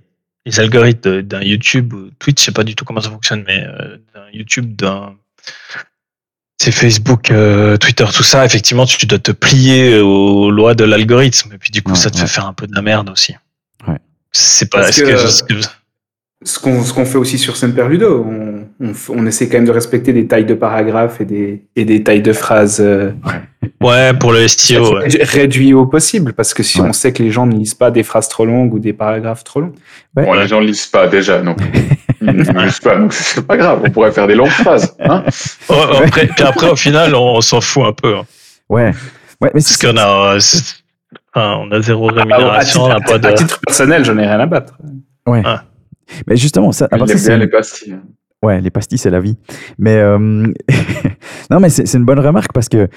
[0.46, 3.64] les algorithmes d'un YouTube ou Twitch je sais pas du tout comment ça fonctionne mais
[3.66, 5.14] euh, d'un YouTube d'un
[6.60, 11.52] c'est Facebook, euh, Twitter, tout ça, effectivement, tu dois te plier aux lois de l'algorithme.
[11.54, 12.20] Et puis, du coup, Ouais, ça te ouais.
[12.22, 13.34] fait faire un peu de la merde aussi.
[13.88, 13.96] Ouais.
[14.30, 14.78] C'est pas.
[14.82, 15.66] Parce est-ce que- que-
[16.44, 18.51] Ce qu'on ce qu'on fait aussi sur Semper Ludo, on,
[19.10, 22.22] on, essaie quand même de respecter des tailles de paragraphes et des, et des tailles
[22.22, 23.12] de phrases euh,
[23.80, 24.94] Ouais, pour le STO.
[24.98, 25.04] ouais.
[25.08, 26.88] rédu- réduits au possible, parce que si Ouais.
[26.88, 29.44] on sait que les gens ne lisent pas des phrases trop longues ou des paragraphes
[29.44, 29.72] trop longs.
[30.16, 30.24] Ouais.
[30.24, 31.54] Bon, les gens ne lisent pas déjà, non.
[32.20, 33.80] Ils ne lisent pas, donc c'est pas grave.
[33.84, 34.94] On pourrait faire des longues phrases.
[35.00, 35.24] Hein
[35.68, 35.76] Ouais,
[36.06, 38.16] après, puis après, au final, on, s'en fout un peu.
[38.16, 38.22] hein.
[38.68, 38.86] Ouais.
[39.40, 40.38] Ouais, mais Parce qu'on a, euh,
[41.34, 43.26] on a zéro Ah, à, rémunération, on titre, n'a pas de.
[43.26, 44.74] à titre personnel, j'en ai rien à battre.
[45.26, 45.42] Ouais.
[45.44, 45.64] Ah.
[46.28, 47.96] Mais justement, ça, à Il part aime ça, c'est bien une- les pastilles.
[48.42, 49.36] Ouais, les pastilles, c'est la vie.
[49.78, 50.18] Mais euh,
[51.50, 52.88] non, mais c'est c'est une bonne remarque parce que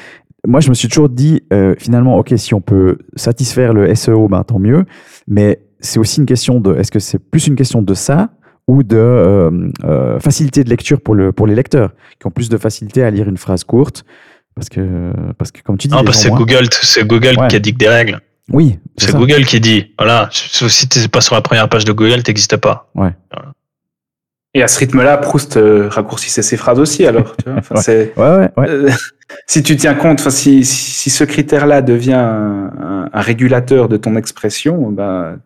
[0.48, 4.28] moi, je me suis toujours dit, euh, finalement, ok, si on peut satisfaire le SEO,
[4.28, 4.86] ben tant mieux.
[5.28, 8.30] Mais c'est aussi une question de, est-ce que c'est plus une question de ça
[8.68, 12.50] ou de euh, euh, facilité de lecture pour, le, pour les lecteurs qui ont plus
[12.50, 14.04] de facilité à lire une phrase courte
[14.56, 17.38] parce que, parce que comme tu dis, Non, parce que c'est moins- Google, c'est Google
[17.40, 17.48] Ouais.
[17.48, 18.20] qui a dit que des règles.
[18.52, 19.16] Oui, c'est.
[19.16, 22.92] Google qui dit, voilà, si t'es pas sur la première page de Google, t'existes pas.
[24.56, 27.36] Et à ce rythme-là, Proust euh, raccourcissait ses phrases aussi, alors.
[27.38, 27.82] Tu vois Enfin, Ouais.
[27.82, 28.70] c'est- Ouais, ouais, ouais.
[28.70, 28.90] Euh,
[29.48, 33.90] si tu tiens compte, enfin, si, si, si ce critère-là devient un, un- un régulateur
[33.90, 35.40] de ton expression, ben,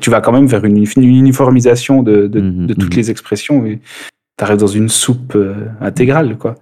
[0.00, 2.96] tu, vas quand même vers une, une uniformisation de, de, Mhm, de toutes mhm.
[2.96, 3.80] les expressions et
[4.38, 6.54] tu arrives dans une soupe euh, intégrale, quoi.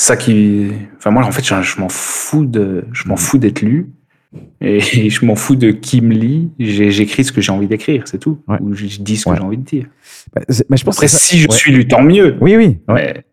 [0.00, 3.60] Ça qui, enfin moi en fait, je, je m'en fous de, je m'en fous d'être
[3.62, 3.90] lu
[4.60, 4.80] et,
[5.10, 6.50] je m'en fous de qui me lit.
[6.58, 8.40] J'écris ce que j'ai envie d'écrire, c'est tout.
[8.60, 9.86] Ou je dis ce que j'ai envie de dire.
[10.34, 11.54] Bah, mais je pense Après, que ça- si je ouais.
[11.56, 12.36] suis lu, tant mieux.
[12.40, 12.78] Oui, oui.
[12.88, 13.24] ouais.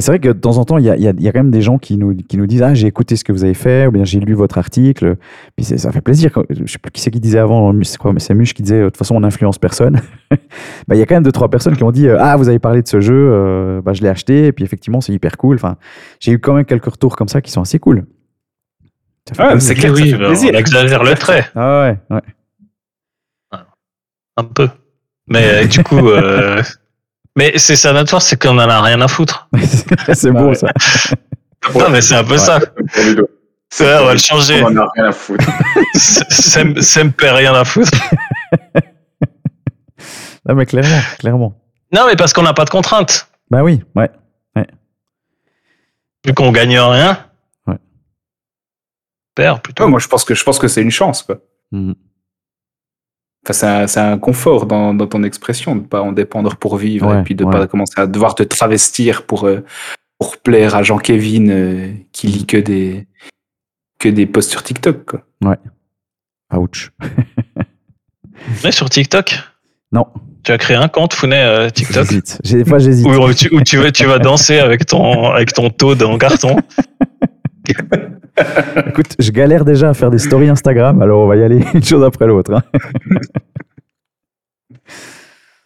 [0.00, 1.32] C'est vrai que de temps en temps, il y a, il y a- y a
[1.32, 3.42] quand même des gens qui nous, qui nous disent Ah, j'ai écouté ce que vous
[3.42, 5.16] avez fait, ou bien j'ai lu votre article.
[5.56, 6.30] Puis ça fait plaisir.
[6.50, 8.80] Je sais plus qui c'est qui disait avant, c'est quoi, mais c'est Muche qui disait
[8.80, 10.00] De toute façon, on n'influence personne.
[10.86, 12.60] Bah, Il y a quand même deux, trois personnes qui ont dit Ah, vous avez
[12.60, 15.56] parlé de ce jeu, euh, bah, je l'ai acheté, et puis effectivement, c'est hyper cool.
[15.56, 15.76] Enfin,
[16.20, 18.04] j'ai eu quand même quelques retours comme ça qui sont assez cool.
[19.28, 19.68] Ça fait Ouais, plaisir.
[19.68, 20.50] c'est clair, ça oui, fait ben, plaisir.
[20.54, 21.80] on exagère le trait, Ah
[22.10, 23.58] ouais, ouais.
[24.36, 24.68] un peu.
[25.28, 26.62] Mais euh, du coup, euh,
[27.36, 29.48] mais c'est ça notre force, c'est qu'on en a rien à foutre.
[30.12, 30.54] c'est beau ouais.
[30.54, 30.68] ça.
[31.74, 32.38] Non, mais c'est un peu Ouais.
[32.38, 32.60] ça.
[33.68, 34.62] C'est vrai, on va le changer.
[34.62, 35.44] On en a rien à foutre.
[35.94, 37.90] Sem Semper rien à foutre.
[40.48, 41.60] Non, mais clairement, clairement.
[41.92, 43.28] Non, mais parce qu'on n'a pas de contraintes.
[43.50, 44.08] Bah oui, ouais.
[46.24, 47.18] Vu qu'on gagne rien.
[47.66, 47.76] Ouais.
[49.34, 49.84] Perd plutôt.
[49.84, 51.38] Ouais, moi, je pense que je pense que c'est une chance, quoi.
[51.72, 51.94] Mhm.
[53.44, 56.76] Enfin, c'est un, c'est un confort dans, dans ton expression de pas en dépendre pour
[56.76, 57.52] vivre Ouais, et puis de ouais.
[57.52, 59.64] pas commencer à devoir te travestir pour euh,
[60.18, 63.06] pour plaire à Jean Kevin euh, qui lit que des
[63.98, 65.04] que des posts sur TikTok.
[65.40, 65.56] Quoi.
[66.54, 66.90] Ouch.
[68.64, 69.38] Mais sur TikTok?
[69.92, 70.06] Non.
[70.44, 72.04] Tu as créé un compte, Founet, euh, TikTok?
[72.06, 72.38] J'hésite.
[72.44, 73.06] J'ai- Des fois, j'hésite.
[73.06, 76.56] où, tu, où tu vas, tu vas danser avec ton, avec ton Toad en carton?
[78.88, 81.82] Écoute, je galère déjà à faire des stories Instagram, alors on va y aller une
[81.84, 82.54] chose après l'autre.
[82.54, 82.62] hein.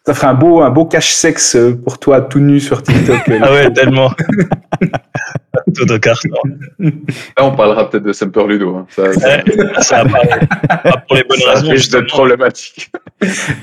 [0.05, 3.21] Ça ferait un beau, un beau cache-sexe euh, pour toi, tout nu sur TikTok.
[3.41, 4.11] Ah ouais, tellement.
[5.73, 6.29] Toad en carton.
[6.79, 6.91] Là,
[7.39, 8.75] on parlera peut-être de Semper Ludo.
[8.75, 8.85] hein.
[8.89, 9.43] Ça, ça, Ouais,
[9.81, 11.67] ça va pas, pas pour les bonnes ça raisons.
[11.67, 12.03] d'être justement.
[12.07, 12.91] problématique.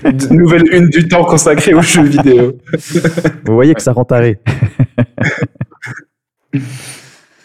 [0.02, 2.56] De- Nouvelle une du temps consacrée aux jeux vidéo.
[3.44, 4.38] Vous voyez que ça rend taré.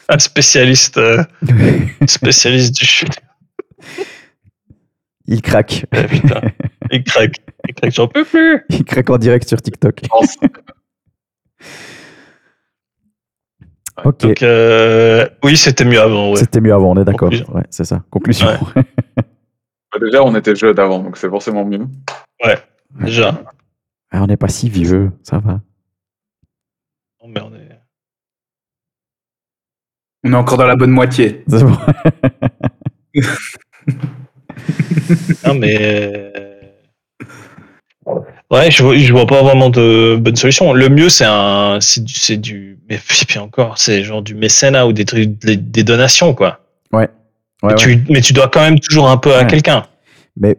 [0.10, 1.24] Un spécialiste, euh,
[2.08, 3.20] spécialiste du chute.
[5.26, 5.86] Il craque.
[5.94, 6.42] Ouais, putain.
[6.92, 7.36] Il craque.
[7.68, 8.64] Il craque, j'en peux plus.
[8.70, 10.02] Il craque en direct sur TikTok.
[14.04, 14.20] Ok.
[14.20, 16.32] Donc, euh, oui, c'était mieux avant.
[16.32, 16.36] Ouais.
[16.38, 17.32] C'était mieux avant, on est d'accord.
[17.32, 18.04] Ouais, c'est ça.
[18.10, 18.48] Conclusion.
[18.48, 18.84] Ouais.
[19.94, 21.88] Bah, Déjà, on était jeunes avant, donc c'est forcément mieux.
[23.00, 23.42] Déjà.
[24.12, 25.62] Ah, on n'est pas si vieux, ça va.
[27.24, 27.80] Non, mais on est-
[30.26, 31.44] On est encore dans la bonne moitié.
[31.48, 31.78] C'est bon.
[35.46, 35.78] Non, mais.
[35.80, 36.32] euh,
[38.52, 40.72] Ouais, je vois, je vois pas vraiment de bonne solution.
[40.74, 44.86] Le mieux, c'est un, c'est du, c'est du, mais puis encore, c'est genre du mécénat
[44.86, 46.60] ou des trucs, des, des donations, quoi.
[46.94, 47.10] Ouais,
[47.64, 47.76] mais, ouais.
[47.76, 49.84] tu, mais tu dois quand même toujours un peu à quelqu'un.
[50.38, 50.58] Mais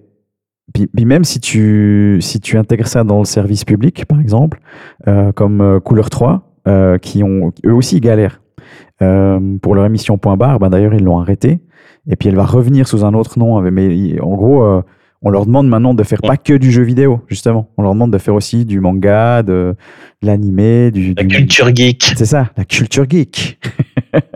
[0.74, 4.58] puis, puis même si tu, si tu intègres ça dans le service public, par exemple,
[5.06, 8.40] euh, comme euh, Couleur 3, euh, qui ont eux aussi galèrent
[8.98, 11.60] pour leur émission Point Barre, ben d'ailleurs ils l'ont arrêtée,
[12.08, 13.60] et puis elle va revenir sous un autre nom.
[13.60, 14.82] Mais en gros, euh,
[15.22, 17.70] on leur demande maintenant de faire pas que du jeu vidéo, justement.
[17.78, 19.74] On leur demande de faire aussi du manga, de,
[20.22, 22.12] de l'animé, du, La du- culture geek.
[22.16, 23.58] C'est ça, la culture geek.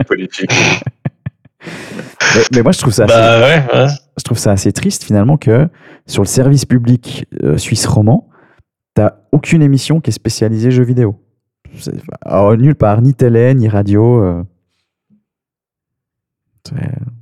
[0.06, 0.50] Politique.
[2.34, 3.86] Mais, mais moi je trouve ça assez- Bah ouais, ouais.
[4.16, 5.68] je trouve ça assez triste finalement que
[6.06, 8.28] sur le service public euh, suisse roman,
[8.94, 11.16] t'as aucune émission qui est spécialisée jeux vidéo.
[12.22, 14.22] Alors, nulle part, ni télé, ni radio.
[14.22, 14.44] euh.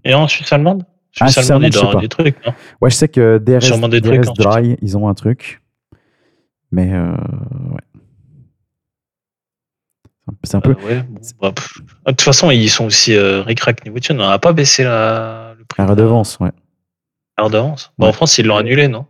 [0.04, 0.84] Et en Suisse allemande?
[1.20, 2.00] Ah, Suisse Suisse allemande, je sais pas.
[2.00, 2.52] des trucs, non?
[2.80, 4.46] Ouais, je sais que DRS, des DRS trucs en Suisse.
[4.46, 5.62] Dry, ils ont un truc.
[6.70, 7.80] Mais euh, ouais.
[10.44, 10.72] C'est un peu.
[10.72, 11.50] Euh, ouais, bon, bah.
[12.06, 13.98] De toute façon, ils sont aussi euh, ric-rac niveau.
[14.10, 15.80] On n'a pas baissé la, le prix.
[15.82, 16.50] La de redevance, ouais.
[17.38, 17.92] La redevance.
[17.96, 18.10] Bah, Ouais.
[18.10, 19.06] En France, ils l'ont annulé, non?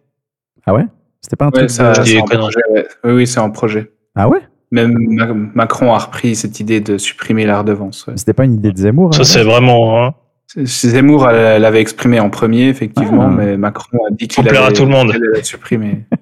[0.67, 0.87] Ah ouais?
[1.21, 1.71] C'était pas un Ouais, truc.
[1.71, 2.87] ça, c'est des en projet, ouais.
[3.05, 3.93] Oui, oui, c'est en projet.
[4.15, 4.41] Ah ouais?
[4.71, 8.07] Même Ma- Macron a repris cette idée de supprimer la redevance.
[8.07, 8.15] ouais.
[8.17, 10.05] C'était pas une idée de Zemmour Ça, la c'est vraiment.
[10.05, 10.15] hein.
[10.57, 13.35] Zemmour elle, l'avait exprimé en premier, effectivement, Ah.
[13.35, 15.13] mais Macron a dit qu'il allait, tout le monde.
[15.43, 16.05] supprimer.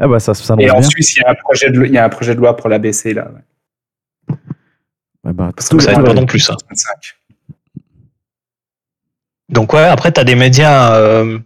[0.00, 0.82] Ah bah ça, ça Et en bien.
[0.82, 2.56] Suisse, il y, a un projet de, loi- il y a un projet de loi
[2.56, 3.30] pour la baisser, là.
[4.28, 4.34] ouais.
[5.24, 5.98] Ouais, bah, Parce que Ça Ouais.
[6.00, 6.54] aide pas non plus, ça.
[6.58, 6.90] 65.
[9.48, 10.96] Donc, ouais, après, t'as des médias.
[10.96, 11.38] Euh,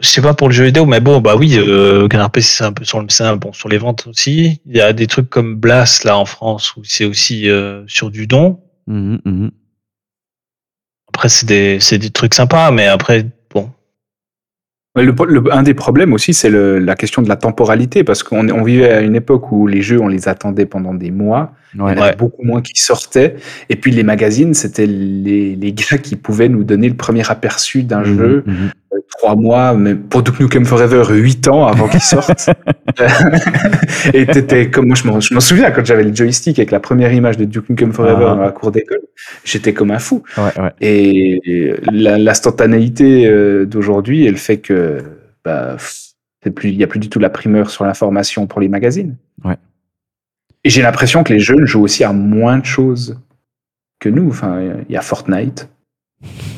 [0.00, 2.72] je sais pas pour le jeu vidéo, mais bon, bah oui, euh, Canard c'est un
[2.72, 4.60] peu sur le mécénat, bon, sur les ventes aussi.
[4.66, 8.10] Il y a des trucs comme Blast, là, en France, où c'est aussi euh, sur
[8.10, 8.60] du don.
[8.86, 9.50] Mhm, mhm.
[11.08, 13.26] Après, c'est des, c'est des trucs sympas, mais après,
[14.96, 18.62] Le, le- un des problèmes aussi, c'est la question de la temporalité, parce qu'on on
[18.64, 21.52] vivait à une époque où les jeux, on les attendait pendant des mois.
[21.78, 21.92] Ouais.
[21.92, 23.36] Il y en avait beaucoup moins qui sortaient.
[23.68, 27.82] Et puis les magazines, c'était les, les gars qui pouvaient nous donner le premier aperçu
[27.82, 28.42] d'un Mhm, jeu.
[28.46, 28.54] mhm.
[28.94, 32.48] euh, Trois mois, mais pour Duke Nukem Forever, huit ans avant qu'il sorte.
[34.14, 37.36] et t'étais comme moi, je m'en, souviens quand j'avais le joystick avec la première image
[37.36, 38.34] de Duke Nukem Forever Ah.
[38.36, 39.00] dans la cour d'école.
[39.44, 40.22] J'étais comme un fou.
[40.38, 40.70] Ouais, ouais.
[40.80, 44.72] Et la- l'instantanéité euh, d'aujourd'hui, elle fait que
[45.44, 45.76] bah,
[46.42, 49.16] c'est plus, il n'y a plus du tout la primeur sur l'information pour les magazines.
[49.44, 49.56] Ouais.
[50.64, 53.18] Et j'ai l'impression que les jeunes jouent aussi à moins de choses
[54.00, 54.28] que nous.
[54.28, 55.68] Enfin, il y a Fortnite,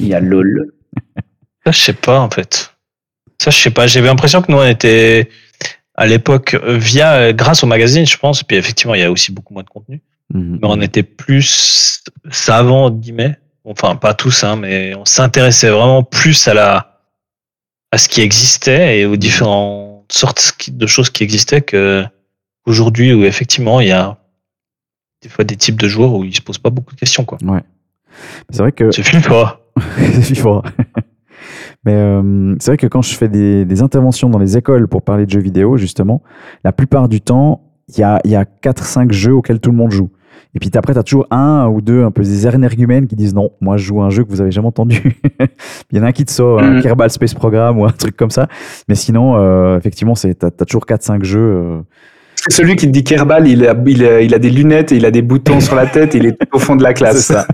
[0.00, 0.72] il y a LOL.
[1.64, 2.74] Ça, je sais pas, en fait.
[3.40, 3.86] Ça, je sais pas.
[3.86, 5.28] J'avais l'impression que nous, on était
[5.94, 8.42] à l'époque euh, via, euh, grâce au magazine, je pense.
[8.42, 10.00] Puis effectivement, il y a aussi beaucoup moins de contenu.
[10.32, 13.38] Mhm, Mais on était plus savants, entre guillemets.
[13.64, 16.97] Enfin, pas tous, hein, mais on s'intéressait vraiment plus à la,
[17.92, 22.04] à ce qui existait et aux différentes sortes de choses qui existaient que
[22.66, 24.18] aujourd'hui où effectivement, il y a
[25.22, 27.38] des fois des types de joueurs où ils se posent pas beaucoup de questions, quoi.
[27.42, 27.62] Ouais.
[28.50, 29.60] C'est vrai que C'est FIFA.
[29.96, 30.62] c'est FIFA.
[31.84, 35.02] Mais euh, c'est vrai que quand je fais des, des interventions dans les écoles pour
[35.02, 36.22] parler de jeux vidéo, justement,
[36.64, 39.76] la plupart du temps, il y a, il y a 4-5 jeux auxquels tout le
[39.76, 40.10] monde joue.
[40.54, 43.34] Et puis après, tu as toujours un ou deux un peu des énergumènes qui disent
[43.34, 45.20] non, moi je joue à un jeu que vous avez jamais entendu.
[45.92, 46.82] Il y en a un qui te sort un Mhm.
[46.82, 48.48] Kerbal Space Program ou un truc comme ça.
[48.88, 51.38] Mais sinon, euh, effectivement, tu as, toujours 4-5 jeux.
[51.40, 51.80] euh,
[52.48, 55.04] celui qui te dit Kerbal, il a, il, a, il a des lunettes et il
[55.04, 57.18] a des boutons sur la tête, il est au fond de la classe.
[57.26, 57.46] Ça.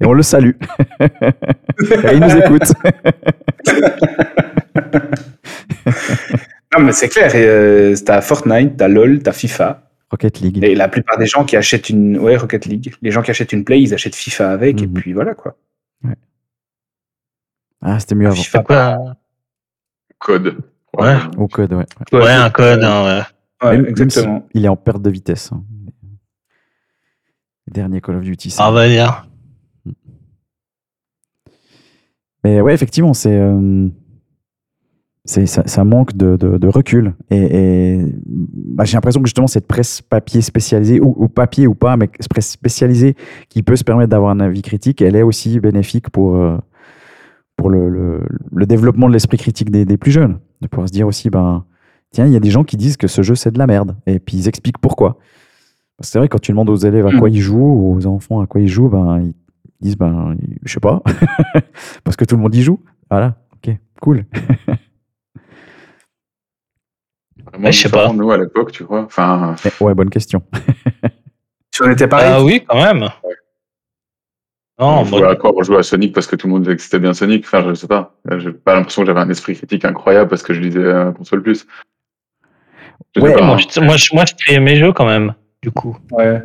[0.00, 0.52] Et on le salue.
[1.00, 2.72] Et il nous écoute.
[6.76, 7.34] Non, mais c'est clair.
[7.34, 9.89] et, euh, t'as Fortnite, t'as LoL, t'as FIFA.
[10.10, 10.62] Rocket League.
[10.64, 12.18] Et la plupart des gens qui achètent une.
[12.18, 12.94] Ouais, Rocket League.
[13.02, 14.82] Les gens qui achètent une Play, ils achètent FIFA avec.
[14.82, 14.94] Et Mhm.
[14.94, 15.56] puis voilà, quoi.
[17.82, 18.36] Ah, c'était mieux avant.
[18.36, 19.16] FIFA, quoi
[20.18, 20.58] Code?
[20.98, 21.16] Ouais.
[21.38, 21.86] Au code, ouais.
[22.12, 22.82] Ouais, un code.
[22.82, 23.22] hein, ouais.
[23.62, 24.40] Ouais, Même- même exactement.
[24.52, 25.50] si il est en perte de vitesse.
[25.52, 25.64] hein.
[27.68, 28.54] Dernier Call of Duty.
[28.58, 29.26] On va dire.
[32.44, 33.32] Mais ouais, effectivement, c'est.
[33.38, 33.88] euh,
[35.24, 37.14] c'est ça, ça manque de, de- de recul.
[37.30, 37.36] Et,
[37.96, 41.96] et, bah, j'ai l'impression que justement, cette presse papier spécialisée, ou, ou papier ou pas,
[41.96, 43.14] mais presse spécialisée
[43.48, 46.56] qui peut se permettre d'avoir un avis critique, elle est aussi bénéfique pour, euh,
[47.56, 48.22] pour le, le-
[48.54, 50.38] le développement de l'esprit critique des, des plus jeunes.
[50.62, 51.64] De pouvoir se dire aussi, ben,
[52.12, 53.96] tiens, il y a des gens qui disent que ce jeu, c'est de la merde.
[54.06, 55.18] Et puis ils expliquent pourquoi.
[56.00, 57.18] C'est vrai, quand tu demandes aux élèves à Mm.
[57.18, 59.34] quoi ils jouent, ou aux enfants à quoi ils jouent, ben, ils
[59.82, 60.34] disent, ben,
[60.64, 61.02] je sais pas.
[62.04, 62.80] Parce que tout le monde y joue.
[63.10, 64.24] Voilà, ok, cool.
[67.50, 68.12] Vraiment Ouais, je sais pas.
[68.12, 69.02] Nous, à l'époque, tu vois.
[69.02, 70.42] Enfin, ouais, bonne question.
[71.72, 72.30] Si on était pareil.
[72.32, 73.08] Ah oui, quand même.
[74.80, 75.52] Non, on jouait à quoi?
[75.56, 77.44] On jouait à Sonic parce que tout le monde disait que c'était bien Sonic.
[77.44, 78.16] Enfin, je sais pas.
[78.38, 81.42] J'ai pas l'impression que j'avais un esprit critique incroyable parce que je lisais euh, console
[81.42, 81.66] plus.
[83.14, 83.58] Je sais Ouais, pas, moi, hein.
[83.72, 85.32] je, moi, je, moi, je triais mes jeux quand même,
[85.62, 85.96] du coup.
[86.10, 86.42] Ouais.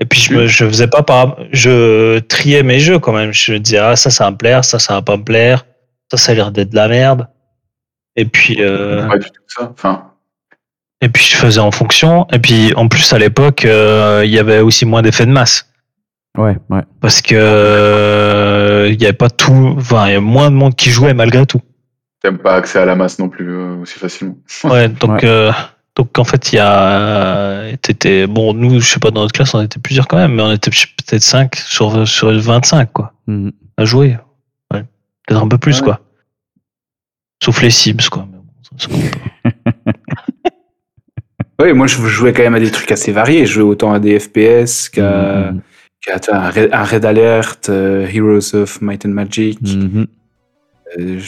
[0.00, 3.32] Et puis je, me, je faisais pas par, je triais mes jeux quand même.
[3.32, 5.64] Je disais ah ça ça va me plaire, ça ça va pas me plaire,
[6.10, 7.26] ça ça a l'air d'être de la merde.
[8.16, 9.70] Et puis euh, Pas du tout ça.
[9.72, 10.04] Enfin,
[11.02, 12.26] et puis je faisais en fonction.
[12.32, 15.66] Et puis en plus à l'époque euh, il y avait aussi moins d'effets de masse
[16.38, 16.82] Ouais, ouais.
[17.00, 20.74] parce que euh, il y avait pas tout, enfin il y a moins de monde
[20.76, 21.60] qui jouait malgré tout.
[22.22, 24.36] t'aimes pas accès à la masse non plus euh, aussi facilement.
[24.64, 25.20] Ouais donc Ouais.
[25.24, 25.52] euh,
[25.96, 29.54] donc en fait il y a t'étais bon nous je sais pas dans notre classe
[29.54, 33.12] on était plusieurs quand même mais on était peut-être 5 sur sur 25 quoi.
[33.26, 33.52] Mhm.
[33.76, 34.18] à jouer.
[34.72, 34.84] Ouais.
[35.26, 35.84] Peut-être un peu plus, Ouais.
[35.86, 36.00] quoi.
[37.42, 38.26] Sauf les Sims, quoi.
[41.62, 43.44] Oui, moi, je jouais quand même à des trucs assez variés.
[43.44, 45.60] Je jouais autant à des FPS qu'à Mhm.
[46.32, 49.58] un, Red, un Red Alert, euh, Heroes of Might and Magic.
[49.60, 50.06] Mhm.
[50.98, 51.20] Euh,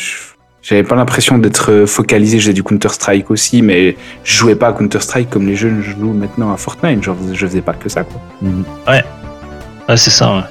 [0.62, 2.38] J'avais pas l'impression d'être euh, focalisé.
[2.38, 6.50] J'ai du Counter-Strike aussi, mais je jouais pas à Counter-Strike comme les jeunes jouent maintenant
[6.52, 7.02] à Fortnite.
[7.02, 8.20] Genre, je faisais pas que ça, quoi.
[8.40, 8.64] Mhm.
[8.88, 9.02] Ouais,
[9.96, 10.42] c'est ça, ouais.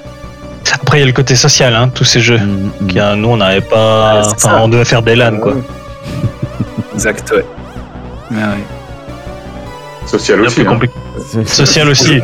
[0.92, 2.36] Après, il y a le côté social, hein, tous ces jeux.
[2.38, 2.86] Mhm.
[2.86, 4.16] Qui, euh, nous, on n'avait pas.
[4.16, 5.54] Ouais, c'est enfin, on devait faire des LAN, quoi.
[5.54, 5.62] Ouais.
[6.92, 7.44] exact, ouais.
[8.30, 10.06] Ouais, ouais.
[10.06, 10.60] Social aussi.
[10.60, 10.64] hein.
[10.66, 10.94] compliqué.
[11.46, 12.20] Social aussi.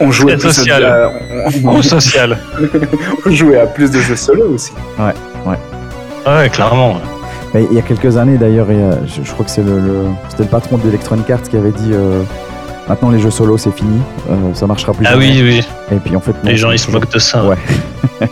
[0.00, 0.82] On jouait, Très plus social.
[0.86, 1.10] à,
[1.44, 2.38] on, Gros social.
[3.26, 4.72] on jouait à plus de jeux solo aussi.
[4.98, 6.94] Ouais, clairement.
[6.94, 7.00] ouais.
[7.52, 8.68] Mais il y a quelques années d'ailleurs,
[9.06, 12.22] je crois que c'est le, le- c'était le patron d'Electronic Arts qui avait dit euh,
[12.88, 14.00] maintenant les jeux solo c'est fini,
[14.30, 15.06] euh, ça marchera plus.
[15.06, 15.26] Ah jamais.
[15.30, 15.96] oui, oui.
[15.96, 17.44] Et puis en fait, non, Les gens, ils se moquent de ça.
[17.44, 17.56] Ouais.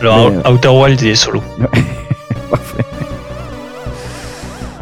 [0.00, 1.42] Mais, euh, Outer Wild, il est solo.
[2.50, 2.84] Parfait.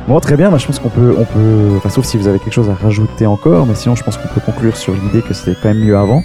[0.07, 0.51] Bon, très bien.
[0.51, 2.74] bah, je pense qu'on peut, on peut, enfin, sauf si vous avez quelque chose à
[2.74, 5.81] rajouter encore, mais sinon, je pense qu'on peut conclure sur l'idée que c'était quand même
[5.85, 6.23] mieux avant.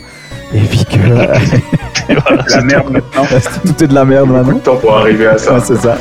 [0.53, 0.97] Et puis que
[2.27, 3.23] Voilà, La merde maintenant.
[3.65, 4.57] tout est de la merde Beaucoup maintenant.
[4.57, 5.53] de temps pour arriver à ça.
[5.55, 5.95] Ouais, c'est ça.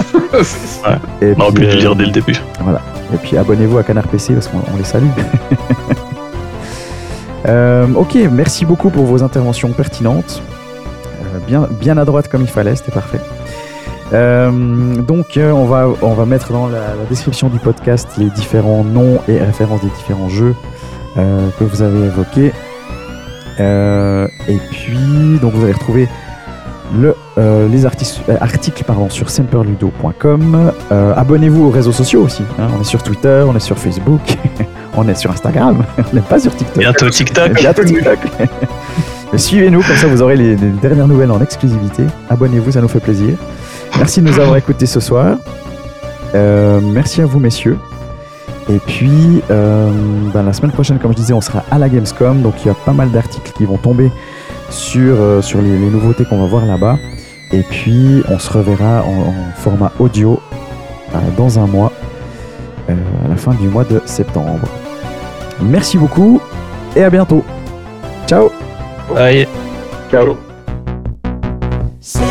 [1.22, 2.34] Et On aurait pu le euh, dire dès le début.
[3.12, 5.08] Et puis abonnez-vous à Canard PC parce qu'on on les salue.
[7.48, 10.42] Euh, ok, merci beaucoup pour vos interventions pertinentes.
[11.22, 13.18] Euh, bien, bien à droite comme il fallait, c'était parfait.
[14.12, 14.50] Euh,
[14.96, 19.20] donc on, va, on va mettre dans la, la description du podcast les différents noms
[19.26, 20.54] et références des différents jeux
[21.16, 22.52] que vous avez évoqués.
[23.58, 26.08] Et puis donc vous allez retrouver
[26.94, 30.72] le, euh, les euh, articles pardon, sur semperludo.com.
[30.92, 32.42] Euh, Abonnez-vous aux réseaux sociaux aussi.
[32.58, 32.68] hein.
[32.76, 34.20] On est sur Twitter, on est sur Facebook,
[34.96, 36.78] on est sur Instagram, on n'est pas sur TikTok.
[36.78, 37.52] Bientôt TikTok.
[37.54, 38.18] Bientôt TikTok.
[39.36, 42.04] Suivez-nous, comme ça vous aurez les, les dernières nouvelles en exclusivité.
[42.28, 43.36] Abonnez-vous, ça nous fait plaisir.
[43.96, 45.36] Merci de nous avoir écoutés ce soir.
[46.34, 47.78] Merci à vous, messieurs.
[48.68, 52.42] Et puis, ben, la semaine prochaine, comme je disais, on sera à la Gamescom.
[52.42, 54.10] Donc, il y a pas mal d'articles qui vont tomber
[54.70, 56.98] sur, euh, sur les, les nouveautés qu'on va voir là-bas.
[57.52, 60.40] Et puis, on se reverra en, en format audio
[61.14, 61.92] euh, dans un mois,
[62.88, 62.94] euh,
[63.24, 64.68] à la fin du mois de septembre.
[65.60, 66.40] Merci beaucoup
[66.96, 67.44] et à bientôt.
[68.26, 68.50] Ciao
[69.12, 69.46] Bye.
[70.10, 70.36] Ciao.
[72.00, 72.24] Super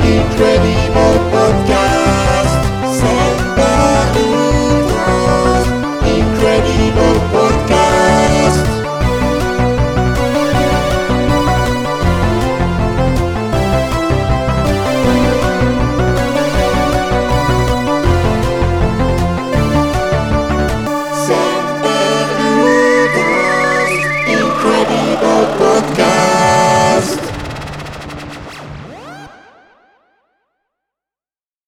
[0.00, 1.69] Incredible Podcast.